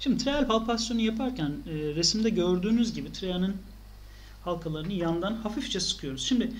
Şimdi 0.00 0.24
treal 0.24 0.46
palpasyonu 0.46 1.00
yaparken 1.00 1.52
e, 1.66 1.72
resimde 1.72 2.30
gördüğünüz 2.30 2.94
gibi 2.94 3.12
treanın 3.12 3.56
halkalarını 4.44 4.92
yandan 4.92 5.34
hafifçe 5.34 5.80
sıkıyoruz. 5.80 6.22
Şimdi 6.22 6.52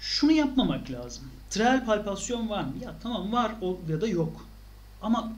şunu 0.00 0.32
yapmamak 0.32 0.90
lazım. 0.90 1.24
Treal 1.50 1.86
palpasyon 1.86 2.48
var 2.48 2.64
mı? 2.64 2.72
Ya 2.82 2.94
tamam 3.02 3.32
var 3.32 3.54
ya 3.88 4.00
da 4.00 4.08
yok. 4.08 4.46
Ama 5.02 5.32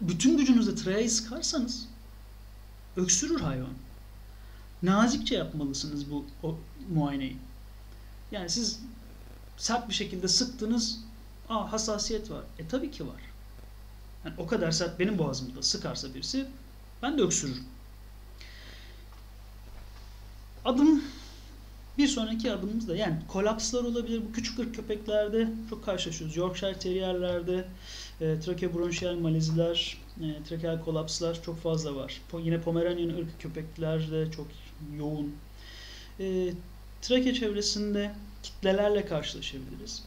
bütün 0.00 0.38
gücünüzle 0.38 0.74
treayı 0.74 1.10
sıkarsanız 1.10 1.88
öksürür 2.96 3.40
hayvan. 3.40 3.74
Nazikçe 4.82 5.34
yapmalısınız 5.34 6.10
bu 6.10 6.24
o, 6.42 6.58
muayeneyi. 6.94 7.36
Yani 8.32 8.50
siz 8.50 8.80
sert 9.56 9.88
bir 9.88 9.94
şekilde 9.94 10.28
sıktınız, 10.28 11.00
aa 11.48 11.72
hassasiyet 11.72 12.30
var. 12.30 12.42
E 12.58 12.68
tabii 12.68 12.90
ki 12.90 13.06
var. 13.06 13.20
Yani 14.24 14.34
o 14.38 14.46
kadar 14.46 14.70
sert 14.70 14.98
benim 14.98 15.18
boğazımda 15.18 15.62
sıkarsa 15.62 16.14
birisi 16.14 16.46
ben 17.02 17.18
de 17.18 17.22
öksürürüm. 17.22 17.64
Adım 20.64 21.02
bir 21.98 22.08
sonraki 22.08 22.52
adımımız 22.52 22.88
da 22.88 22.96
yani 22.96 23.16
kolapslar 23.28 23.84
olabilir. 23.84 24.22
Bu 24.28 24.32
küçük 24.32 24.58
ırk 24.58 24.74
köpeklerde 24.74 25.48
çok 25.70 25.84
karşılaşıyoruz. 25.84 26.36
Yorkshire 26.36 26.78
Terrier'lerde 26.78 27.68
e, 28.20 28.40
trakeobronşiyel 28.40 29.14
maleziler, 29.14 29.98
e, 30.20 30.42
trakeal 30.48 30.80
kolapslar 30.84 31.42
çok 31.42 31.60
fazla 31.62 31.96
var. 31.96 32.20
Po, 32.28 32.40
yine 32.40 32.60
Pomeranian 32.60 33.16
ırk 33.18 33.40
köpeklerde 33.40 34.30
çok 34.30 34.46
yoğun. 34.98 35.34
E, 36.20 36.52
trake 37.02 37.34
çevresinde 37.34 38.12
kitlelerle 38.42 39.06
karşılaşabiliriz. 39.06 40.04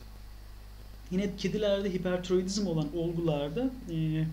Yine 1.11 1.35
kedilerde 1.37 1.93
hipertiroidizm 1.93 2.67
olan 2.67 2.97
olgularda 2.97 3.69
e, 3.91 4.25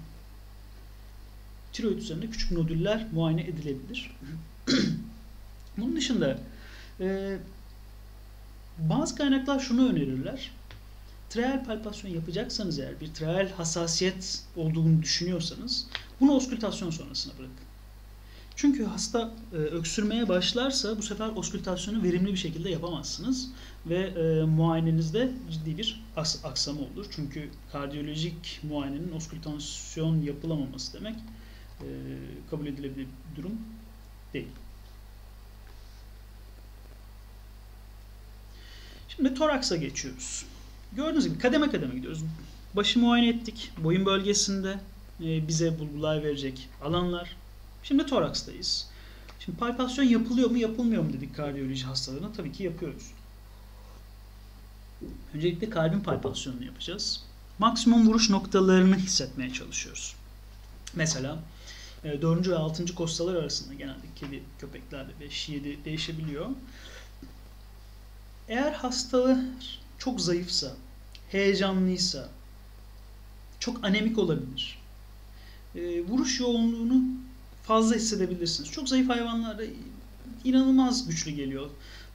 tiroid 1.73 1.99
üzerinde 1.99 2.31
küçük 2.31 2.53
nodüller 2.53 3.07
muayene 3.13 3.43
edilebilir. 3.43 4.17
Bunun 5.77 5.97
dışında 5.97 6.39
e, 7.01 7.37
bazı 8.79 9.17
kaynaklar 9.17 9.61
şunu 9.61 9.89
önerirler. 9.89 10.51
Trial 11.31 11.65
palpasyon 11.65 12.11
yapacaksanız 12.11 12.79
eğer 12.79 13.01
bir 13.01 13.15
trial 13.15 13.49
hassasiyet 13.49 14.45
olduğunu 14.57 15.03
düşünüyorsanız 15.03 15.87
bunu 16.21 16.33
oskültasyon 16.33 16.91
sonrasına 16.91 17.33
bırakın. 17.39 17.67
Çünkü 18.57 18.85
hasta 18.85 19.31
e, 19.53 19.57
öksürmeye 19.57 20.29
başlarsa 20.29 20.99
bu 20.99 21.03
sefer 21.03 21.29
oskültasyonu 21.29 22.03
verimli 22.03 22.33
bir 22.33 22.37
şekilde 22.37 22.71
yapamazsınız 22.71 23.49
ve 23.87 23.97
e, 23.97 24.45
muayenenizde 24.45 25.33
ciddi 25.51 25.79
bir 25.79 26.05
aks 26.17 26.45
aksama 26.45 26.81
olur. 26.81 27.07
Çünkü 27.11 27.49
kardiyolojik 27.73 28.61
muayenenin 28.63 29.13
oskültasyon 29.13 30.23
yapılamaması 30.23 30.93
demek 30.93 31.15
e, 31.81 31.87
kabul 32.51 32.67
edilebilir 32.67 33.07
bir 33.07 33.43
durum 33.43 33.59
değil. 34.35 34.49
Şimdi 39.09 39.35
toraksa 39.35 39.77
geçiyoruz. 39.77 40.47
Gördüğünüz 40.97 41.29
gibi 41.29 41.39
kademe 41.39 41.71
kademe 41.71 41.95
gidiyoruz. 41.95 42.23
Başı 42.75 42.99
muayene 42.99 43.29
ettik. 43.29 43.73
Boyun 43.79 44.07
bölgesinde 44.07 44.81
e, 45.21 45.49
bize 45.49 45.79
bulgular 45.79 46.23
verecek 46.23 46.69
alanlar. 46.83 47.37
Şimdi 47.83 48.07
torakstayız. 48.07 48.89
Şimdi 49.39 49.59
palpasyon 49.59 50.05
yapılıyor 50.05 50.51
mu 50.51 50.59
yapılmıyor 50.59 51.03
mu 51.03 51.13
dedik 51.13 51.37
kardiyoloji 51.37 51.85
hastalarına. 51.85 52.33
Tabii 52.33 52.53
ki 52.53 52.63
yapıyoruz. 52.63 53.11
Öncelikle 55.35 55.71
kalbin 55.71 56.01
palpasyonunu 56.01 56.65
yapacağız. 56.65 57.23
maksimum 57.59 58.09
vuruş 58.09 58.31
noktalarını 58.31 58.97
hissetmeye 58.97 59.53
çalışıyoruz. 59.53 60.15
Mesela 60.95 61.39
4. 62.05 62.49
ve 62.49 62.57
6. 62.57 62.95
kostalar 62.95 63.35
arasında 63.35 63.75
genelde 63.75 64.07
kedi 64.17 64.43
köpeklerde 64.59 65.13
5-7 65.21 65.85
değişebiliyor. 65.85 66.47
Eğer 68.49 68.73
hastalar 68.73 69.39
çok 69.99 70.21
zayıfsa, 70.21 70.73
heyecanlıysa, 71.31 72.29
çok 73.61 73.85
anemik 73.85 74.19
olabilir. 74.19 74.79
E, 75.75 76.01
vuruş 76.01 76.41
yoğunluğunu 76.41 77.03
fazla 77.63 77.97
hissedebilirsiniz. 77.97 78.71
Çok 78.71 78.89
zayıf 78.89 79.09
hayvanlarda 79.09 79.63
inanılmaz 80.45 81.09
güçlü 81.09 81.31
geliyor. 81.31 81.71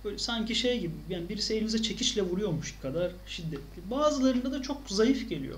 Böyle 0.05 0.17
sanki 0.17 0.55
şey 0.55 0.79
gibi 0.79 0.93
yani 1.09 1.29
birisi 1.29 1.53
elinize 1.53 1.81
çekişle 1.81 2.21
vuruyormuş 2.21 2.75
kadar 2.81 3.11
şiddetli. 3.27 3.91
Bazılarında 3.91 4.51
da 4.51 4.61
çok 4.61 4.89
zayıf 4.89 5.29
geliyor. 5.29 5.57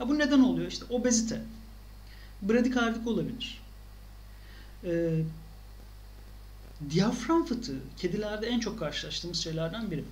Ya 0.00 0.08
bu 0.08 0.18
neden 0.18 0.40
oluyor? 0.40 0.68
İşte 0.68 0.84
obezite. 0.90 1.42
Bradikardik 2.42 3.06
olabilir. 3.06 3.60
Ee, 4.84 5.22
diyafram 6.90 7.46
fıtığı 7.46 7.78
kedilerde 7.98 8.46
en 8.46 8.60
çok 8.60 8.78
karşılaştığımız 8.78 9.38
şeylerden 9.38 9.90
biri. 9.90 10.04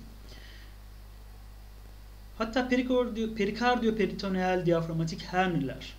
Hatta 2.41 2.69
perikardiyo, 2.69 3.35
perikardiyo 3.35 3.95
peritoneal 3.95 4.65
diyaframatik 4.65 5.21
herniler. 5.21 5.93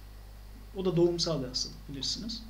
O 0.77 0.85
da 0.85 0.97
doğumsal 0.97 1.43
bir 1.43 1.49
hastalık 1.49 1.89
bilirsiniz. 1.89 2.43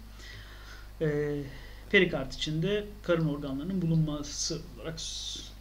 Ee, 1.00 1.42
perikard 1.90 2.32
içinde 2.32 2.86
karın 3.02 3.28
organlarının 3.28 3.82
bulunması 3.82 4.60
olarak 4.76 5.00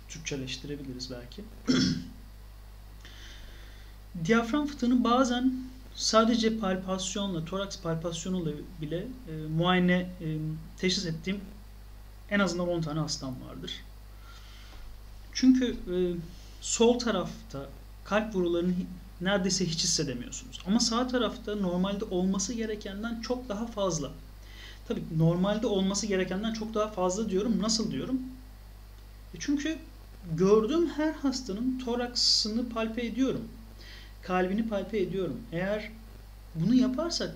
Türkçeleştirebiliriz 0.10 1.12
belki. 1.12 1.44
Diyafram 4.26 4.68
fıtığını 4.68 5.04
bazen 5.04 5.54
sadece 5.96 6.58
palpasyonla, 6.58 7.46
toraks 7.46 7.80
palpasyonuyla 7.82 8.54
bile 8.82 8.98
e, 8.98 9.48
muayene 9.58 10.10
e, 10.22 10.38
teşhis 10.78 11.06
ettiğim 11.06 11.42
en 12.30 12.40
azından 12.40 12.68
10 12.70 12.82
tane 12.82 13.00
hastam 13.00 13.36
vardır. 13.50 13.72
Çünkü 15.34 15.72
e, 15.72 15.96
sol 16.62 17.00
tarafta 17.00 17.70
kalp 18.12 18.36
vurularını 18.36 18.74
neredeyse 19.22 19.66
hiç 19.66 19.84
hissedemiyorsunuz. 19.84 20.60
Ama 20.68 20.80
sağ 20.80 21.08
tarafta 21.08 21.56
normalde 21.56 22.06
olması 22.06 22.54
gerekenden 22.54 23.22
çok 23.22 23.50
daha 23.50 23.68
fazla. 23.68 24.12
Tabii 24.88 25.04
normalde 25.18 25.68
olması 25.68 26.08
gerekenden 26.08 26.54
çok 26.54 26.74
daha 26.74 26.88
fazla 26.88 27.30
diyorum. 27.30 27.62
Nasıl 27.62 27.92
diyorum? 27.92 28.22
E 29.34 29.38
çünkü 29.40 29.78
gördüğüm 30.38 30.90
her 30.90 31.12
hastanın 31.14 31.80
toraksını 31.80 32.70
palpe 32.70 33.06
ediyorum. 33.06 33.48
Kalbini 34.22 34.70
palpe 34.70 35.00
ediyorum. 35.00 35.40
Eğer 35.52 35.92
bunu 36.56 36.76
yaparsak 36.76 37.36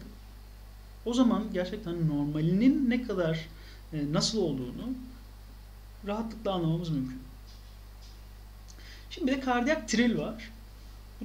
o 1.06 1.14
zaman 1.14 1.44
gerçekten 1.54 2.08
normalinin 2.08 2.90
ne 2.90 3.04
kadar 3.04 3.48
e, 3.94 4.14
nasıl 4.14 4.38
olduğunu 4.38 4.94
rahatlıkla 6.08 6.52
anlamamız 6.52 6.90
mümkün. 6.90 7.20
Şimdi 9.10 9.32
bir 9.32 9.38
de 9.38 9.40
kardiyak 9.40 9.90
tril 9.90 10.18
var. 10.18 10.55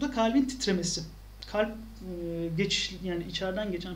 Bu 0.00 0.04
da 0.04 0.10
kalbin 0.10 0.44
titremesi. 0.44 1.02
Kalp 1.46 1.70
e, 1.70 2.48
geçiş 2.56 2.96
yani 3.04 3.24
içeriden 3.24 3.72
geçen 3.72 3.94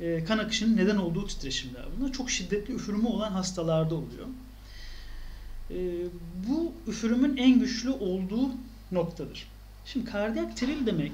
e, 0.00 0.24
kan 0.24 0.38
akışının 0.38 0.76
neden 0.76 0.96
olduğu 0.96 1.26
titreşimler. 1.26 1.84
Bunlar 1.98 2.12
çok 2.12 2.30
şiddetli 2.30 2.74
üfürümü 2.74 3.06
olan 3.06 3.32
hastalarda 3.32 3.94
oluyor. 3.94 4.26
E, 5.70 5.76
bu 6.48 6.72
üfürümün 6.86 7.36
en 7.36 7.60
güçlü 7.60 7.90
olduğu 7.90 8.50
noktadır. 8.92 9.48
Şimdi 9.84 10.06
kardiyak 10.10 10.56
tril 10.56 10.86
demek 10.86 11.12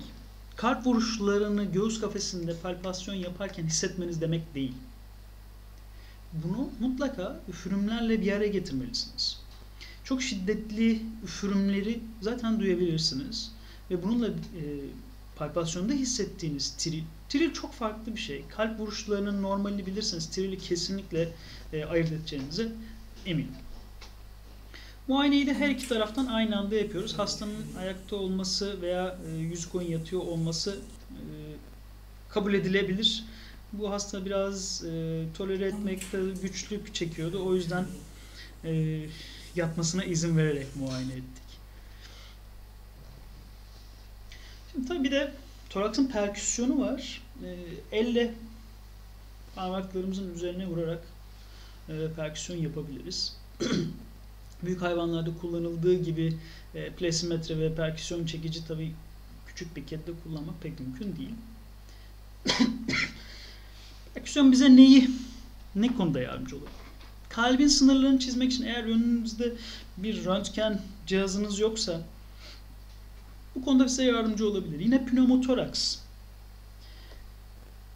kalp 0.57 0.87
vuruşlarını 0.87 1.65
göğüs 1.65 2.01
kafesinde 2.01 2.57
palpasyon 2.57 3.15
yaparken 3.15 3.67
hissetmeniz 3.67 4.21
demek 4.21 4.55
değil. 4.55 4.75
Bunu 6.33 6.71
mutlaka 6.81 7.41
üfürümlerle 7.49 8.21
bir 8.21 8.33
araya 8.33 8.49
getirmelisiniz. 8.49 9.41
Çok 10.05 10.23
şiddetli 10.23 11.03
üfürümleri 11.25 12.01
zaten 12.21 12.61
duyabilirsiniz. 12.61 13.53
Ve 13.91 14.03
bununla 14.03 14.29
e, 14.29 14.63
palpasyonda 15.37 15.93
hissettiğiniz 15.93 16.71
tril, 16.71 17.03
tril 17.29 17.53
çok 17.53 17.73
farklı 17.73 18.15
bir 18.15 18.21
şey. 18.21 18.45
Kalp 18.49 18.81
vuruşlarının 18.81 19.43
normalini 19.43 19.87
bilirseniz 19.87 20.31
trili 20.31 20.59
kesinlikle 20.59 21.29
e, 21.73 21.85
ayırt 21.85 22.13
edeceğinize 22.13 22.73
eminim. 23.27 23.55
Muayeneyi 25.09 25.47
de 25.47 25.55
her 25.55 25.69
iki 25.69 25.89
taraftan 25.89 26.27
aynı 26.27 26.59
anda 26.59 26.75
yapıyoruz. 26.75 27.19
Hastanın 27.19 27.67
ayakta 27.79 28.17
olması 28.17 28.83
veya 28.83 29.19
e, 29.29 29.37
yüzü 29.37 29.71
koyun 29.71 29.91
yatıyor 29.91 30.23
olması 30.23 30.79
e, 31.11 31.23
kabul 32.29 32.55
edilebilir. 32.55 33.25
Bu 33.73 33.91
hasta 33.91 34.27
biraz 34.27 34.85
e, 34.85 35.25
tolere 35.35 35.67
etmekte 35.67 36.19
güçlük 36.43 36.95
çekiyordu. 36.95 37.47
O 37.47 37.55
yüzden 37.55 37.87
e, 38.65 39.01
yatmasına 39.57 40.05
izin 40.05 40.37
vererek 40.37 40.77
muayene 40.77 41.13
ettik. 41.13 41.49
Şimdi 44.68 44.68
tabii 44.85 45.05
bir 45.05 45.11
de 45.11 45.33
toraksın 45.71 46.07
perküsyonu 46.07 46.81
var. 46.81 47.23
E, 47.45 47.57
elle 47.93 48.35
parmaklarımızın 49.55 50.35
üzerine 50.35 50.67
vurarak 50.67 51.03
e, 51.89 51.93
perküsyon 52.17 52.57
yapabiliriz. 52.57 53.37
Büyük 54.63 54.83
hayvanlarda 54.83 55.31
kullanıldığı 55.41 55.95
gibi 55.95 56.37
e, 56.75 56.91
plesimetre 56.91 57.59
ve 57.59 57.75
perküsyon 57.75 58.27
çekici 58.27 58.67
tabii 58.67 58.93
küçük 59.47 59.77
bir 59.77 59.87
kedide 59.87 60.13
kullanmak 60.25 60.63
pek 60.63 60.81
mümkün 60.81 61.17
değil. 61.17 61.35
perküsyon 64.15 64.53
bize 64.53 64.77
neyi, 64.77 65.11
ne 65.75 65.97
konuda 65.97 66.21
yardımcı 66.21 66.57
olur? 66.57 66.69
Kalbin 67.29 67.69
sınırlarını 67.69 68.19
çizmek 68.19 68.53
için 68.53 68.65
eğer 68.65 68.85
önünüzde 68.85 69.53
bir 69.97 70.25
röntgen 70.25 70.83
cihazınız 71.07 71.59
yoksa 71.59 72.03
bu 73.61 73.65
konuda 73.65 73.89
size 73.89 74.05
yardımcı 74.05 74.49
olabilir. 74.49 74.81
Yine 74.81 75.05
pneumotoraks. 75.05 75.99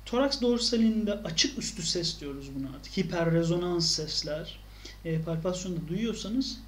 Toraks 0.06 0.40
dorsalinde 0.40 1.12
açık 1.12 1.58
üstü 1.58 1.82
ses 1.82 2.20
diyoruz 2.20 2.50
buna 2.54 2.68
artık. 2.76 2.96
Hiperrezonans 2.96 3.86
sesler. 3.86 4.58
E, 5.04 5.22
palpasyonda 5.22 5.88
duyuyorsanız 5.88 6.58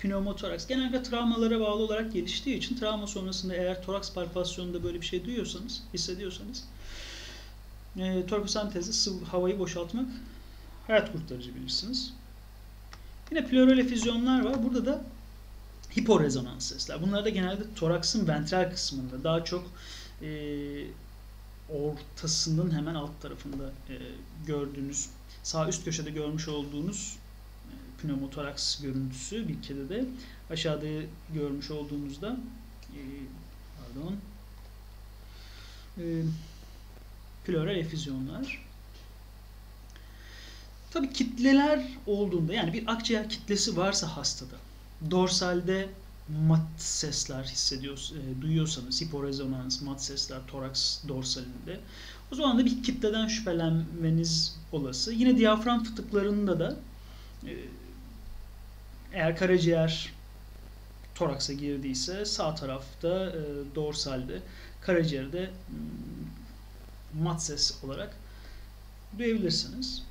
pneumotoraks 0.00 0.66
genelde 0.66 1.02
travmalara 1.02 1.60
bağlı 1.60 1.82
olarak 1.82 2.12
geliştiği 2.12 2.56
için 2.56 2.76
travma 2.76 3.06
sonrasında 3.06 3.54
eğer 3.54 3.82
toraks 3.82 4.12
palpasyonunda 4.12 4.84
böyle 4.84 5.00
bir 5.00 5.06
şey 5.06 5.24
duyuyorsanız, 5.24 5.82
hissediyorsanız 5.94 6.64
e, 7.96 8.26
torakosentezde 8.26 8.92
sıvı 8.92 9.24
havayı 9.24 9.58
boşaltmak 9.58 10.06
hayat 10.86 11.12
kurtarıcı 11.12 11.54
bilirsiniz. 11.54 12.12
Yine 13.30 13.46
pleural 13.46 13.78
efüzyonlar 13.78 14.44
var. 14.44 14.64
Burada 14.64 14.86
da 14.86 15.04
hiporezonans 15.96 16.66
sesler. 16.66 17.02
Bunlar 17.02 17.24
da 17.24 17.28
genelde 17.28 17.74
toraksın 17.76 18.28
ventral 18.28 18.70
kısmında 18.70 19.24
daha 19.24 19.44
çok 19.44 19.70
e, 20.22 20.28
ortasının 21.68 22.74
hemen 22.74 22.94
alt 22.94 23.22
tarafında 23.22 23.72
e, 23.88 23.94
gördüğünüz 24.46 25.08
sağ 25.42 25.68
üst 25.68 25.84
köşede 25.84 26.10
görmüş 26.10 26.48
olduğunuz 26.48 27.16
e, 27.70 28.02
pneumotoraks 28.02 28.80
görüntüsü 28.80 29.48
bir 29.48 29.62
kedide 29.62 30.04
aşağıda 30.50 30.86
görmüş 31.34 31.70
olduğunuzda 31.70 32.36
e, 32.94 33.00
pardon 33.78 34.16
e, 35.98 36.04
pleural 37.44 37.76
efüzyonlar 37.76 38.72
Tabi 40.92 41.12
kitleler 41.12 41.88
olduğunda 42.06 42.54
yani 42.54 42.72
bir 42.72 42.92
akciğer 42.92 43.28
kitlesi 43.28 43.76
varsa 43.76 44.16
hastada 44.16 44.54
dorsalde 45.10 45.88
mat 46.28 46.66
sesler 46.76 47.44
hissediyorsunuz, 47.44 48.22
e, 48.22 48.42
duyuyorsanız 48.42 49.00
hiporezonans, 49.00 49.82
mat 49.82 50.02
sesler 50.02 50.38
toraks 50.46 50.98
dorsalinde 51.08 51.80
o 52.32 52.34
zaman 52.34 52.58
da 52.58 52.64
bir 52.64 52.82
kitleden 52.82 53.28
şüphelenmeniz 53.28 54.56
olası. 54.72 55.12
Yine 55.12 55.36
diyafram 55.36 55.84
fıtıklarında 55.84 56.60
da 56.60 56.76
e, 57.46 57.52
eğer 59.12 59.36
karaciğer 59.36 60.12
toraksa 61.14 61.52
girdiyse 61.52 62.24
sağ 62.24 62.54
tarafta 62.54 63.26
e, 63.26 63.40
dorsalde 63.74 64.42
karaciğerde 64.80 65.50
mat 67.22 67.42
ses 67.42 67.84
olarak 67.84 68.16
duyabilirsiniz. 69.18 70.02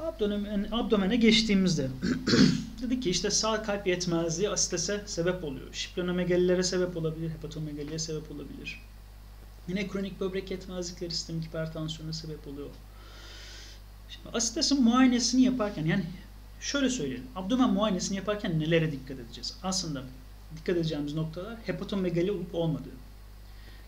Abdomen, 0.00 0.68
abdomene 0.72 1.16
geçtiğimizde 1.16 1.88
dedik 2.82 3.02
ki 3.02 3.10
işte 3.10 3.30
sağ 3.30 3.62
kalp 3.62 3.86
yetmezliği 3.86 4.50
asitese 4.50 5.02
sebep 5.06 5.44
oluyor. 5.44 5.66
Şiplenomegalilere 5.72 6.62
sebep 6.62 6.96
olabilir, 6.96 7.30
hepatomegaliye 7.30 7.98
sebep 7.98 8.30
olabilir. 8.30 8.82
Yine 9.68 9.88
kronik 9.88 10.20
böbrek 10.20 10.50
yetmezlikleri 10.50 11.10
sistemik 11.10 11.44
hipertansiyona 11.44 12.12
sebep 12.12 12.46
oluyor. 12.46 12.68
Şimdi 14.08 14.28
asitesin 14.36 14.82
muayenesini 14.82 15.42
yaparken 15.42 15.84
yani 15.86 16.04
şöyle 16.60 16.90
söyleyelim. 16.90 17.26
Abdomen 17.36 17.70
muayenesini 17.70 18.16
yaparken 18.16 18.60
nelere 18.60 18.92
dikkat 18.92 19.18
edeceğiz? 19.18 19.56
Aslında 19.62 20.02
dikkat 20.56 20.76
edeceğimiz 20.76 21.14
noktalar 21.14 21.56
hepatomegali 21.66 22.32
olup 22.32 22.54
olmadığı. 22.54 22.98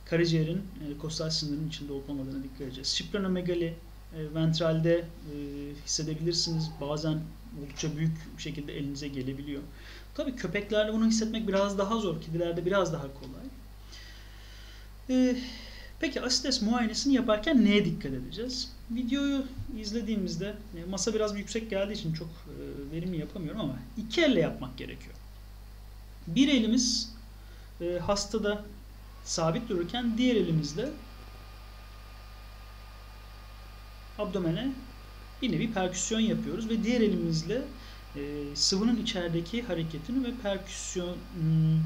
karaciğerin 0.04 0.56
e, 0.58 0.98
kostal 0.98 1.30
sınırının 1.30 1.68
içinde 1.68 1.92
olup 1.92 2.10
olmadığına 2.10 2.42
dikkat 2.42 2.60
edeceğiz. 2.60 2.88
Splenomegali 2.88 3.74
ventralde 4.12 4.96
e, 4.98 5.34
hissedebilirsiniz. 5.84 6.70
Bazen 6.80 7.20
oldukça 7.58 7.96
büyük 7.96 8.36
bir 8.36 8.42
şekilde 8.42 8.78
elinize 8.78 9.08
gelebiliyor. 9.08 9.62
Tabii 10.14 10.36
köpeklerde 10.36 10.92
bunu 10.92 11.06
hissetmek 11.06 11.48
biraz 11.48 11.78
daha 11.78 11.96
zor. 11.96 12.20
Kedilerde 12.20 12.66
biraz 12.66 12.92
daha 12.92 13.02
kolay. 13.02 13.46
E, 15.10 15.36
peki 16.00 16.22
asites 16.22 16.62
muayenesini 16.62 17.14
yaparken 17.14 17.64
neye 17.64 17.84
dikkat 17.84 18.12
edeceğiz? 18.12 18.72
Videoyu 18.90 19.44
izlediğimizde 19.78 20.54
masa 20.90 21.14
biraz 21.14 21.38
yüksek 21.38 21.70
geldiği 21.70 21.92
için 21.92 22.12
çok 22.12 22.28
e, 22.28 22.92
verimli 22.92 23.18
yapamıyorum 23.18 23.60
ama 23.60 23.78
iki 23.96 24.22
elle 24.22 24.40
yapmak 24.40 24.78
gerekiyor. 24.78 25.14
Bir 26.26 26.48
elimiz 26.48 27.12
e, 27.80 27.98
hastada 27.98 28.64
sabit 29.24 29.68
dururken 29.68 30.18
diğer 30.18 30.36
elimizle 30.36 30.88
abdomene 34.20 34.72
bir 35.42 35.52
nevi 35.52 35.72
perküsyon 35.72 36.20
yapıyoruz 36.20 36.68
ve 36.68 36.84
diğer 36.84 37.00
elimizle 37.00 37.62
e, 38.16 38.20
sıvının 38.54 39.02
içerideki 39.02 39.62
hareketini 39.62 40.24
ve 40.24 40.30
perküsyon 40.42 41.16
hmm, 41.34 41.80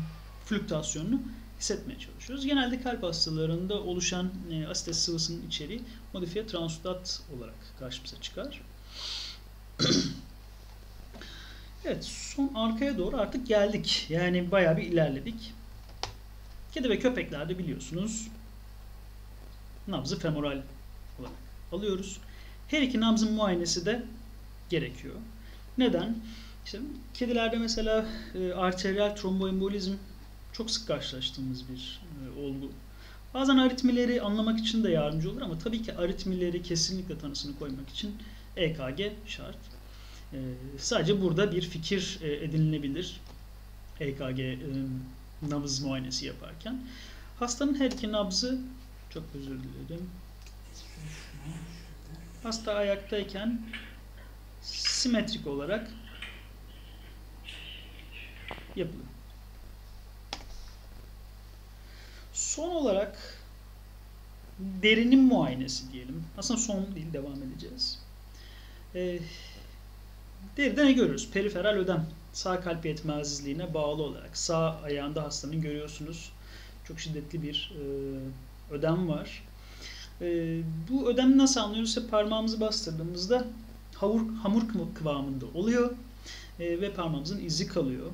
flüktasyonunu 0.44 1.20
hissetmeye 1.60 1.98
çalışıyoruz. 1.98 2.46
Genelde 2.46 2.80
kalp 2.80 3.02
hastalarında 3.02 3.82
oluşan 3.82 4.30
e, 4.52 4.66
asites 4.66 4.98
sıvısının 4.98 5.46
içeriği 5.48 5.82
modifiye 6.12 6.46
transudat 6.46 7.22
olarak 7.36 7.54
karşımıza 7.78 8.20
çıkar. 8.20 8.62
evet, 11.84 12.04
son 12.04 12.52
arkaya 12.54 12.98
doğru 12.98 13.16
artık 13.16 13.46
geldik. 13.46 14.06
Yani 14.08 14.50
bayağı 14.50 14.76
bir 14.76 14.82
ilerledik. 14.82 15.54
Kedi 16.72 16.88
ve 16.88 16.98
köpeklerde 16.98 17.58
biliyorsunuz 17.58 18.28
nabzı 19.88 20.18
femoral 20.18 20.62
olarak 21.18 21.36
alıyoruz. 21.72 22.18
Her 22.68 22.82
iki 22.82 23.00
nabzın 23.00 23.32
muayenesi 23.32 23.86
de 23.86 24.02
gerekiyor. 24.70 25.14
Neden? 25.78 26.16
İşte 26.64 26.78
kedilerde 27.14 27.56
mesela 27.56 28.06
e, 28.34 28.52
arteriyel 28.52 29.16
tromboembolizm 29.16 29.92
çok 30.52 30.70
sık 30.70 30.88
karşılaştığımız 30.88 31.68
bir 31.68 32.00
e, 32.36 32.40
olgu. 32.40 32.70
Bazen 33.34 33.56
aritmileri 33.56 34.22
anlamak 34.22 34.58
için 34.58 34.84
de 34.84 34.90
yardımcı 34.90 35.30
olur 35.30 35.40
ama 35.40 35.58
tabii 35.58 35.82
ki 35.82 35.94
aritmileri 35.94 36.62
kesinlikle 36.62 37.18
tanısını 37.18 37.58
koymak 37.58 37.88
için 37.88 38.16
EKG 38.56 39.00
şart. 39.26 39.58
E, 40.32 40.38
sadece 40.78 41.22
burada 41.22 41.52
bir 41.52 41.62
fikir 41.62 42.18
e, 42.22 42.32
edinilebilir. 42.32 43.20
EKG 44.00 44.40
e, 44.40 44.58
nabız 45.50 45.80
muayenesi 45.80 46.26
yaparken. 46.26 46.80
Hastanın 47.38 47.74
her 47.74 47.90
iki 47.90 48.12
nabzı 48.12 48.58
çok 49.10 49.22
özür 49.34 49.58
dilerim. 49.58 50.10
Hasta 52.44 52.74
ayaktayken 52.74 53.60
simetrik 54.62 55.46
olarak 55.46 55.90
yapılıyor. 58.76 59.04
Son 62.32 62.70
olarak 62.70 63.18
derinin 64.58 65.20
muayenesi 65.20 65.92
diyelim. 65.92 66.24
Aslında 66.38 66.60
son 66.60 66.94
değil 66.94 67.12
devam 67.12 67.42
edeceğiz. 67.42 67.98
Ee, 68.94 69.18
deride 70.56 70.84
ne 70.84 70.92
görürüz? 70.92 71.30
Periferal 71.30 71.74
ödem. 71.74 72.06
Sağ 72.32 72.60
kalp 72.60 72.86
yetmezliğine 72.86 73.74
bağlı 73.74 74.02
olarak. 74.02 74.36
Sağ 74.36 74.80
ayağında 74.80 75.22
hastanın 75.22 75.60
görüyorsunuz. 75.60 76.32
Çok 76.88 77.00
şiddetli 77.00 77.42
bir 77.42 77.72
e, 77.80 77.84
ödem 78.74 79.08
var. 79.08 79.42
E, 80.20 80.58
bu 80.90 81.10
ödemi 81.10 81.38
nasıl 81.38 81.60
anlıyoruz? 81.60 81.88
İşte 81.88 82.06
parmağımızı 82.06 82.60
bastırdığımızda 82.60 83.46
hamur, 83.94 84.34
hamur 84.42 84.62
kıvamında 84.94 85.46
oluyor. 85.54 85.90
E, 86.60 86.80
ve 86.80 86.92
parmağımızın 86.92 87.44
izi 87.44 87.66
kalıyor. 87.66 88.10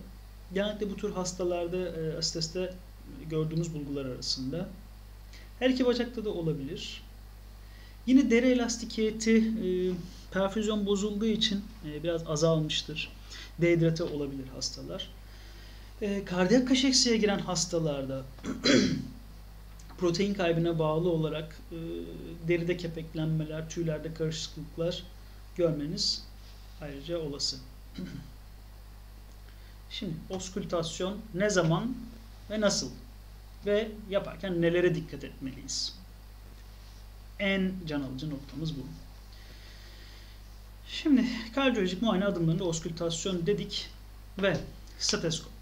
Genellikle 0.55 0.91
bu 0.91 0.97
tür 0.97 1.13
hastalarda 1.13 1.77
e, 1.77 2.17
asiteste 2.19 2.75
gördüğümüz 3.31 3.75
bulgular 3.75 4.05
arasında. 4.05 4.69
Her 5.59 5.71
iki 5.71 5.87
bacakta 5.87 6.25
da 6.25 6.31
olabilir. 6.31 7.03
Yine 8.07 8.31
deri 8.31 8.47
elastikiyeti 8.47 9.37
e, 9.37 9.69
perfüzyon 10.31 10.87
bozulduğu 10.87 11.27
için 11.27 11.61
e, 11.87 12.03
biraz 12.03 12.27
azalmıştır. 12.27 13.13
Dehidrate 13.61 14.05
olabilir 14.05 14.49
hastalar. 14.55 15.11
E, 16.03 16.25
kardiyak 16.25 16.69
kaşeksiye 16.69 17.17
giren 17.17 17.39
hastalarda 17.39 18.25
protein 20.01 20.35
kaybına 20.35 20.79
bağlı 20.79 21.11
olarak 21.11 21.57
e, 21.73 21.77
deride 22.49 22.77
kepeklenmeler, 22.77 23.71
tüylerde 23.71 24.15
karışıklıklar 24.15 25.03
görmeniz 25.57 26.25
ayrıca 26.81 27.19
olası. 27.19 27.57
Şimdi 29.91 30.15
oskültasyon 30.31 31.19
ne 31.35 31.51
zaman 31.51 31.95
ve 32.51 32.61
nasıl 32.61 32.91
ve 33.67 33.89
yaparken 34.11 34.63
nelere 34.63 34.95
dikkat 34.95 35.25
etmeliyiz? 35.25 35.99
En 37.39 37.73
can 37.87 38.03
alıcı 38.03 38.31
noktamız 38.31 38.77
bu. 38.77 38.81
Şimdi 40.89 41.25
kardiyolojik 41.55 42.03
muayene 42.03 42.25
adımlarında 42.25 42.65
oskültasyon 42.65 43.47
dedik 43.47 43.89
ve 44.39 44.57
stetoskop. 44.99 45.53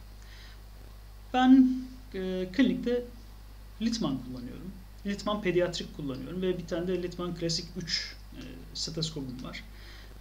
Ben 1.35 1.83
e, 2.15 2.49
klinikte 2.53 3.05
Litman 3.83 4.19
kullanıyorum. 4.25 4.73
Litman 5.07 5.43
pediatrik 5.43 5.97
kullanıyorum 5.97 6.43
ve 6.43 6.59
bir 6.59 6.67
tane 6.67 6.89
de 6.89 7.03
Litman 7.03 7.35
klasik 7.35 7.67
3 7.77 8.17
e, 8.37 8.41
stetoskopum 8.75 9.45
var. 9.45 9.65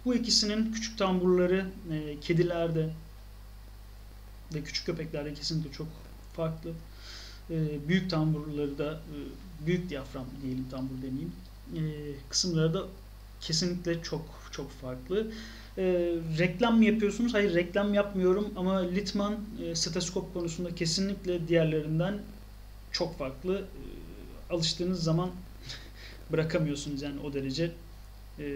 Bu 0.04 0.14
ikisinin 0.14 0.72
küçük 0.72 0.98
tamburları 0.98 1.66
e, 1.92 2.20
kedilerde 2.20 2.90
ve 4.54 4.62
küçük 4.62 4.86
köpeklerde 4.86 5.34
kesinlikle 5.34 5.72
çok 5.72 5.88
farklı. 6.36 6.70
E, 7.50 7.88
büyük 7.88 8.10
tamburları 8.10 8.78
da 8.78 8.92
e, 8.92 9.66
büyük 9.66 9.90
diyafram 9.90 10.26
diyelim 10.42 10.68
tambur 10.70 11.02
demeyeyim. 11.02 11.32
E, 11.76 11.80
kısımları 12.28 12.74
da 12.74 12.86
kesinlikle 13.40 14.02
çok 14.02 14.22
çok 14.52 14.70
farklı. 14.70 15.26
E, 15.78 15.84
reklam 16.38 16.76
mı 16.76 16.84
yapıyorsunuz? 16.84 17.34
Hayır 17.34 17.54
reklam 17.54 17.94
yapmıyorum 17.94 18.48
ama 18.56 18.78
Litman 18.78 19.36
e, 19.64 19.74
stetoskop 19.74 20.34
konusunda 20.34 20.74
kesinlikle 20.74 21.48
diğerlerinden 21.48 22.18
çok 22.98 23.18
farklı. 23.18 23.58
E, 23.58 24.54
alıştığınız 24.54 25.02
zaman 25.02 25.30
bırakamıyorsunuz 26.32 27.02
yani 27.02 27.20
o 27.20 27.32
derece 27.32 27.72
e, 28.38 28.46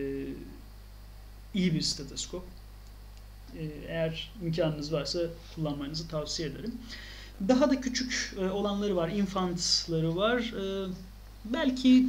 iyi 1.54 1.74
bir 1.74 1.80
stetoskop. 1.80 2.44
E, 3.58 3.64
eğer 3.88 4.32
imkanınız 4.42 4.92
varsa 4.92 5.20
kullanmanızı 5.54 6.08
tavsiye 6.08 6.48
ederim. 6.48 6.74
Daha 7.48 7.70
da 7.70 7.80
küçük 7.80 8.34
e, 8.38 8.50
olanları 8.50 8.96
var, 8.96 9.08
infantları 9.08 10.16
var. 10.16 10.38
E, 10.38 10.90
belki 11.44 12.06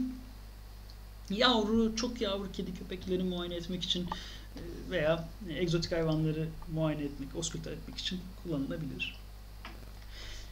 yavru, 1.30 1.96
çok 1.96 2.22
yavru 2.22 2.52
kedi 2.52 2.74
köpekleri 2.74 3.24
muayene 3.24 3.56
etmek 3.56 3.84
için 3.84 4.04
e, 4.56 4.62
veya 4.92 5.28
egzotik 5.50 5.92
hayvanları 5.92 6.48
muayene 6.74 7.04
etmek, 7.04 7.36
oskülta 7.36 7.72
etmek 7.72 7.98
için 7.98 8.20
kullanılabilir. 8.44 9.16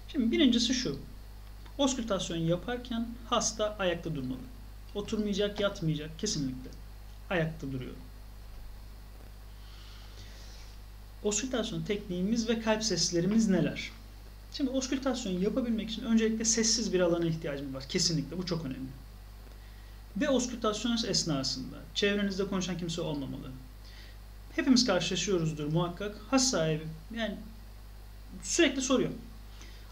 Şimdi 0.08 0.32
birincisi 0.32 0.74
şu. 0.74 1.00
Oskültasyon 1.78 2.38
yaparken 2.38 3.08
hasta 3.30 3.76
ayakta 3.80 4.16
durmalı. 4.16 4.40
Oturmayacak, 4.96 5.60
yatmayacak 5.60 6.20
kesinlikle. 6.20 6.70
Ayakta 7.30 7.72
duruyor. 7.72 7.96
Oskültasyon 11.24 11.84
tekniğimiz 11.84 12.50
ve 12.50 12.62
kalp 12.62 12.84
seslerimiz 12.84 13.50
neler? 13.50 13.92
Şimdi 14.54 14.70
oskültasyon 14.70 15.34
yapabilmek 15.40 15.90
için 15.90 16.04
öncelikle 16.04 16.46
sessiz 16.46 16.94
bir 16.94 17.00
alana 17.00 17.26
ihtiyacımız 17.26 17.74
var. 17.74 17.84
Kesinlikle 17.90 18.38
bu 18.38 18.46
çok 18.46 18.66
önemli. 18.66 18.90
Ve 20.18 20.30
oskültasyon 20.30 20.98
esnasında 21.08 21.78
çevrenizde 21.96 22.48
konuşan 22.48 22.78
kimse 22.78 23.02
olmamalı. 23.02 23.52
Hepimiz 24.56 24.86
karşılaşıyoruzdur 24.86 25.66
muhakkak. 25.66 26.16
Has 26.30 26.52
sahibi 26.52 26.84
yani 27.16 27.36
sürekli 28.44 28.82
soruyor. 28.82 29.12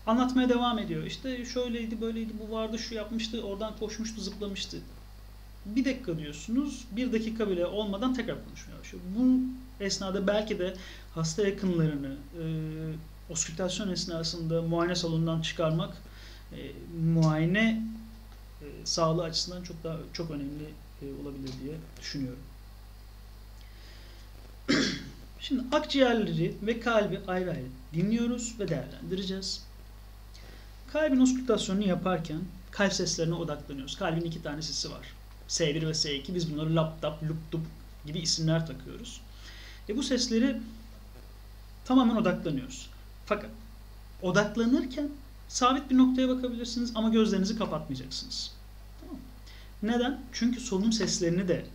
Anlatmaya 0.10 0.50
devam 0.50 0.80
ediyor. 0.80 1.04
İşte 1.04 1.46
şöyleydi, 1.46 2.02
böyleydi, 2.02 2.34
bu 2.40 2.56
vardı, 2.56 2.80
şu 2.80 2.96
yapmıştı, 2.96 3.42
oradan 3.44 3.78
koşmuştu, 3.80 4.22
zıplamıştı. 4.22 4.78
Bir 5.66 5.86
dakika 5.86 6.18
diyorsunuz, 6.18 6.86
bir 6.92 7.14
dakika 7.14 7.50
bile 7.50 7.66
olmadan 7.66 8.14
tekrar 8.14 8.46
konuşmaya 8.46 8.80
başlıyor. 8.80 9.04
Bu 9.18 9.40
esnada 9.84 10.28
belki 10.28 10.60
de 10.60 10.74
hasta 11.16 11.48
yakınlarını 11.48 12.16
e, 12.42 12.44
oskültasyon 13.30 13.92
esnasında 13.92 14.62
muayene 14.62 14.96
salonundan 14.96 15.42
çıkarmak 15.42 15.98
e, 16.52 16.60
muayene 17.04 17.84
e, 18.62 18.66
sağlığı 18.86 19.24
açısından 19.24 19.64
çok 19.64 19.84
daha 19.84 19.98
çok 20.14 20.32
önemli 20.32 20.66
e, 21.02 21.06
olabilir 21.22 21.52
diye 21.64 21.76
düşünüyorum. 22.02 22.44
Şimdi 25.40 25.76
akciğerleri 25.76 26.56
ve 26.62 26.80
kalbi 26.80 27.20
ayrı 27.28 27.52
ayrı 27.52 27.68
dinliyoruz 27.94 28.56
ve 28.60 28.68
değerlendireceğiz. 28.68 29.69
Kalbin 30.94 31.20
oskültasyonunu 31.20 31.88
yaparken 31.88 32.42
kalp 32.72 32.94
seslerine 32.94 33.34
odaklanıyoruz. 33.34 33.98
Kalbin 33.98 34.22
iki 34.22 34.44
tane 34.44 34.62
sesi 34.62 34.92
var. 34.92 35.08
S1 35.48 35.88
ve 35.88 35.92
S2. 35.92 36.36
Biz 36.36 36.54
bunları 36.54 36.76
lap 36.76 37.02
tap, 37.02 37.24
lup 37.24 37.62
gibi 38.06 38.20
isimler 38.20 38.68
takıyoruz. 38.68 39.22
E 39.90 39.98
bu 39.98 40.04
sesleri 40.04 40.62
tamamen 41.86 42.16
odaklanıyoruz. 42.16 42.90
Fakat 43.26 43.50
odaklanırken 44.22 45.10
sabit 45.48 45.90
bir 45.90 45.98
noktaya 45.98 46.30
bakabilirsiniz 46.30 46.92
ama 46.96 47.10
gözlerinizi 47.10 47.58
kapatmayacaksınız. 47.58 48.52
Neden? 49.84 50.20
Çünkü 50.34 50.60
solunum 50.60 50.94
seslerini 50.94 51.48
de 51.48 51.66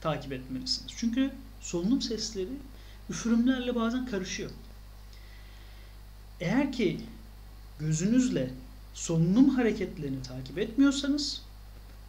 takip 0.00 0.32
etmelisiniz. 0.32 0.92
Çünkü 0.96 1.30
solunum 1.60 2.02
sesleri 2.02 2.52
üfürümlerle 3.10 3.74
bazen 3.74 4.06
karışıyor. 4.06 4.50
Eğer 6.40 6.72
ki 6.72 7.00
gözünüzle 7.78 8.50
solunum 8.94 9.48
hareketlerini 9.48 10.22
takip 10.22 10.58
etmiyorsanız 10.58 11.42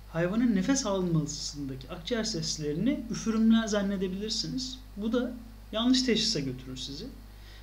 hayvanın 0.09 0.55
nefes 0.55 0.85
almasındaki 0.85 1.89
akciğer 1.89 2.23
seslerini 2.23 2.99
üfürümler 3.11 3.67
zannedebilirsiniz. 3.67 4.79
Bu 4.97 5.13
da 5.13 5.33
yanlış 5.71 6.01
teşhise 6.01 6.41
götürür 6.41 6.77
sizi. 6.77 7.05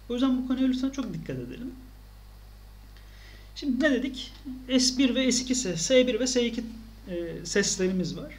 O 0.09 0.13
yüzden 0.13 0.43
bu 0.43 0.49
konuya 0.49 0.69
lütfen 0.69 0.91
çok 0.91 1.15
dikkat 1.15 1.39
edelim. 1.39 1.73
Şimdi 3.55 3.85
ne 3.85 3.91
dedik? 3.91 4.33
S1 4.69 5.15
ve 5.15 5.29
S2 5.29 5.55
ses, 5.55 5.91
S1 5.91 6.21
ve 6.21 6.25
S2 6.25 6.63
e, 7.09 7.47
seslerimiz 7.47 8.17
var. 8.17 8.39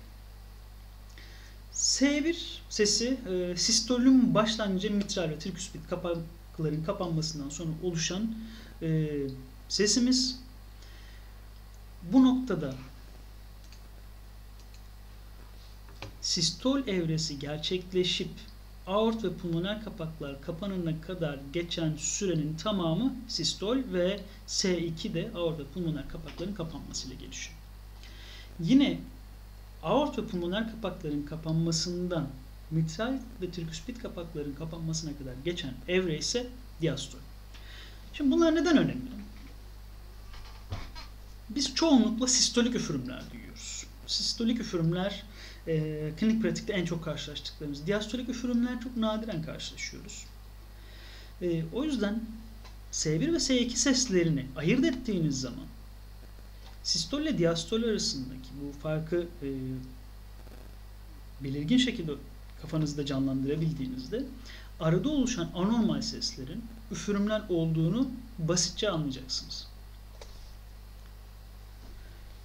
S1 1.74 2.36
sesi 2.70 3.18
e, 3.30 3.58
sistolün 3.58 4.36
başlangıcı 4.36 4.92
mitral 4.92 5.30
ve 5.30 5.40
triküspit 5.40 5.82
kapakların 5.90 6.84
kapanmasından 6.86 7.50
sonra 7.50 7.70
oluşan 7.84 8.36
e, 8.82 9.10
sesimiz. 9.74 10.40
Bu 12.12 12.24
noktada 12.26 12.76
sistol 16.22 16.88
evresi 16.88 17.40
gerçekleşip 17.40 18.30
aort 18.88 19.24
ve 19.24 19.34
pulmoner 19.34 19.84
kapaklar 19.84 20.42
kapanana 20.42 21.02
kadar 21.02 21.40
geçen 21.54 21.96
sürenin 21.96 22.56
tamamı 22.58 23.16
sistol 23.28 23.78
ve 23.94 24.20
S2 24.48 25.14
de 25.14 25.32
aort 25.36 25.60
ve 25.60 25.64
pulmoner 25.74 26.10
kapakların 26.10 26.54
kapanmasıyla 26.54 27.16
gelişiyor. 27.16 27.58
Yine 28.60 29.00
aort 29.84 30.18
ve 30.18 30.28
pulmoner 30.28 30.72
kapakların 30.72 31.26
kapanmasından 31.26 32.28
mitral 32.72 33.20
ve 33.42 33.52
triküspit 33.52 34.02
kapakların 34.02 34.54
kapanmasına 34.54 35.18
kadar 35.18 35.34
geçen 35.46 35.74
evre 35.88 36.18
ise 36.18 36.48
diastol. 36.82 37.20
Şimdi 38.14 38.32
bunlar 38.32 38.56
neden 38.56 38.78
önemli? 38.78 39.23
Biz 41.50 41.76
çoğunlukla 41.76 42.28
sistolik 42.28 42.76
üfürümler 42.76 43.24
duyuyoruz. 43.32 43.86
Sistolik 44.08 44.60
üfürümler 44.60 45.24
e, 45.68 46.12
klinik 46.20 46.42
pratikte 46.42 46.74
en 46.74 46.86
çok 46.86 47.04
karşılaştıklarımız. 47.04 47.88
Diastolik 47.88 48.30
üfürümler 48.30 48.82
çok 48.82 48.98
nadiren 48.98 49.44
karşılaşıyoruz. 49.44 50.26
E, 51.42 51.64
o 51.74 51.84
yüzden 51.84 52.22
S1 52.92 53.34
ve 53.34 53.38
S2 53.38 53.70
seslerini 53.70 54.46
ayırt 54.56 54.86
ettiğiniz 54.86 55.42
zaman 55.42 55.66
sistol 56.84 57.22
ile 57.22 57.38
diastol 57.38 57.84
arasındaki 57.84 58.50
bu 58.62 58.80
farkı 58.80 59.28
e, 59.44 59.48
belirgin 61.44 61.78
şekilde 61.78 62.12
kafanızda 62.62 63.06
canlandırabildiğinizde 63.06 64.24
arada 64.80 65.10
oluşan 65.10 65.50
anormal 65.56 66.02
seslerin 66.02 66.64
üfürümler 66.92 67.42
olduğunu 67.50 68.08
basitçe 68.40 68.90
anlayacaksınız. 68.90 69.68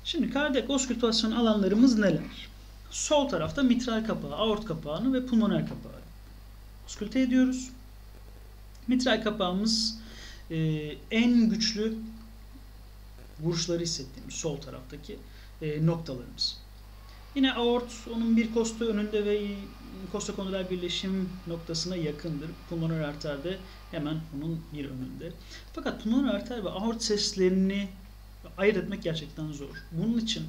Şimdi 0.08 0.30
kardiyak 0.30 0.70
oskültasyon 0.70 1.32
alanlarımız 1.32 1.98
neler? 1.98 2.22
Sol 2.90 3.28
tarafta 3.28 3.62
mitral 3.62 4.04
kapağı, 4.06 4.34
aort 4.34 4.64
kapağını 4.64 5.12
ve 5.12 5.26
pulmoner 5.26 5.60
kapağı 5.60 5.92
oskülte 6.86 7.20
ediyoruz. 7.20 7.70
Mitral 8.86 9.22
kapağımız 9.22 9.98
e, 10.50 10.56
en 11.10 11.48
güçlü 11.48 11.94
vuruşları 13.40 13.82
hissettiğimiz 13.82 14.34
sol 14.34 14.56
taraftaki 14.56 15.18
e, 15.62 15.86
noktalarımız. 15.86 16.58
Yine 17.34 17.52
aort 17.52 17.92
onun 18.14 18.36
bir 18.36 18.54
kosta 18.54 18.84
önünde 18.84 19.24
ve 19.24 19.46
kosta 20.12 20.36
kondral 20.36 20.70
birleşim 20.70 21.28
noktasına 21.46 21.96
yakındır. 21.96 22.50
Pulmoner 22.68 23.00
arter 23.00 23.44
de 23.44 23.58
hemen 23.90 24.20
onun 24.36 24.60
bir 24.72 24.84
önünde. 24.84 25.32
Fakat 25.72 26.02
pulmoner 26.02 26.34
arter 26.34 26.64
ve 26.64 26.70
aort 26.70 27.02
seslerini 27.02 27.88
ayırt 28.58 28.76
etmek 28.76 29.02
gerçekten 29.02 29.52
zor. 29.52 29.76
Bunun 29.92 30.18
için 30.18 30.46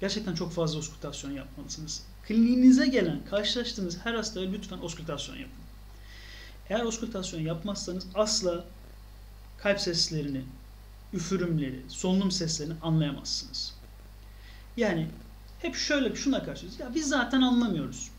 gerçekten 0.00 0.34
çok 0.34 0.52
fazla 0.52 0.78
oskültasyon 0.78 1.30
yapmalısınız. 1.30 2.02
Kliniğinize 2.28 2.86
gelen, 2.86 3.20
karşılaştığınız 3.30 3.98
her 4.04 4.14
hastaya 4.14 4.50
lütfen 4.50 4.78
oskültasyon 4.78 5.36
yapın. 5.36 5.62
Eğer 6.68 6.84
oskültasyon 6.84 7.40
yapmazsanız 7.40 8.06
asla 8.14 8.64
kalp 9.58 9.80
seslerini, 9.80 10.42
üfürümleri, 11.12 11.82
solunum 11.88 12.30
seslerini 12.30 12.74
anlayamazsınız. 12.82 13.74
Yani 14.76 15.08
hep 15.58 15.76
şöyle 15.76 16.14
şuna 16.16 16.44
karşıyız. 16.44 16.80
Ya 16.80 16.94
biz 16.94 17.08
zaten 17.08 17.40
anlamıyoruz. 17.40 18.10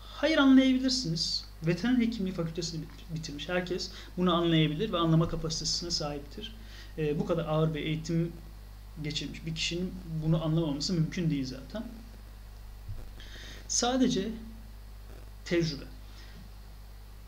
Hayır 0.00 0.38
anlayabilirsiniz. 0.38 1.44
Veteriner 1.66 2.06
hekimliği 2.06 2.34
fakültesini 2.34 2.84
bitirmiş 3.14 3.48
herkes 3.48 3.90
bunu 4.16 4.34
anlayabilir 4.34 4.92
ve 4.92 4.98
anlama 4.98 5.28
kapasitesine 5.28 5.90
sahiptir. 5.90 6.56
Ee, 6.98 7.18
bu 7.18 7.26
kadar 7.26 7.46
ağır 7.46 7.74
bir 7.74 7.80
eğitim 7.80 8.32
geçirmiş 9.02 9.46
bir 9.46 9.54
kişinin 9.54 9.94
bunu 10.24 10.44
anlamaması 10.44 10.92
mümkün 10.92 11.30
değil 11.30 11.44
zaten. 11.44 11.84
Sadece 13.68 14.28
tecrübe. 15.44 15.84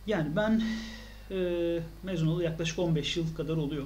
Yani 0.07 0.37
ben 0.37 0.63
e, 1.31 1.37
mezun 2.03 2.27
olalı 2.27 2.45
yaklaşık 2.45 2.79
15 2.79 3.17
yıl 3.17 3.35
kadar 3.35 3.57
oluyor. 3.57 3.85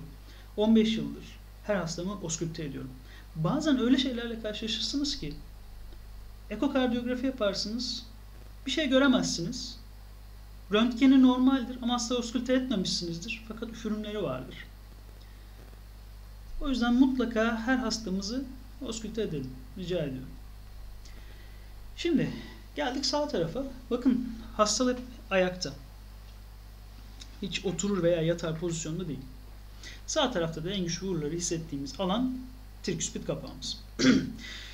15 0.57 0.97
yıldır 0.97 1.25
her 1.65 1.77
hastamı 1.77 2.21
oskülte 2.23 2.65
ediyorum. 2.65 2.91
Bazen 3.37 3.79
öyle 3.79 3.99
şeylerle 3.99 4.41
karşılaşırsınız 4.43 5.19
ki 5.19 5.35
ekokardiyografi 6.51 7.27
yaparsınız, 7.27 8.07
bir 8.67 8.71
şey 8.71 8.89
göremezsiniz. 8.89 9.79
Röntgeni 10.73 11.23
normaldir 11.23 11.79
ama 11.83 11.95
hasta 11.95 12.15
oskülte 12.15 12.53
etmemişsinizdir. 12.55 13.45
Fakat 13.49 13.69
üfürümleri 13.71 14.23
vardır. 14.23 14.57
O 16.63 16.69
yüzden 16.69 16.95
mutlaka 16.95 17.59
her 17.67 17.77
hastamızı 17.77 18.45
oskülte 18.87 19.23
edelim. 19.23 19.51
Rica 19.79 19.99
ediyorum. 19.99 20.29
Şimdi 21.97 22.31
geldik 22.77 23.07
sağ 23.07 23.29
tarafa. 23.29 23.65
Bakın 23.91 24.29
hastalık 24.57 24.99
ayakta. 25.31 25.73
Hiç 27.43 27.65
oturur 27.65 28.03
veya 28.03 28.23
yatar 28.23 28.59
pozisyonda 28.59 29.09
değil. 29.09 29.21
Sağ 30.07 30.31
tarafta 30.31 30.65
da 30.65 30.71
en 30.71 30.85
güçlü 30.85 31.07
vuruları 31.07 31.35
hissettiğimiz 31.35 32.01
alan 32.01 32.39
triküspit 32.83 33.27
kapağımız. 33.27 33.79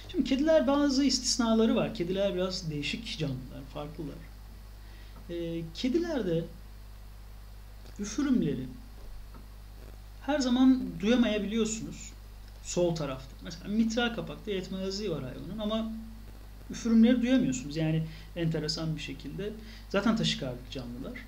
Şimdi 0.08 0.24
kediler 0.24 0.66
bazı 0.66 1.04
istisnaları 1.04 1.76
var. 1.76 1.94
Kediler 1.94 2.34
biraz 2.34 2.70
değişik 2.70 3.18
canlılar, 3.18 3.62
farklılar. 3.74 4.14
Ee, 5.30 5.62
kedilerde 5.74 6.44
üfürümleri 7.98 8.66
her 10.28 10.38
zaman 10.38 10.82
duyamayabiliyorsunuz. 11.00 12.12
Sol 12.62 12.94
tarafta. 12.94 13.36
Mesela 13.44 13.68
mitral 13.68 14.14
kapakta 14.14 14.50
yetmezliği 14.50 15.10
var 15.10 15.24
hayvanın 15.24 15.58
ama 15.58 15.92
üfürümleri 16.70 17.22
duyamıyorsunuz. 17.22 17.76
Yani 17.76 18.06
enteresan 18.36 18.96
bir 18.96 19.00
şekilde. 19.00 19.52
Zaten 19.90 20.16
taşikardik 20.16 20.70
canlılar. 20.70 21.18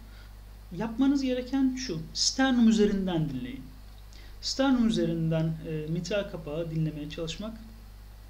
Yapmanız 0.76 1.22
gereken 1.22 1.76
şu. 1.76 1.98
Sternum 2.14 2.68
üzerinden 2.68 3.28
dinleyin. 3.28 3.62
Sternum 4.40 4.88
üzerinden 4.88 5.44
e, 5.68 5.92
mitral 5.92 6.30
kapağı 6.30 6.70
dinlemeye 6.70 7.10
çalışmak 7.10 7.54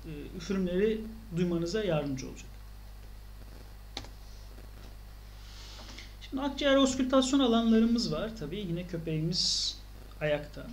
e, 0.05 0.11
üfürümleri 0.37 1.01
duymanıza 1.37 1.85
yardımcı 1.85 2.29
olacak. 2.29 2.51
Şimdi 6.31 6.43
akciğer 6.43 6.77
oskültasyon 6.77 7.41
alanlarımız 7.41 8.12
var. 8.12 8.31
Tabii 8.39 8.59
yine 8.59 8.87
köpeğimiz 8.87 9.80
ayakta. 10.21 10.66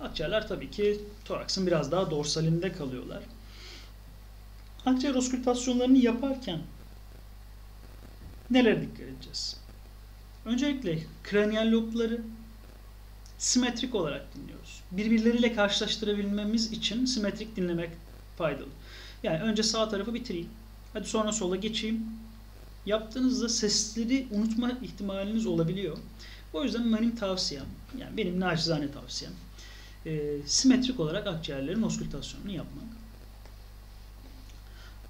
Akciğerler 0.00 0.48
tabii 0.48 0.70
ki 0.70 1.00
toraksın 1.24 1.66
biraz 1.66 1.92
daha 1.92 2.10
dorsalinde 2.10 2.72
kalıyorlar. 2.72 3.22
Akciğer 4.86 5.14
oskültasyonlarını 5.14 5.98
yaparken 5.98 6.60
nelere 8.50 8.82
dikkat 8.82 9.00
edeceğiz? 9.00 9.56
Öncelikle 10.44 10.98
kraniyal 11.22 11.70
lobları 11.70 12.20
simetrik 13.38 13.94
olarak 13.94 14.34
dinliyoruz. 14.34 14.80
Birbirleriyle 14.90 15.52
karşılaştırabilmemiz 15.54 16.72
için 16.72 17.04
simetrik 17.04 17.56
dinlemek 17.56 17.90
faydalı. 18.38 18.68
Yani 19.22 19.40
önce 19.40 19.62
sağ 19.62 19.88
tarafı 19.88 20.14
bitireyim. 20.14 20.48
Hadi 20.92 21.08
sonra 21.08 21.32
sola 21.32 21.56
geçeyim. 21.56 22.06
Yaptığınızda 22.86 23.48
sesleri 23.48 24.26
unutma 24.30 24.70
ihtimaliniz 24.82 25.46
olabiliyor. 25.46 25.98
O 26.54 26.64
yüzden 26.64 26.92
benim 26.92 27.16
tavsiyem, 27.16 27.66
yani 27.98 28.16
benim 28.16 28.40
naçizane 28.40 28.92
tavsiyem, 28.92 29.32
e, 30.06 30.38
simetrik 30.46 31.00
olarak 31.00 31.26
akciğerlerin 31.26 31.82
oskültasyonunu 31.82 32.50
yapmak. 32.50 32.84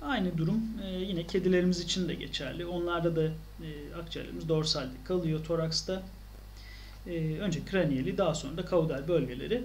Aynı 0.03 0.38
durum 0.38 0.62
e, 0.84 0.88
yine 0.88 1.26
kedilerimiz 1.26 1.80
için 1.80 2.09
de 2.09 2.14
geçerli. 2.14 2.66
Onlarda 2.66 3.16
da 3.16 3.24
e, 3.64 3.95
akciğerlerimiz 4.03 4.49
dorsalde 4.49 4.95
kalıyor, 5.05 5.45
toraksta. 5.45 6.03
E, 7.07 7.38
önce 7.40 7.64
kraniyeli, 7.64 8.18
daha 8.18 8.34
sonra 8.34 8.57
da 8.57 8.64
kaudal 8.64 9.09
bölgeleri 9.09 9.64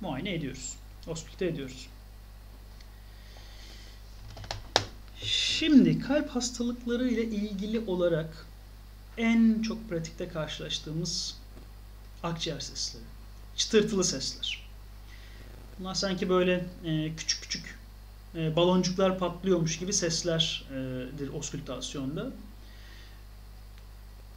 muayene 0.00 0.34
ediyoruz. 0.34 0.76
Oskülte 1.06 1.46
ediyoruz. 1.46 1.88
Şimdi 5.22 5.98
kalp 5.98 6.28
hastalıkları 6.28 7.08
ile 7.08 7.24
ilgili 7.24 7.80
olarak 7.86 8.46
en 9.16 9.62
çok 9.62 9.88
pratikte 9.88 10.28
karşılaştığımız 10.28 11.36
akciğer 12.22 12.60
sesleri. 12.60 13.04
Çıtırtılı 13.56 14.04
sesler. 14.04 14.66
Bunlar 15.78 15.94
sanki 15.94 16.28
böyle 16.28 16.66
e, 16.84 17.16
küçük 17.16 17.42
küçük 17.42 17.78
e, 18.34 18.56
baloncuklar 18.56 19.18
patlıyormuş 19.18 19.78
gibi 19.78 19.92
seslerdir 19.92 21.28
oskültasyonda. 21.28 22.30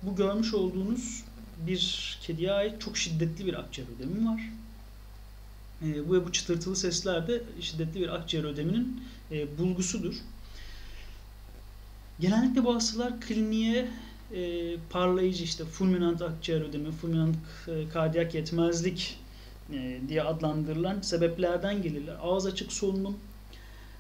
Bu 0.04 0.16
görmüş 0.16 0.54
olduğunuz 0.54 1.24
bir 1.68 2.18
kediye 2.22 2.52
ait 2.52 2.82
çok 2.82 2.98
şiddetli 2.98 3.46
bir 3.46 3.54
akciğer 3.54 3.88
ödemi 3.98 4.28
var. 4.28 4.42
E, 5.82 6.10
bu 6.10 6.26
bu 6.26 6.32
çıtırtılı 6.32 6.76
sesler 6.76 7.28
de 7.28 7.44
şiddetli 7.62 8.00
bir 8.00 8.16
akciğer 8.16 8.44
ödeminin 8.44 9.04
e, 9.32 9.58
bulgusudur. 9.58 10.16
Genellikle 12.20 12.64
bu 12.64 12.76
hastalar 12.76 13.22
kliniğe 13.22 13.88
e, 14.34 14.76
parlayıcı 14.90 15.44
işte 15.44 15.66
fulminant 15.66 16.22
akciğer 16.22 16.62
ödemi, 16.62 16.92
fulminant 16.92 17.36
e, 17.68 17.90
kardiyak 17.90 18.36
yetmezlik 18.36 19.20
e, 19.74 20.00
diye 20.08 20.24
adlandırılan 20.24 21.02
sebeplerden 21.02 21.82
gelirler. 21.82 22.16
Ağız 22.22 22.46
açık 22.46 22.74
solunum, 22.74 23.18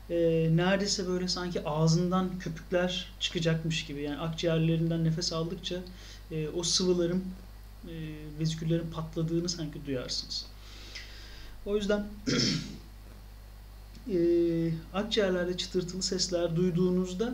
e, 0.09 0.15
neredeyse 0.55 1.07
böyle 1.07 1.27
sanki 1.27 1.65
ağzından 1.65 2.39
köpükler 2.39 3.11
çıkacakmış 3.19 3.85
gibi. 3.85 4.01
Yani 4.01 4.17
akciğerlerinden 4.17 5.03
nefes 5.03 5.33
aldıkça 5.33 5.75
e, 6.31 6.49
o 6.49 6.63
sıvıların, 6.63 7.23
e, 7.87 7.93
veziküllerin 8.39 8.91
patladığını 8.93 9.49
sanki 9.49 9.85
duyarsınız. 9.85 10.45
O 11.65 11.75
yüzden 11.75 12.07
e, 14.11 14.17
akciğerlerde 14.93 15.57
çıtırtılı 15.57 16.03
sesler 16.03 16.55
duyduğunuzda 16.55 17.33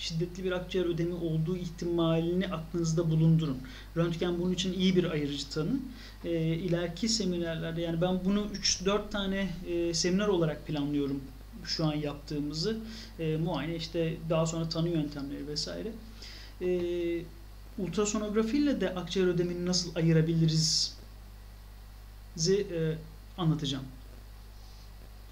şiddetli 0.00 0.44
bir 0.44 0.52
akciğer 0.52 0.84
ödemi 0.84 1.14
olduğu 1.14 1.56
ihtimalini 1.56 2.46
aklınızda 2.48 3.10
bulundurun. 3.10 3.58
Röntgen 3.96 4.38
bunun 4.38 4.52
için 4.52 4.72
iyi 4.72 4.96
bir 4.96 5.10
ayırıcı 5.10 5.50
tanı. 5.50 5.80
E, 6.24 6.30
ileriki 6.40 7.08
seminerlerde 7.08 7.80
yani 7.80 8.00
ben 8.00 8.24
bunu 8.24 8.40
3-4 8.40 9.10
tane 9.10 9.50
e, 9.68 9.94
seminer 9.94 10.28
olarak 10.28 10.66
planlıyorum 10.66 11.20
şu 11.64 11.86
an 11.86 11.94
yaptığımızı. 11.94 12.78
E, 13.18 13.36
muayene 13.36 13.76
işte 13.76 14.16
daha 14.30 14.46
sonra 14.46 14.68
tanı 14.68 14.88
yöntemleri 14.88 15.48
vesaire. 15.48 15.92
E, 16.62 16.68
ultrasonografiyle 17.78 18.80
de 18.80 18.94
akciğer 18.94 19.26
ödemini 19.26 19.66
nasıl 19.66 19.96
ayırabiliriz 19.96 20.96
e, 22.48 22.94
anlatacağım. 23.38 23.84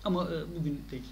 Ama 0.05 0.25
e, 0.25 0.59
bugün 0.59 0.81
değil. 0.91 1.03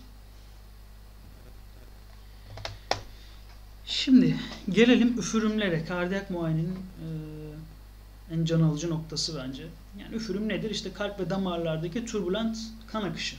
Şimdi 4.07 4.37
gelelim 4.69 5.19
üfürümlere. 5.19 5.85
Kardiyak 5.85 6.31
muayenenin 6.31 6.75
e, 6.75 8.35
en 8.35 8.45
can 8.45 8.61
alıcı 8.61 8.91
noktası 8.91 9.43
bence. 9.45 9.67
Yani 10.01 10.15
üfürüm 10.15 10.49
nedir? 10.49 10.71
İşte 10.71 10.93
kalp 10.93 11.21
ve 11.21 11.31
damarlardaki 11.31 12.05
turbulent 12.05 12.59
kan 12.87 13.03
akışı. 13.03 13.37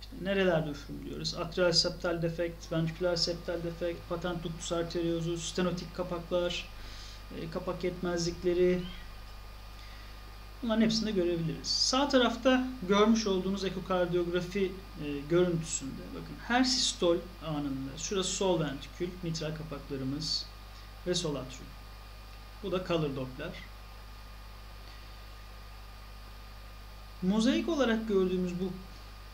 İşte 0.00 0.24
nerelerde 0.24 0.70
üfürümlüyoruz? 0.70 1.34
Atrial 1.34 1.72
septal 1.72 2.22
defekt, 2.22 2.72
ventriküler 2.72 3.16
septal 3.16 3.62
defekt, 3.64 4.08
patent 4.08 4.44
ductus 4.44 4.72
arteriosus, 4.72 5.52
stenotik 5.52 5.94
kapaklar, 5.96 6.68
e, 7.40 7.50
kapak 7.50 7.84
yetmezlikleri, 7.84 8.82
Bunların 10.62 10.80
hepsini 10.80 11.06
de 11.06 11.10
görebiliriz. 11.10 11.66
Sağ 11.66 12.08
tarafta 12.08 12.64
görmüş 12.88 13.26
olduğunuz 13.26 13.64
ekokardiyografi 13.64 14.72
e, 15.04 15.20
görüntüsünde 15.30 16.02
bakın 16.14 16.34
her 16.48 16.64
sistol 16.64 17.16
anında 17.46 17.98
şurası 17.98 18.30
sol 18.30 18.60
ventrikül, 18.60 19.08
mitral 19.22 19.56
kapaklarımız 19.56 20.46
ve 21.06 21.14
sol 21.14 21.34
atrium. 21.34 21.66
Bu 22.62 22.72
da 22.72 22.84
color 22.88 23.16
doppler. 23.16 23.50
Mozaik 27.22 27.68
olarak 27.68 28.08
gördüğümüz 28.08 28.52
bu 28.60 28.70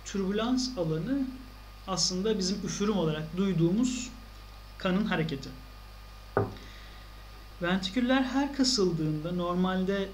türbülans 0.04 0.78
alanı 0.78 1.26
aslında 1.86 2.38
bizim 2.38 2.56
üfürüm 2.64 2.98
olarak 2.98 3.36
duyduğumuz 3.36 4.10
kanın 4.78 5.04
hareketi. 5.04 5.48
Ventriküller 7.62 8.22
her 8.22 8.54
kasıldığında 8.54 9.32
normalde 9.32 10.08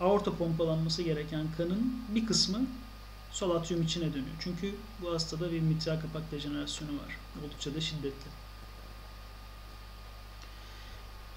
aorta 0.00 0.36
pompalanması 0.36 1.02
gereken 1.02 1.46
kanın 1.56 1.92
bir 2.14 2.26
kısmı 2.26 2.58
sol 3.30 3.50
atrium 3.50 3.82
içine 3.82 4.08
dönüyor. 4.12 4.36
Çünkü 4.40 4.74
bu 5.02 5.12
hastada 5.12 5.52
bir 5.52 5.60
mitral 5.60 6.00
kapak 6.00 6.32
dejenerasyonu 6.32 6.90
var. 6.90 7.16
Oldukça 7.44 7.74
da 7.74 7.80
şiddetli. 7.80 8.30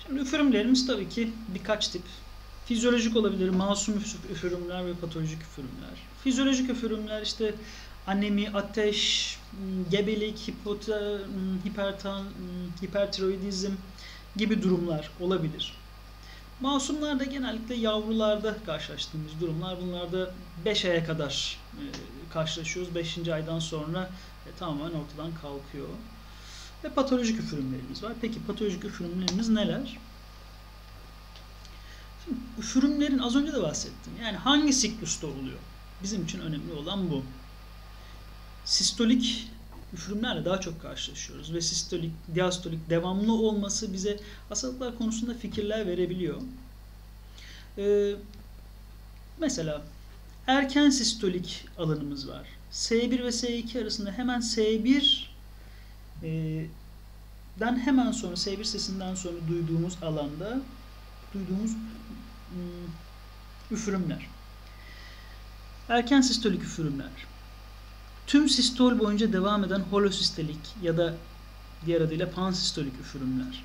Şimdi 0.05 0.22
üfürümlerimiz 0.22 0.88
tabii 0.88 1.09
ki 1.09 1.32
birkaç 1.47 1.88
tip. 1.88 2.03
Fizyolojik 2.66 3.18
olabilir, 3.18 3.49
masum 3.49 3.95
üfürümler 4.32 4.86
ve 4.86 4.93
patolojik 4.93 5.41
üfürümler. 5.41 5.93
Fizyolojik 6.24 6.70
üfürümler 6.70 7.22
işte 7.22 7.55
anemi, 8.07 8.49
ateş, 8.49 9.38
gebelik, 9.91 10.47
hipota, 10.47 11.20
hipertan, 11.66 12.26
hipertiroidizm 12.84 13.72
gibi 14.36 14.62
durumlar 14.62 15.12
olabilir. 15.20 15.80
Masumlar 16.62 17.20
da 17.20 17.24
genellikle 17.24 17.76
yavrularda 17.76 18.57
karşılaştığımız 18.66 19.32
durumlar. 19.41 19.82
Bunlarda 19.82 20.34
5 20.66 20.86
aya 20.86 21.05
kadar 21.05 21.59
e, 21.74 21.84
karşılaşıyoruz. 22.34 22.95
5. 22.95 23.28
aydan 23.28 23.59
sonra 23.59 24.09
e, 24.47 24.49
tamamen 24.59 24.91
ortadan 24.91 25.32
kalkıyor. 25.41 25.88
Ve 26.84 26.89
patolojik 26.89 27.39
üfürümlerimiz 27.39 28.03
var. 28.03 28.14
Peki 28.22 28.45
patolojik 28.47 28.86
üfürümlerimiz 28.86 29.49
neler? 29.49 29.97
Şimdi 32.26 32.39
üfürümlerin 32.59 33.20
az 33.20 33.36
önce 33.36 33.53
de 33.53 33.62
bahsettim. 33.62 34.14
Yani 34.22 34.38
hangi 34.38 34.74
siklusta 34.74 35.28
oluyor? 35.28 35.59
Bizim 36.03 36.24
için 36.24 36.39
önemli 36.39 36.74
olan 36.74 37.09
bu. 37.09 37.24
Sistolik 38.66 39.51
üfürümlerle 39.93 40.45
daha 40.45 40.59
çok 40.59 40.81
karşılaşıyoruz 40.81 41.53
ve 41.53 41.61
sistolik, 41.61 42.11
diastolik 42.35 42.89
devamlı 42.89 43.33
olması 43.33 43.93
bize 43.93 44.19
hastalıklar 44.49 44.97
konusunda 44.97 45.33
fikirler 45.33 45.87
verebiliyor. 45.87 46.41
Ee, 47.77 48.15
mesela 49.39 49.81
erken 50.47 50.89
sistolik 50.89 51.65
alanımız 51.77 52.29
var. 52.29 52.47
S1 52.71 53.23
ve 53.23 53.27
S2 53.27 53.81
arasında 53.81 54.11
hemen 54.11 54.41
S1 54.41 55.25
e, 56.23 56.65
den 57.59 57.79
hemen 57.79 58.11
sonra 58.11 58.33
S1 58.33 58.63
sesinden 58.63 59.15
sonra 59.15 59.37
duyduğumuz 59.47 59.97
alanda 60.03 60.61
duyduğumuz 61.33 61.71
ım, 61.71 62.91
üfürümler. 63.71 64.27
Erken 65.89 66.21
sistolik 66.21 66.63
üfürümler. 66.63 67.30
Tüm 68.28 68.49
sistol 68.49 68.99
boyunca 68.99 69.34
devam 69.34 69.63
eden 69.63 69.80
holosistolik 69.80 70.76
ya 70.82 70.97
da 70.97 71.13
diğer 71.86 72.01
adıyla 72.01 72.32
pansistolik 72.32 72.93
üfürümler. 72.99 73.63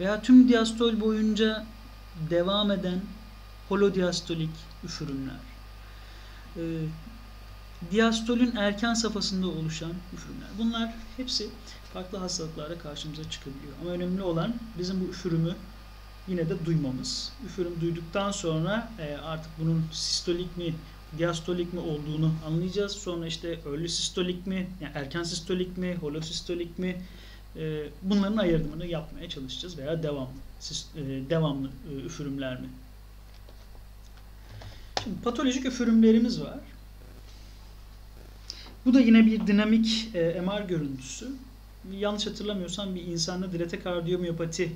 Veya 0.00 0.22
tüm 0.22 0.48
diastol 0.48 1.00
boyunca 1.00 1.66
devam 2.30 2.70
eden 2.70 3.00
holodiastolik 3.68 4.50
üfürümler. 4.84 5.40
E, 6.56 6.62
diastolün 7.90 8.56
erken 8.56 8.94
safhasında 8.94 9.46
oluşan 9.46 9.92
üfürümler. 10.14 10.48
Bunlar 10.58 10.94
hepsi 11.16 11.48
farklı 11.92 12.18
hastalıklarda 12.18 12.78
karşımıza 12.78 13.30
çıkabiliyor. 13.30 13.72
Ama 13.82 13.90
önemli 13.90 14.22
olan 14.22 14.54
bizim 14.78 15.00
bu 15.00 15.04
üfürümü 15.04 15.54
yine 16.28 16.48
de 16.48 16.66
duymamız. 16.66 17.32
Üfürüm 17.46 17.80
duyduktan 17.80 18.30
sonra 18.30 18.90
e, 18.98 19.16
artık 19.16 19.50
bunun 19.58 19.84
sistolik 19.92 20.56
mi, 20.56 20.74
diastolik 21.18 21.72
mi 21.72 21.80
olduğunu 21.80 22.32
anlayacağız. 22.46 22.92
Sonra 22.92 23.26
işte 23.26 23.58
early 23.66 23.88
sistolik 23.88 24.46
mi, 24.46 24.66
yani 24.80 24.92
erken 24.94 25.22
sistolik 25.22 25.78
mi, 25.78 25.96
holosistolik 26.00 26.78
mi 26.78 27.02
e, 27.56 27.88
bunların 28.02 28.36
ayırdımını 28.36 28.86
yapmaya 28.86 29.28
çalışacağız 29.28 29.78
veya 29.78 30.02
devamlı 30.02 30.28
e, 30.96 31.30
devamlı 31.30 31.68
e, 31.68 32.06
üfürümler 32.06 32.60
mi? 32.60 32.68
Şimdi 35.04 35.16
patolojik 35.20 35.66
üfürümlerimiz 35.66 36.40
var. 36.40 36.60
Bu 38.86 38.94
da 38.94 39.00
yine 39.00 39.26
bir 39.26 39.46
dinamik 39.46 40.10
e, 40.14 40.40
MR 40.40 40.60
görüntüsü. 40.68 41.28
Yanlış 41.92 42.26
hatırlamıyorsam 42.26 42.94
bir 42.94 43.02
insanda 43.02 43.52
dilate 43.52 43.80
kardiyomiyopati 43.80 44.72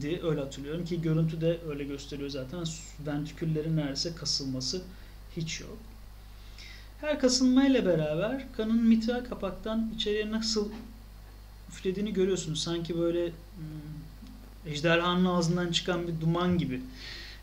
di 0.00 0.20
öyle 0.22 0.40
hatırlıyorum 0.40 0.84
ki 0.84 1.02
görüntü 1.02 1.40
de 1.40 1.58
öyle 1.68 1.84
gösteriyor 1.84 2.30
zaten. 2.30 2.64
Ventriküllerin 3.06 3.76
neredeyse 3.76 4.14
kasılması 4.14 4.82
hiç 5.36 5.60
yok. 5.60 5.78
Her 7.00 7.20
kasılmayla 7.20 7.86
beraber 7.86 8.52
kanın 8.56 8.82
mitral 8.84 9.24
kapaktan 9.24 9.92
içeriye 9.96 10.30
nasıl 10.30 10.68
üflediğini 11.68 12.12
görüyorsunuz. 12.12 12.62
Sanki 12.62 12.98
böyle 12.98 13.26
hmm, 13.26 14.72
ejderhanın 14.72 15.24
ağzından 15.24 15.72
çıkan 15.72 16.08
bir 16.08 16.20
duman 16.20 16.58
gibi, 16.58 16.80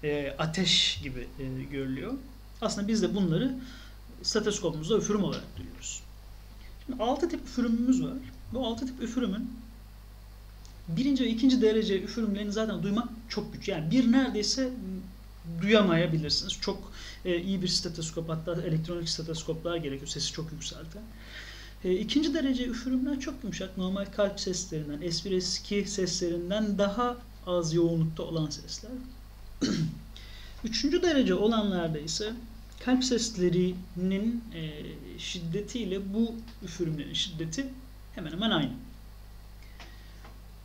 e, 0.03 0.35
ateş 0.37 1.01
gibi 1.03 1.27
e, 1.39 1.63
görülüyor. 1.63 2.13
Aslında 2.61 2.87
biz 2.87 3.01
de 3.01 3.15
bunları 3.15 3.55
stetoskopumuzda 4.21 4.97
üfürüm 4.97 5.23
olarak 5.23 5.57
duyuyoruz. 5.57 6.03
Şimdi 6.85 7.03
6 7.03 7.29
tip 7.29 7.41
üfürümümüz 7.41 8.03
var. 8.03 8.17
Bu 8.53 8.67
6 8.67 8.85
tip 8.85 9.03
üfürümün 9.03 9.51
birinci 10.97 11.23
ve 11.23 11.29
ikinci 11.29 11.61
derece 11.61 12.01
üfürümlerini 12.01 12.51
zaten 12.51 12.83
duymak 12.83 13.09
çok 13.29 13.53
güç. 13.53 13.67
Yani 13.67 13.91
bir 13.91 14.11
neredeyse 14.11 14.69
duyamayabilirsiniz. 15.61 16.57
Çok 16.61 16.91
e, 17.25 17.41
iyi 17.41 17.61
bir 17.61 17.67
stetoskop 17.67 18.29
hatta 18.29 18.61
elektronik 18.61 19.09
stetoskoplar 19.09 19.77
gerekiyor 19.77 20.07
sesi 20.07 20.31
çok 20.33 20.51
yükselten. 20.51 21.01
E, 21.83 21.93
ikinci 21.93 22.33
derece 22.33 22.65
üfürümler 22.65 23.19
çok 23.19 23.43
yumuşak. 23.43 23.77
Normal 23.77 24.05
kalp 24.05 24.39
seslerinden, 24.39 25.01
S1 25.01 25.37
S2 25.37 25.85
seslerinden 25.85 26.77
daha 26.77 27.17
az 27.45 27.73
yoğunlukta 27.73 28.23
olan 28.23 28.49
sesler. 28.49 28.91
Üçüncü 30.63 31.01
derece 31.01 31.33
olanlarda 31.33 31.99
ise 31.99 32.33
kalp 32.85 33.03
seslerinin 33.03 34.43
e, 34.55 34.71
şiddetiyle 35.17 36.13
bu 36.13 36.35
üfürümlerin 36.63 37.13
şiddeti 37.13 37.67
hemen 38.15 38.31
hemen 38.31 38.51
aynı. 38.51 38.71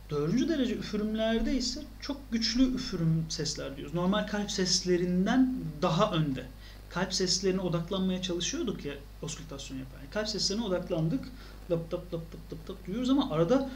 Dördüncü 0.09 0.49
derece 0.49 0.75
üfürümlerde 0.75 1.57
ise 1.57 1.83
çok 2.01 2.31
güçlü 2.31 2.75
üfürüm 2.75 3.25
sesler 3.29 3.77
diyoruz. 3.77 3.93
Normal 3.93 4.27
kalp 4.27 4.51
seslerinden 4.51 5.55
daha 5.81 6.11
önde. 6.11 6.45
Kalp 6.89 7.13
seslerine 7.13 7.61
odaklanmaya 7.61 8.21
çalışıyorduk 8.21 8.85
ya 8.85 8.93
oskültasyon 9.21 9.77
yaparken. 9.77 10.09
Kalp 10.11 10.29
seslerine 10.29 10.63
odaklandık. 10.63 11.25
Lap 11.71 11.93
lap 11.93 12.13
lap 12.13 12.13
lap 12.13 12.51
lap 12.51 12.69
lap 12.69 12.87
duyuyoruz 12.87 13.09
ama 13.09 13.31
arada 13.31 13.69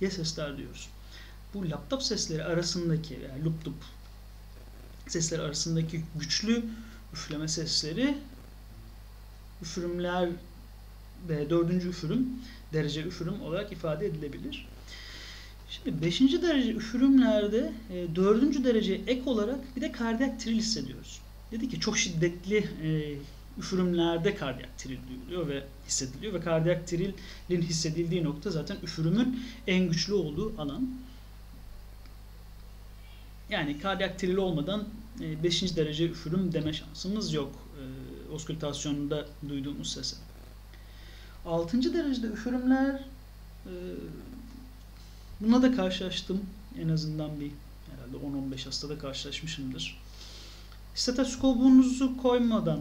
ye 0.00 0.10
sesler 0.10 0.56
diyoruz. 0.56 0.88
Bu 1.54 1.70
laptop 1.70 2.02
sesleri 2.02 2.44
arasındaki 2.44 3.14
yani 3.14 3.44
lup 3.44 3.66
lup 3.66 3.74
sesleri 5.08 5.42
arasındaki 5.42 6.04
güçlü 6.20 6.64
üfleme 7.12 7.48
sesleri 7.48 8.18
üfürümler 9.62 10.28
dördüncü 11.28 11.88
üfürüm 11.88 12.28
derece 12.72 13.02
üfürüm 13.02 13.42
olarak 13.42 13.72
ifade 13.72 14.06
edilebilir. 14.06 14.66
Şimdi 15.70 16.02
beşinci 16.02 16.42
derece 16.42 16.72
üfürümlerde 16.72 17.72
e, 17.92 18.16
dördüncü 18.16 18.64
derece 18.64 19.00
ek 19.06 19.22
olarak 19.26 19.76
bir 19.76 19.80
de 19.80 19.92
kardiyak 19.92 20.40
tril 20.40 20.56
hissediyoruz. 20.56 21.20
Dedi 21.52 21.68
ki 21.68 21.80
çok 21.80 21.98
şiddetli 21.98 22.56
e, 22.56 23.14
üfürümlerde 23.58 24.34
kardiyak 24.34 24.78
tril 24.78 24.98
duyuluyor 25.08 25.48
ve 25.48 25.64
hissediliyor 25.88 26.34
ve 26.34 26.40
kardiyak 26.40 26.86
trilin 26.86 27.62
hissedildiği 27.62 28.24
nokta 28.24 28.50
zaten 28.50 28.76
üfürümün 28.82 29.40
en 29.66 29.88
güçlü 29.88 30.14
olduğu 30.14 30.60
alan. 30.60 30.88
Yani 33.50 33.78
kardiyak 33.78 34.18
tril 34.18 34.36
olmadan 34.36 34.88
5. 35.20 35.62
E, 35.62 35.76
derece 35.76 36.04
üfürüm 36.08 36.52
deme 36.52 36.72
şansımız 36.72 37.32
yok 37.32 37.52
e, 37.78 38.32
oskültasyonunda 38.32 39.26
duyduğumuz 39.48 39.92
sese. 39.92 40.16
6. 41.46 41.94
derecede 41.94 42.26
üfürümler 42.26 43.04
e, 43.66 43.72
buna 45.40 45.62
da 45.62 45.76
karşılaştım. 45.76 46.40
En 46.78 46.88
azından 46.88 47.40
bir 47.40 47.50
herhalde 47.90 48.16
10-15 48.56 48.64
hastada 48.64 48.98
karşılaşmışımdır. 48.98 50.00
Stetoskopunuzu 50.94 52.16
koymadan 52.16 52.80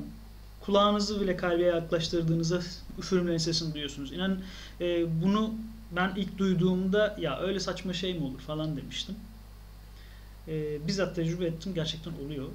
kulağınızı 0.61 1.21
bile 1.21 1.37
kalbe 1.37 1.63
yaklaştırdığınızda 1.63 2.61
üfürümlerin 2.99 3.37
sesini 3.37 3.73
duyuyorsunuz. 3.73 4.11
İnan 4.11 4.39
e, 4.81 5.21
bunu 5.23 5.53
ben 5.91 6.13
ilk 6.15 6.37
duyduğumda 6.37 7.15
ya 7.19 7.39
öyle 7.39 7.59
saçma 7.59 7.93
şey 7.93 8.13
mi 8.13 8.25
olur 8.25 8.39
falan 8.39 8.77
demiştim. 8.77 9.15
E, 10.47 10.87
bizzat 10.87 11.15
tecrübe 11.15 11.45
ettim. 11.45 11.73
Gerçekten 11.75 12.11
oluyor. 12.25 12.47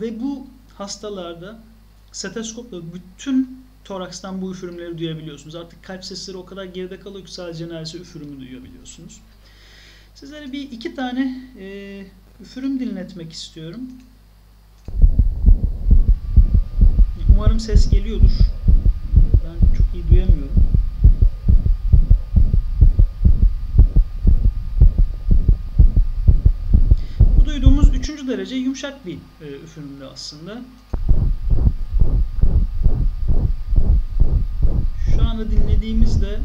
Ve 0.00 0.20
bu 0.20 0.46
hastalarda 0.78 1.58
stetoskopla 2.12 2.78
bütün 2.94 3.64
torakstan 3.90 4.42
bu 4.42 4.52
üfürümleri 4.52 4.98
duyabiliyorsunuz. 4.98 5.54
Artık 5.54 5.82
kalp 5.82 6.04
sesleri 6.04 6.36
o 6.36 6.44
kadar 6.44 6.64
geride 6.64 7.00
kalıyor 7.00 7.26
ki 7.26 7.32
sadece 7.32 7.68
neredeyse 7.68 7.98
üfürümü 7.98 8.40
duyabiliyorsunuz. 8.40 9.20
Sizlere 10.14 10.52
bir 10.52 10.72
iki 10.72 10.94
tane 10.94 11.40
e, 11.58 12.06
üfürüm 12.40 12.80
dinletmek 12.80 13.32
istiyorum. 13.32 13.80
Umarım 17.34 17.60
ses 17.60 17.90
geliyordur. 17.90 18.30
Ben 19.44 19.76
çok 19.76 19.86
iyi 19.94 20.10
duyamıyorum. 20.10 20.62
Bu 27.40 27.44
duyduğumuz 27.44 27.94
üçüncü 27.94 28.28
derece 28.28 28.54
yumuşak 28.54 29.06
bir 29.06 29.14
e, 29.14 29.46
üfürümdü 29.64 30.04
aslında. 30.12 30.62
Anda 35.40 35.50
dinlediğimizde 35.50 36.38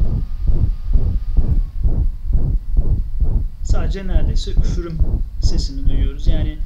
sadece 3.62 4.06
neredeyse 4.06 4.50
üfürüm 4.50 4.98
sesini 5.42 5.88
duyuyoruz. 5.88 6.26
Yani 6.26 6.58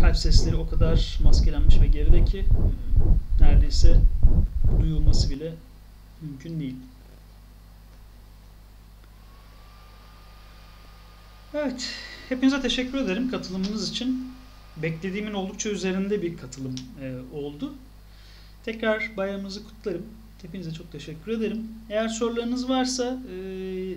kalp 0.00 0.16
sesleri 0.16 0.56
o 0.56 0.68
kadar 0.68 1.18
maskelenmiş 1.22 1.80
ve 1.80 1.86
geride 1.86 2.24
ki 2.24 2.38
e, 2.38 3.44
neredeyse 3.44 4.00
duyulması 4.80 5.30
bile 5.30 5.54
mümkün 6.22 6.60
değil. 6.60 6.76
Evet, 11.54 11.90
hepinize 12.28 12.62
teşekkür 12.62 12.98
ederim 12.98 13.30
katılımınız 13.30 13.90
için. 13.90 14.32
Beklediğimin 14.76 15.32
oldukça 15.32 15.70
üzerinde 15.70 16.22
bir 16.22 16.36
katılım 16.36 16.74
e, 17.02 17.36
oldu. 17.36 17.74
Tekrar 18.64 19.16
bayramınızı 19.16 19.64
kutlarım. 19.64 20.06
Hepinize 20.42 20.72
çok 20.72 20.92
teşekkür 20.92 21.32
ederim. 21.32 21.68
Eğer 21.90 22.08
sorularınız 22.08 22.68
varsa 22.68 23.18
e, 23.32 23.94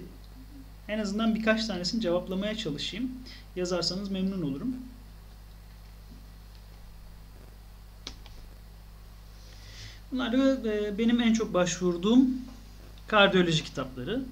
en 0.88 1.00
azından 1.00 1.36
birkaç 1.36 1.66
tanesini 1.66 2.02
cevaplamaya 2.02 2.56
çalışayım. 2.56 3.12
Yazarsanız 3.56 4.12
memnun 4.12 4.42
olurum. 4.42 4.76
Bunlar 10.12 10.34
da 10.34 10.74
e, 10.74 10.98
benim 10.98 11.22
en 11.22 11.34
çok 11.34 11.54
başvurduğum 11.54 12.28
kardiyoloji 13.08 13.64
kitapları. 13.64 14.24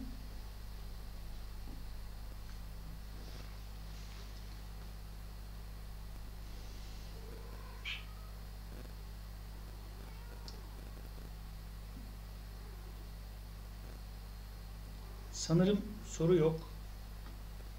Sanırım 15.52 15.82
soru 16.08 16.36
yok. 16.36 16.60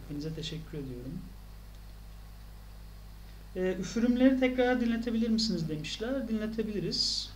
Hepinize 0.02 0.34
teşekkür 0.34 0.78
ediyorum. 0.78 1.18
Ee, 3.56 3.76
üfürümleri 3.80 4.40
tekrar 4.40 4.80
dinletebilir 4.80 5.28
misiniz 5.28 5.68
demişler. 5.68 6.28
Dinletebiliriz. 6.28 7.30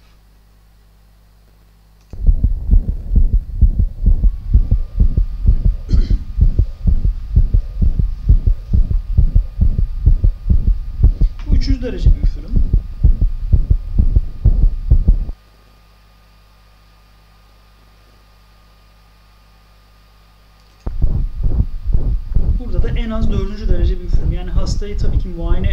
Bu 11.47 11.57
üçüncü 11.57 11.83
derece 11.83 12.16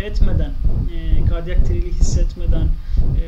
etmeden, 0.04 0.54
e, 0.96 1.26
kardiyak 1.26 1.68
terili 1.68 1.94
hissetmeden 1.94 2.66
e, 2.66 3.24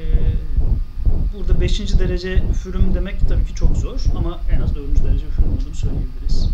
burada 1.37 1.61
5. 1.61 1.99
derece 1.99 2.43
üfürüm 2.51 2.93
demek 2.93 3.29
tabii 3.29 3.45
ki 3.45 3.55
çok 3.55 3.77
zor 3.77 4.01
ama 4.15 4.39
en 4.51 4.61
az 4.61 4.75
4. 4.75 5.03
derece 5.03 5.25
üfürüm 5.25 5.53
olduğunu 5.53 5.75
söyleyebiliriz. 5.75 6.49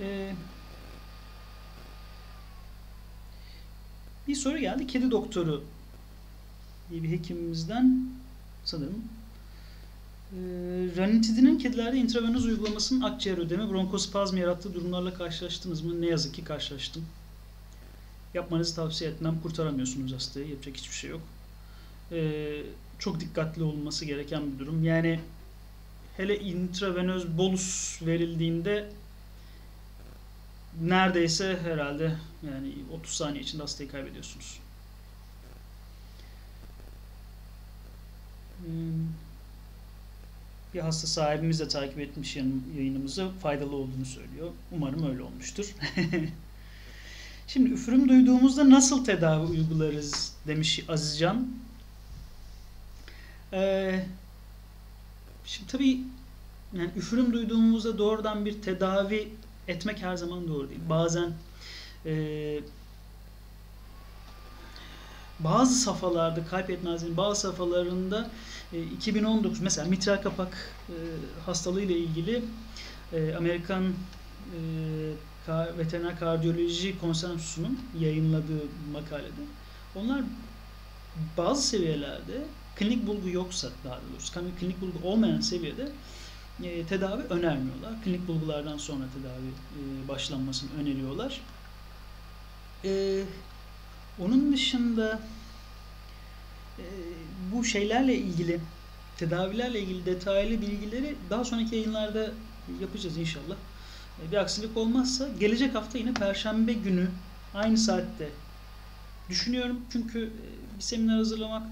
E, 0.00 0.34
bir 4.28 4.34
soru 4.34 4.58
geldi. 4.58 4.86
Kedi 4.86 5.10
doktoru 5.10 5.64
diye 6.90 7.02
bir 7.02 7.10
hekimimizden 7.10 8.08
sanırım. 8.64 9.02
Ee, 10.32 10.36
ranitidinin 10.96 11.58
kedilerde 11.58 11.96
intravenöz 11.96 12.46
uygulamasının 12.46 13.00
akciğer 13.00 13.38
ödemi, 13.38 13.70
bronkospazm 13.70 14.36
yarattığı 14.36 14.74
durumlarla 14.74 15.14
karşılaştınız 15.14 15.82
mı? 15.82 16.00
Ne 16.00 16.06
yazık 16.06 16.34
ki 16.34 16.44
karşılaştım. 16.44 17.04
Yapmanızı 18.34 18.76
tavsiye 18.76 19.10
etmem. 19.10 19.40
Kurtaramıyorsunuz 19.42 20.12
hastayı. 20.12 20.48
Yapacak 20.48 20.76
hiçbir 20.76 20.94
şey 20.94 21.10
yok. 21.10 21.20
Ee, 22.12 22.62
çok 22.98 23.20
dikkatli 23.20 23.62
olması 23.62 24.04
gereken 24.04 24.52
bir 24.52 24.58
durum. 24.58 24.84
Yani 24.84 25.20
hele 26.16 26.40
intravenöz 26.40 27.38
bolus 27.38 28.02
verildiğinde 28.02 28.90
neredeyse 30.80 31.58
herhalde 31.62 32.16
yani 32.46 32.74
30 32.92 33.12
saniye 33.12 33.42
içinde 33.42 33.62
hastayı 33.62 33.90
kaybediyorsunuz. 33.90 34.58
Bir 40.74 40.80
hasta 40.80 41.06
sahibimiz 41.06 41.60
de 41.60 41.68
takip 41.68 41.98
etmiş 41.98 42.36
yayınımızı 42.76 43.30
faydalı 43.42 43.76
olduğunu 43.76 44.04
söylüyor. 44.04 44.50
Umarım 44.72 45.10
öyle 45.10 45.22
olmuştur. 45.22 45.74
Şimdi 47.48 47.70
üfürüm 47.70 48.08
duyduğumuzda 48.08 48.70
nasıl 48.70 49.04
tedavi 49.04 49.46
uygularız 49.46 50.32
demiş 50.46 50.84
Azizcan. 50.88 51.48
Ee, 53.52 54.06
şimdi 55.44 55.70
tabii 55.70 56.00
yani 56.72 56.90
üfürüm 56.96 57.32
duyduğumuzda 57.32 57.98
doğrudan 57.98 58.46
bir 58.46 58.62
tedavi 58.62 59.28
etmek 59.68 60.02
her 60.02 60.16
zaman 60.16 60.48
doğru 60.48 60.68
değil. 60.68 60.80
Bazen 60.88 61.32
e, 62.06 62.60
bazı 65.40 65.74
safhalarda 65.74 66.44
kalp 66.44 66.70
yetmezliğinin 66.70 67.16
bazı 67.16 67.40
safhalarında 67.40 68.30
e, 68.72 68.82
2019 68.82 69.60
mesela 69.60 69.88
mitral 69.88 70.22
kapak 70.22 70.72
e, 70.88 70.94
hastalığı 71.46 71.82
ile 71.82 71.98
ilgili 71.98 72.44
e, 73.12 73.34
Amerikan 73.34 73.84
e, 73.84 74.58
Veteriner 75.78 76.18
Kardiyoloji 76.18 76.98
Konsensüsü'nün 76.98 77.80
yayınladığı 78.00 78.62
makalede 78.92 79.42
onlar 79.94 80.20
bazı 81.36 81.62
seviyelerde 81.62 82.44
klinik 82.76 83.06
bulgu 83.06 83.28
yoksa 83.28 83.68
daha 83.84 83.98
doğrusu 84.12 84.32
klinik 84.60 84.80
bulgu 84.80 84.98
olmayan 85.02 85.40
seviyede 85.40 85.88
e, 86.62 86.84
tedavi 86.86 87.22
önermiyorlar. 87.22 88.02
Klinik 88.04 88.28
bulgulardan 88.28 88.78
sonra 88.78 89.04
tedavi 89.14 89.48
e, 89.48 90.08
başlanmasını 90.08 90.70
öneriyorlar. 90.80 91.40
E, 92.84 93.22
onun 94.20 94.52
dışında 94.52 95.20
e, 96.78 96.84
bu 97.52 97.64
şeylerle 97.64 98.14
ilgili 98.14 98.60
tedavilerle 99.16 99.80
ilgili 99.80 100.06
detaylı 100.06 100.60
bilgileri 100.60 101.16
daha 101.30 101.44
sonraki 101.44 101.76
yayınlarda 101.76 102.30
yapacağız 102.80 103.16
inşallah. 103.16 103.56
E, 104.22 104.32
bir 104.32 104.36
aksilik 104.36 104.76
olmazsa 104.76 105.28
gelecek 105.40 105.74
hafta 105.74 105.98
yine 105.98 106.14
Perşembe 106.14 106.72
günü 106.72 107.08
aynı 107.54 107.78
saatte 107.78 108.28
düşünüyorum. 109.28 109.80
Çünkü 109.92 110.24
e, 110.24 110.76
bir 110.76 110.82
seminer 110.82 111.16
hazırlamak 111.16 111.66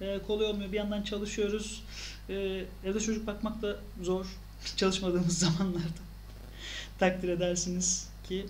e, 0.00 0.18
kolay 0.26 0.46
olmuyor. 0.46 0.72
Bir 0.72 0.76
yandan 0.76 1.02
çalışıyoruz. 1.02 1.84
Evde 2.28 3.00
çocuk 3.00 3.26
bakmak 3.26 3.62
da 3.62 3.76
zor. 4.02 4.26
Çalışmadığımız 4.76 5.38
zamanlarda. 5.38 6.02
Takdir 6.98 7.28
edersiniz 7.28 8.08
ki. 8.28 8.46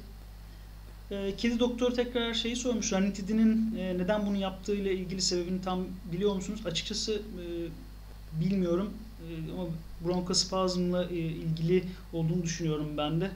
E, 1.10 1.36
kedi 1.36 1.58
doktor 1.58 1.90
tekrar 1.90 2.34
şeyi 2.34 2.56
sormuş. 2.56 2.92
Ranitidinin 2.92 3.76
e, 3.78 3.98
neden 3.98 4.26
bunu 4.26 4.36
yaptığı 4.36 4.74
ile 4.74 4.94
ilgili 4.94 5.22
sebebini 5.22 5.62
tam 5.62 5.86
biliyor 6.12 6.34
musunuz? 6.34 6.60
Açıkçası 6.66 7.12
e, 7.12 7.44
bilmiyorum. 8.40 8.90
E, 9.20 9.52
ama 9.52 9.68
bronkospazmla 10.04 11.04
e, 11.04 11.16
ilgili 11.16 11.84
olduğunu 12.12 12.42
düşünüyorum 12.42 12.96
ben 12.96 13.20
de. 13.20 13.30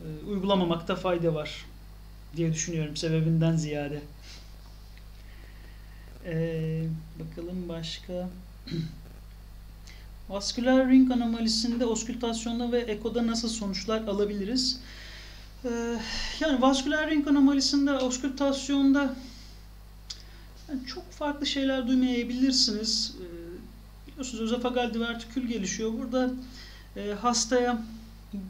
E, 0.00 0.26
uygulamamakta 0.28 0.96
fayda 0.96 1.34
var 1.34 1.64
diye 2.36 2.52
düşünüyorum 2.52 2.96
sebebinden 2.96 3.56
ziyade. 3.56 4.02
Ee, 6.26 6.82
bakalım 7.20 7.68
başka. 7.68 8.28
Vasküler 10.28 10.88
ring 10.90 11.12
anomalisinde 11.12 11.86
oskültasyonda 11.86 12.72
ve 12.72 12.78
ekoda 12.78 13.26
nasıl 13.26 13.48
sonuçlar 13.48 14.02
alabiliriz? 14.02 14.80
Ee, 15.64 15.98
yani 16.40 16.62
vasküler 16.62 17.10
ring 17.10 17.28
anomalisinde 17.28 17.92
oskültasyonda 17.92 19.14
yani 20.68 20.86
çok 20.86 21.12
farklı 21.12 21.46
şeyler 21.46 21.88
duymayabilirsiniz. 21.88 23.16
Ee, 23.20 24.06
biliyorsunuz 24.06 24.42
özofagal 24.42 24.94
divertikül 24.94 25.48
gelişiyor. 25.48 25.92
Burada 25.98 26.30
e, 26.96 27.12
hastaya 27.12 27.82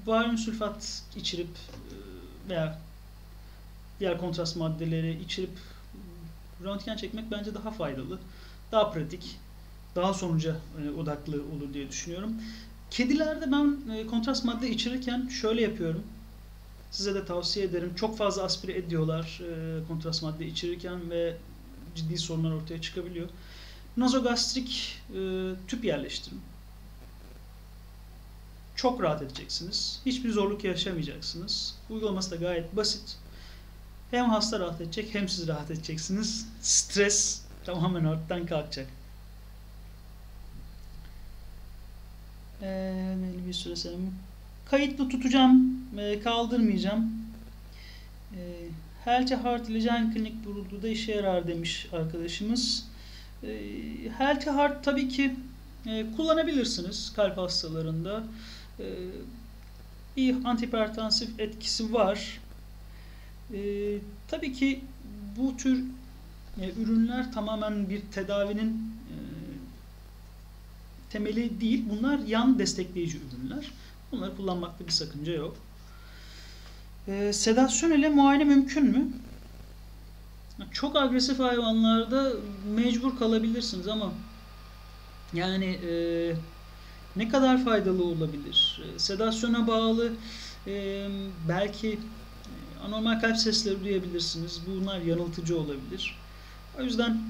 baryum 0.07 0.39
sülfat 0.39 1.03
içirip 1.17 1.49
e, 1.49 1.95
veya 2.51 2.79
diğer 4.01 4.19
kontrast 4.21 4.57
maddeleri 4.57 5.23
içirip 5.23 5.59
röntgen 6.65 6.97
çekmek 6.97 7.31
bence 7.31 7.55
daha 7.55 7.71
faydalı, 7.71 8.19
daha 8.73 8.91
pratik, 8.91 9.37
daha 9.97 10.15
sonuca 10.15 10.57
e, 10.85 10.91
odaklı 11.01 11.35
olur 11.35 11.75
diye 11.75 11.89
düşünüyorum. 11.89 12.35
Kedilerde 12.91 13.53
ben 13.53 13.95
e, 13.95 14.07
kontrast 14.07 14.45
madde 14.45 14.71
içirirken 14.71 15.29
şöyle 15.29 15.63
yapıyorum. 15.63 16.03
Size 16.95 17.15
de 17.15 17.25
tavsiye 17.25 17.67
ederim. 17.67 17.95
Çok 17.95 18.19
fazla 18.19 18.43
aspire 18.43 18.79
ediyorlar 18.79 19.41
e, 19.41 19.87
kontrast 19.89 20.23
madde 20.23 20.47
içirirken 20.47 21.11
ve 21.11 21.37
ciddi 21.95 22.19
sorunlar 22.19 22.51
ortaya 22.51 22.81
çıkabiliyor. 22.81 23.29
Nazogastrik 23.97 24.99
tüp 25.69 25.85
yerleştirin. 25.85 26.41
Çok 28.77 29.03
rahat 29.03 29.23
edeceksiniz. 29.23 30.01
Hiçbir 30.07 30.31
zorluk 30.33 30.65
yaşamayacaksınız. 30.65 31.75
Uygulaması 31.91 32.31
da 32.31 32.37
gayet 32.37 32.77
basit. 32.77 33.17
Hem 34.11 34.31
hasta 34.31 34.61
rahat 34.61 34.81
edecek 34.81 35.15
hem 35.15 35.29
siz 35.29 35.49
rahat 35.49 35.71
edeceksiniz. 35.71 36.49
Stres 36.61 37.43
tamamen 37.65 38.05
ortadan 38.05 38.47
kalkacak. 38.47 38.89
Ee, 42.63 43.17
bir 43.47 43.53
süre 43.53 43.77
sonra 43.77 43.97
kayıtlı 44.75 45.09
tutacağım, 45.09 45.79
e, 45.99 46.21
kaldırmayacağım. 46.21 47.13
E, 48.37 48.41
Healthy 49.05 49.41
Heart 49.41 49.69
ile 49.69 49.81
Can 49.81 50.15
Klinik 50.15 50.35
da 50.83 50.89
işe 50.89 51.13
yarar 51.13 51.49
demiş 51.49 51.89
arkadaşımız. 51.93 52.87
E, 53.43 53.49
Heart 54.19 54.85
tabii 54.85 55.09
ki 55.09 55.37
e, 55.87 56.07
kullanabilirsiniz 56.17 57.13
kalp 57.17 57.39
hastalarında. 57.39 58.25
E, 58.81 58.85
bir 60.17 60.37
antihipertansif 60.45 61.41
etkisi 61.41 61.93
var. 61.93 62.41
E, 63.55 63.59
tabii 64.29 64.53
ki 64.53 64.81
bu 65.37 65.57
tür 65.57 65.85
e, 66.61 66.71
ürünler 66.83 67.33
tamamen 67.33 67.89
bir 67.89 68.01
tedavinin 68.01 68.95
temeli 71.11 71.61
değil. 71.61 71.85
Bunlar 71.91 72.19
yan 72.19 72.59
destekleyici 72.59 73.19
ürünler. 73.19 73.71
Bunları 74.17 74.37
kullanmakta 74.37 74.87
bir 74.87 74.93
sakınca 74.93 75.33
yok. 75.33 75.57
E, 77.09 77.33
sedasyon 77.33 77.91
ile 77.91 78.09
muayene 78.09 78.45
mümkün 78.45 78.85
mü? 78.85 79.09
Çok 80.73 80.97
agresif 80.97 81.39
hayvanlarda 81.39 82.33
mecbur 82.75 83.19
kalabilirsiniz 83.19 83.89
ama 83.89 84.13
yani 85.33 85.65
e, 85.65 85.93
ne 87.17 87.29
kadar 87.29 87.65
faydalı 87.65 88.05
olabilir? 88.05 88.83
E, 88.85 88.99
sedasyona 88.99 89.67
bağlı 89.67 90.13
e, 90.67 91.07
belki 91.49 91.99
anormal 92.87 93.21
kalp 93.21 93.37
sesleri 93.37 93.85
duyabilirsiniz. 93.85 94.61
Bunlar 94.67 95.01
yanıltıcı 95.01 95.59
olabilir. 95.59 96.19
O 96.79 96.83
yüzden 96.83 97.23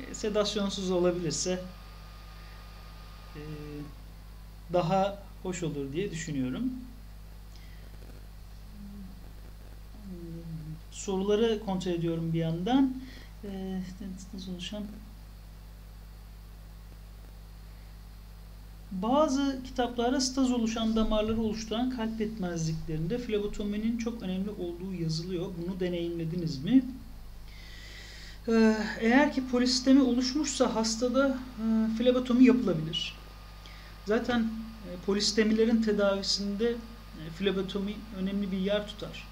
e, 0.00 0.14
sedasyonsuz 0.14 0.90
olabilirse 0.90 1.62
e, 3.36 3.42
daha 4.72 5.27
hoş 5.42 5.62
olur 5.62 5.92
diye 5.92 6.10
düşünüyorum. 6.10 6.72
Soruları 10.90 11.60
kontrol 11.66 11.92
ediyorum 11.92 12.32
bir 12.32 12.38
yandan. 12.38 12.94
E, 13.44 13.80
nasıl 14.34 14.52
oluşan 14.52 14.82
Bazı 18.92 19.58
kitaplarda 19.64 20.20
staz 20.20 20.52
oluşan 20.52 20.96
damarları 20.96 21.40
oluşturan 21.40 21.90
kalp 21.90 22.20
yetmezliklerinde 22.20 23.18
flebotominin 23.18 23.98
çok 23.98 24.22
önemli 24.22 24.50
olduğu 24.50 24.94
yazılıyor. 25.02 25.46
Bunu 25.62 25.80
deneyimlediniz 25.80 26.64
mi? 26.64 26.84
Ee, 28.48 28.76
eğer 29.00 29.32
ki 29.32 29.48
polistemi 29.48 30.02
oluşmuşsa 30.02 30.74
hastada 30.74 31.38
e, 31.58 31.96
flebotomi 31.98 32.44
yapılabilir. 32.44 33.14
Zaten 34.06 34.50
polistemilerin 35.06 35.82
tedavisinde 35.82 36.70
e, 36.70 37.30
flebotomi 37.38 37.96
önemli 38.16 38.52
bir 38.52 38.58
yer 38.58 38.86
tutar. 38.88 39.28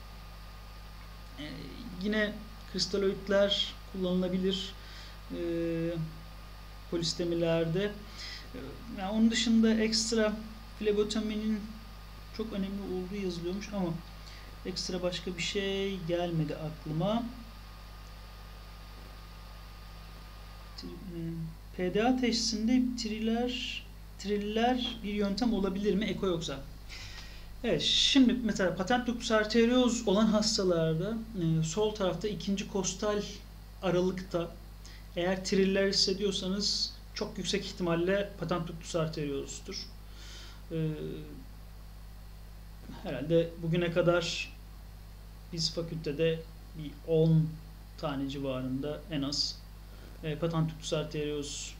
Yine 2.02 2.32
kristaloidler 2.72 3.74
kullanılabilir 3.92 4.74
e, 5.30 5.38
polistemelerde. 6.90 7.84
E, 7.84 8.58
yani 8.98 9.10
onun 9.12 9.30
dışında 9.30 9.74
ekstra 9.74 10.32
flebotominin 10.78 11.60
çok 12.36 12.52
önemli 12.52 12.82
olduğu 12.82 13.24
yazılıyormuş 13.24 13.68
ama 13.72 13.88
ekstra 14.66 15.02
başka 15.02 15.36
bir 15.36 15.42
şey 15.42 15.98
gelmedi 16.08 16.56
aklıma. 16.56 17.22
PDA 21.76 22.16
teşhisinde 22.16 22.82
triller 23.02 23.85
triller 24.18 24.96
bir 25.04 25.14
yöntem 25.14 25.54
olabilir 25.54 25.94
mi? 25.94 26.04
Eko 26.04 26.26
yoksa. 26.26 26.58
Evet, 27.64 27.82
şimdi 27.82 28.32
mesela 28.44 28.76
patent 28.76 29.08
lupus 29.08 29.30
arterioz 29.30 30.08
olan 30.08 30.26
hastalarda 30.26 31.16
e, 31.42 31.62
sol 31.62 31.94
tarafta 31.94 32.28
ikinci 32.28 32.68
kostal 32.68 33.22
aralıkta 33.82 34.50
eğer 35.16 35.44
triller 35.44 35.88
hissediyorsanız 35.88 36.92
çok 37.14 37.38
yüksek 37.38 37.66
ihtimalle 37.66 38.30
patent 38.40 38.70
lupus 38.70 38.96
arteriozdur. 38.96 39.86
E, 40.72 40.76
herhalde 43.02 43.50
bugüne 43.62 43.92
kadar 43.92 44.52
biz 45.52 45.74
fakültede 45.74 46.40
bir 46.78 46.90
10 47.08 47.48
tane 47.98 48.30
civarında 48.30 49.00
en 49.10 49.22
az 49.22 49.58
e, 50.24 50.38
patent 50.38 50.72
lupus 50.72 50.92
arterioz 50.92 51.74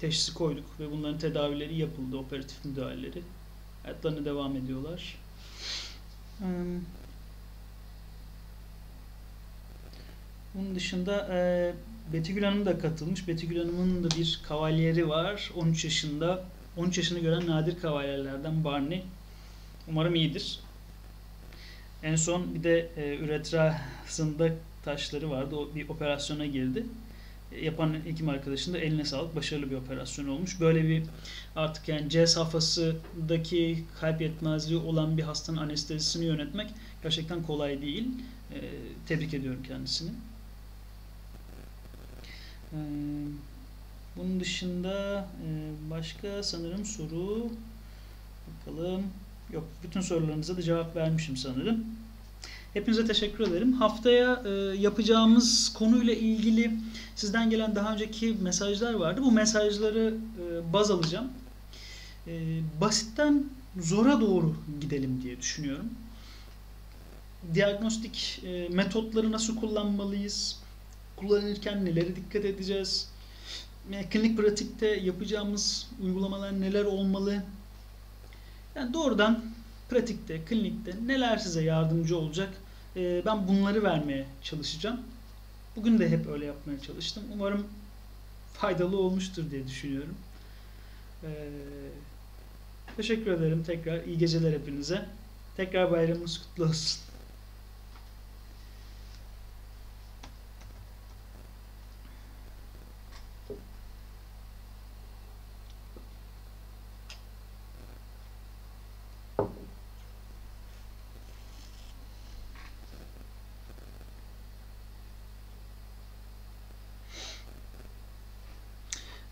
teşhisi 0.00 0.34
koyduk 0.34 0.64
ve 0.80 0.90
bunların 0.90 1.18
tedavileri 1.18 1.78
yapıldı, 1.78 2.16
operatif 2.16 2.64
müdahaleleri. 2.64 3.22
Hayatlarına 3.82 4.24
devam 4.24 4.56
ediyorlar. 4.56 5.16
Bunun 10.54 10.74
dışında 10.74 11.28
e, 11.30 11.72
Betty 12.12 12.40
Hanım 12.40 12.66
da 12.66 12.78
katılmış. 12.78 13.28
Betty 13.28 13.58
Hanım'ın 13.58 14.04
da 14.04 14.10
bir 14.10 14.40
kavalyeri 14.48 15.08
var. 15.08 15.50
13 15.56 15.84
yaşında. 15.84 16.44
13 16.76 16.98
yaşını 16.98 17.18
gören 17.18 17.46
nadir 17.46 17.80
kavalyelerden 17.80 18.64
Barney. 18.64 19.04
Umarım 19.88 20.14
iyidir. 20.14 20.60
En 22.02 22.16
son 22.16 22.54
bir 22.54 22.62
de 22.62 22.88
e, 22.96 23.16
üretrasında 23.16 24.50
taşları 24.84 25.30
vardı. 25.30 25.56
O 25.56 25.74
bir 25.74 25.88
operasyona 25.88 26.46
girdi 26.46 26.86
yapan 27.62 27.94
hekim 28.04 28.28
arkadaşın 28.28 28.74
da 28.74 28.78
eline 28.78 29.04
sağlık. 29.04 29.36
Başarılı 29.36 29.70
bir 29.70 29.76
operasyon 29.76 30.28
olmuş. 30.28 30.60
Böyle 30.60 30.88
bir 30.88 31.02
artık 31.56 31.88
yani 31.88 32.10
C 32.10 32.26
safhasındaki 32.26 33.84
kalp 34.00 34.20
yetmezliği 34.20 34.80
olan 34.80 35.18
bir 35.18 35.22
hastanın 35.22 35.56
anestezisini 35.56 36.24
yönetmek 36.24 36.70
gerçekten 37.02 37.42
kolay 37.42 37.82
değil. 37.82 38.08
E, 38.54 38.60
tebrik 39.06 39.34
ediyorum 39.34 39.62
kendisini. 39.68 40.10
E, 42.72 42.78
bunun 44.16 44.40
dışında 44.40 45.28
e, 45.46 45.70
başka 45.90 46.42
sanırım 46.42 46.84
soru 46.84 47.50
bakalım. 48.48 49.02
Yok 49.52 49.64
bütün 49.82 50.00
sorularınıza 50.00 50.56
da 50.56 50.62
cevap 50.62 50.96
vermişim 50.96 51.36
sanırım. 51.36 51.84
Hepinize 52.72 53.06
teşekkür 53.06 53.48
ederim. 53.48 53.72
Haftaya 53.72 54.42
e, 54.44 54.50
yapacağımız 54.78 55.72
konuyla 55.72 56.14
ilgili 56.14 56.72
sizden 57.16 57.50
gelen 57.50 57.74
daha 57.74 57.92
önceki 57.92 58.36
mesajlar 58.42 58.94
vardı. 58.94 59.20
Bu 59.24 59.32
mesajları 59.32 60.14
e, 60.42 60.72
baz 60.72 60.90
alacağım. 60.90 61.28
E, 62.26 62.60
basitten 62.80 63.44
zora 63.80 64.20
doğru 64.20 64.56
gidelim 64.80 65.20
diye 65.22 65.38
düşünüyorum. 65.38 65.86
Diagnostik 67.54 68.42
e, 68.44 68.68
metotları 68.68 69.32
nasıl 69.32 69.56
kullanmalıyız? 69.56 70.58
Kullanırken 71.16 71.84
nelere 71.84 72.16
dikkat 72.16 72.44
edeceğiz? 72.44 73.08
E, 73.92 74.08
klinik 74.08 74.38
pratikte 74.38 74.86
yapacağımız 74.86 75.88
uygulamalar 76.02 76.60
neler 76.60 76.84
olmalı? 76.84 77.42
Yani 78.74 78.94
doğrudan 78.94 79.44
pratikte, 79.88 80.44
klinikte 80.44 80.94
neler 81.06 81.36
size 81.36 81.62
yardımcı 81.62 82.18
olacak? 82.18 82.48
Ee, 82.96 83.22
ben 83.26 83.48
bunları 83.48 83.82
vermeye 83.82 84.26
çalışacağım. 84.42 85.00
Bugün 85.76 85.98
de 85.98 86.08
hep 86.10 86.26
öyle 86.26 86.46
yapmaya 86.46 86.80
çalıştım. 86.80 87.22
Umarım 87.34 87.66
faydalı 88.52 89.00
olmuştur 89.00 89.50
diye 89.50 89.68
düşünüyorum. 89.68 90.14
Ee, 91.24 91.28
teşekkür 92.96 93.32
ederim 93.32 93.64
tekrar. 93.66 94.04
İyi 94.04 94.18
geceler 94.18 94.52
hepinize. 94.52 95.04
Tekrar 95.56 95.90
bayramınız 95.90 96.38
kutlu 96.38 96.64
olsun. 96.64 97.00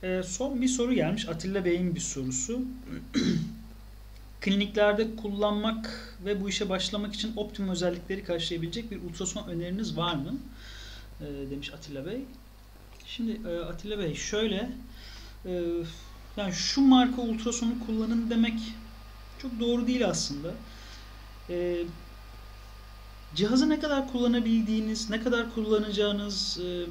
E, 0.07 0.23
son 0.23 0.63
bir 0.63 0.69
soru 0.69 0.93
gelmiş. 0.93 1.29
Atilla 1.29 1.65
Bey'in 1.65 1.95
bir 1.95 2.01
sorusu. 2.01 2.61
Kliniklerde 4.41 5.17
kullanmak 5.17 6.15
ve 6.25 6.41
bu 6.41 6.49
işe 6.49 6.69
başlamak 6.69 7.15
için 7.15 7.33
optimum 7.37 7.71
özellikleri 7.71 8.25
karşılayabilecek 8.25 8.91
bir 8.91 9.03
ultrason 9.03 9.49
öneriniz 9.49 9.97
var 9.97 10.15
mı? 10.15 10.35
E, 11.21 11.51
demiş 11.51 11.73
Atilla 11.75 12.07
Bey. 12.07 12.21
Şimdi 13.07 13.49
e, 13.49 13.59
Atilla 13.59 13.99
Bey 13.99 14.15
şöyle 14.15 14.71
e, 15.47 15.63
yani 16.37 16.53
şu 16.53 16.81
marka 16.81 17.23
ultrasonu 17.23 17.75
kullanın 17.87 18.31
demek 18.31 18.59
çok 19.43 19.61
doğru 19.61 19.87
değil 19.87 20.09
aslında. 20.09 20.55
E, 21.51 21.85
cihazı 23.35 23.69
ne 23.69 23.81
kadar 23.81 24.13
kullanabildiğiniz, 24.13 25.11
ne 25.11 25.23
kadar 25.23 25.55
kullanacağınız, 25.55 26.59
e, 26.61 26.87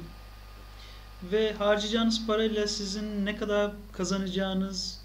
ve 1.32 1.52
harcayacağınız 1.52 2.26
parayla 2.26 2.66
sizin 2.66 3.26
ne 3.26 3.36
kadar 3.36 3.72
kazanacağınız 3.92 5.00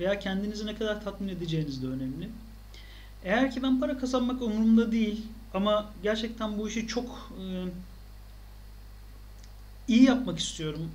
veya 0.00 0.18
kendinizi 0.18 0.66
ne 0.66 0.76
kadar 0.76 1.04
tatmin 1.04 1.28
edeceğiniz 1.28 1.82
de 1.82 1.86
önemli. 1.86 2.28
Eğer 3.24 3.50
ki 3.50 3.62
ben 3.62 3.80
para 3.80 3.98
kazanmak 3.98 4.42
umurumda 4.42 4.92
değil 4.92 5.26
ama 5.54 5.90
gerçekten 6.02 6.58
bu 6.58 6.68
işi 6.68 6.86
çok 6.86 7.32
e, 7.40 7.44
iyi 9.88 10.02
yapmak 10.04 10.38
istiyorum, 10.38 10.90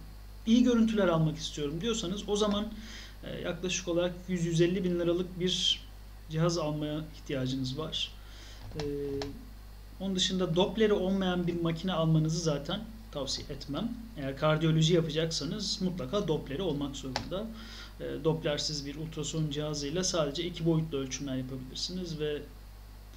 iyi 0.45 0.63
görüntüler 0.63 1.07
almak 1.07 1.37
istiyorum 1.37 1.81
diyorsanız 1.81 2.29
o 2.29 2.35
zaman 2.35 2.67
e, 3.23 3.41
yaklaşık 3.41 3.87
olarak 3.87 4.13
100-150 4.29 4.83
bin 4.83 4.99
liralık 4.99 5.39
bir 5.39 5.81
cihaz 6.29 6.57
almaya 6.57 7.01
ihtiyacınız 7.15 7.77
var. 7.77 8.11
E, 8.75 8.83
onun 9.99 10.15
dışında 10.15 10.55
Doppler'i 10.55 10.93
olmayan 10.93 11.47
bir 11.47 11.61
makine 11.61 11.93
almanızı 11.93 12.39
zaten 12.39 12.79
tavsiye 13.15 13.47
etmem. 13.49 13.89
Eğer 14.17 14.37
kardiyoloji 14.37 14.93
yapacaksanız 14.93 15.81
mutlaka 15.81 16.27
Doppler'i 16.27 16.61
olmak 16.61 16.95
zorunda. 16.95 17.47
E, 17.99 18.23
Dopplersiz 18.23 18.85
bir 18.85 18.95
ultrason 18.95 19.49
cihazıyla 19.49 20.03
sadece 20.03 20.43
iki 20.43 20.65
boyutlu 20.65 20.97
ölçümler 20.97 21.35
yapabilirsiniz 21.35 22.19
ve 22.19 22.41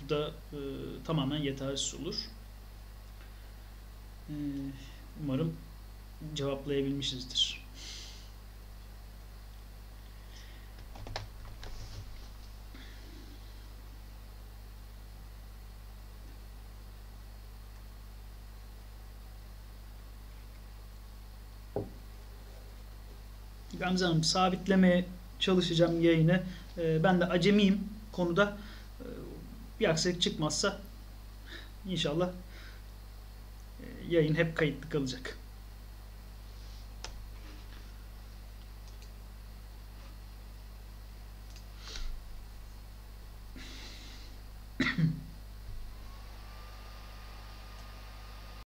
bu 0.04 0.08
da 0.08 0.30
e, 0.52 0.58
tamamen 1.06 1.38
yetersiz 1.38 1.94
olur. 2.00 2.14
E, 4.28 4.34
umarım 5.24 5.52
cevaplayabilmişizdir. 6.34 7.67
Gamze 23.80 24.04
Hanım 24.04 24.24
sabitlemeye 24.24 25.04
çalışacağım 25.38 26.00
yayını. 26.00 26.42
Ee, 26.78 27.02
ben 27.02 27.20
de 27.20 27.24
acemiyim 27.24 27.80
konuda. 28.12 28.56
Ee, 29.00 29.04
bir 29.80 29.88
aksilik 29.88 30.22
çıkmazsa 30.22 30.78
inşallah 31.88 32.28
e, 33.80 33.84
yayın 34.14 34.34
hep 34.34 34.56
kayıtlı 34.56 34.90
kalacak. 34.90 35.37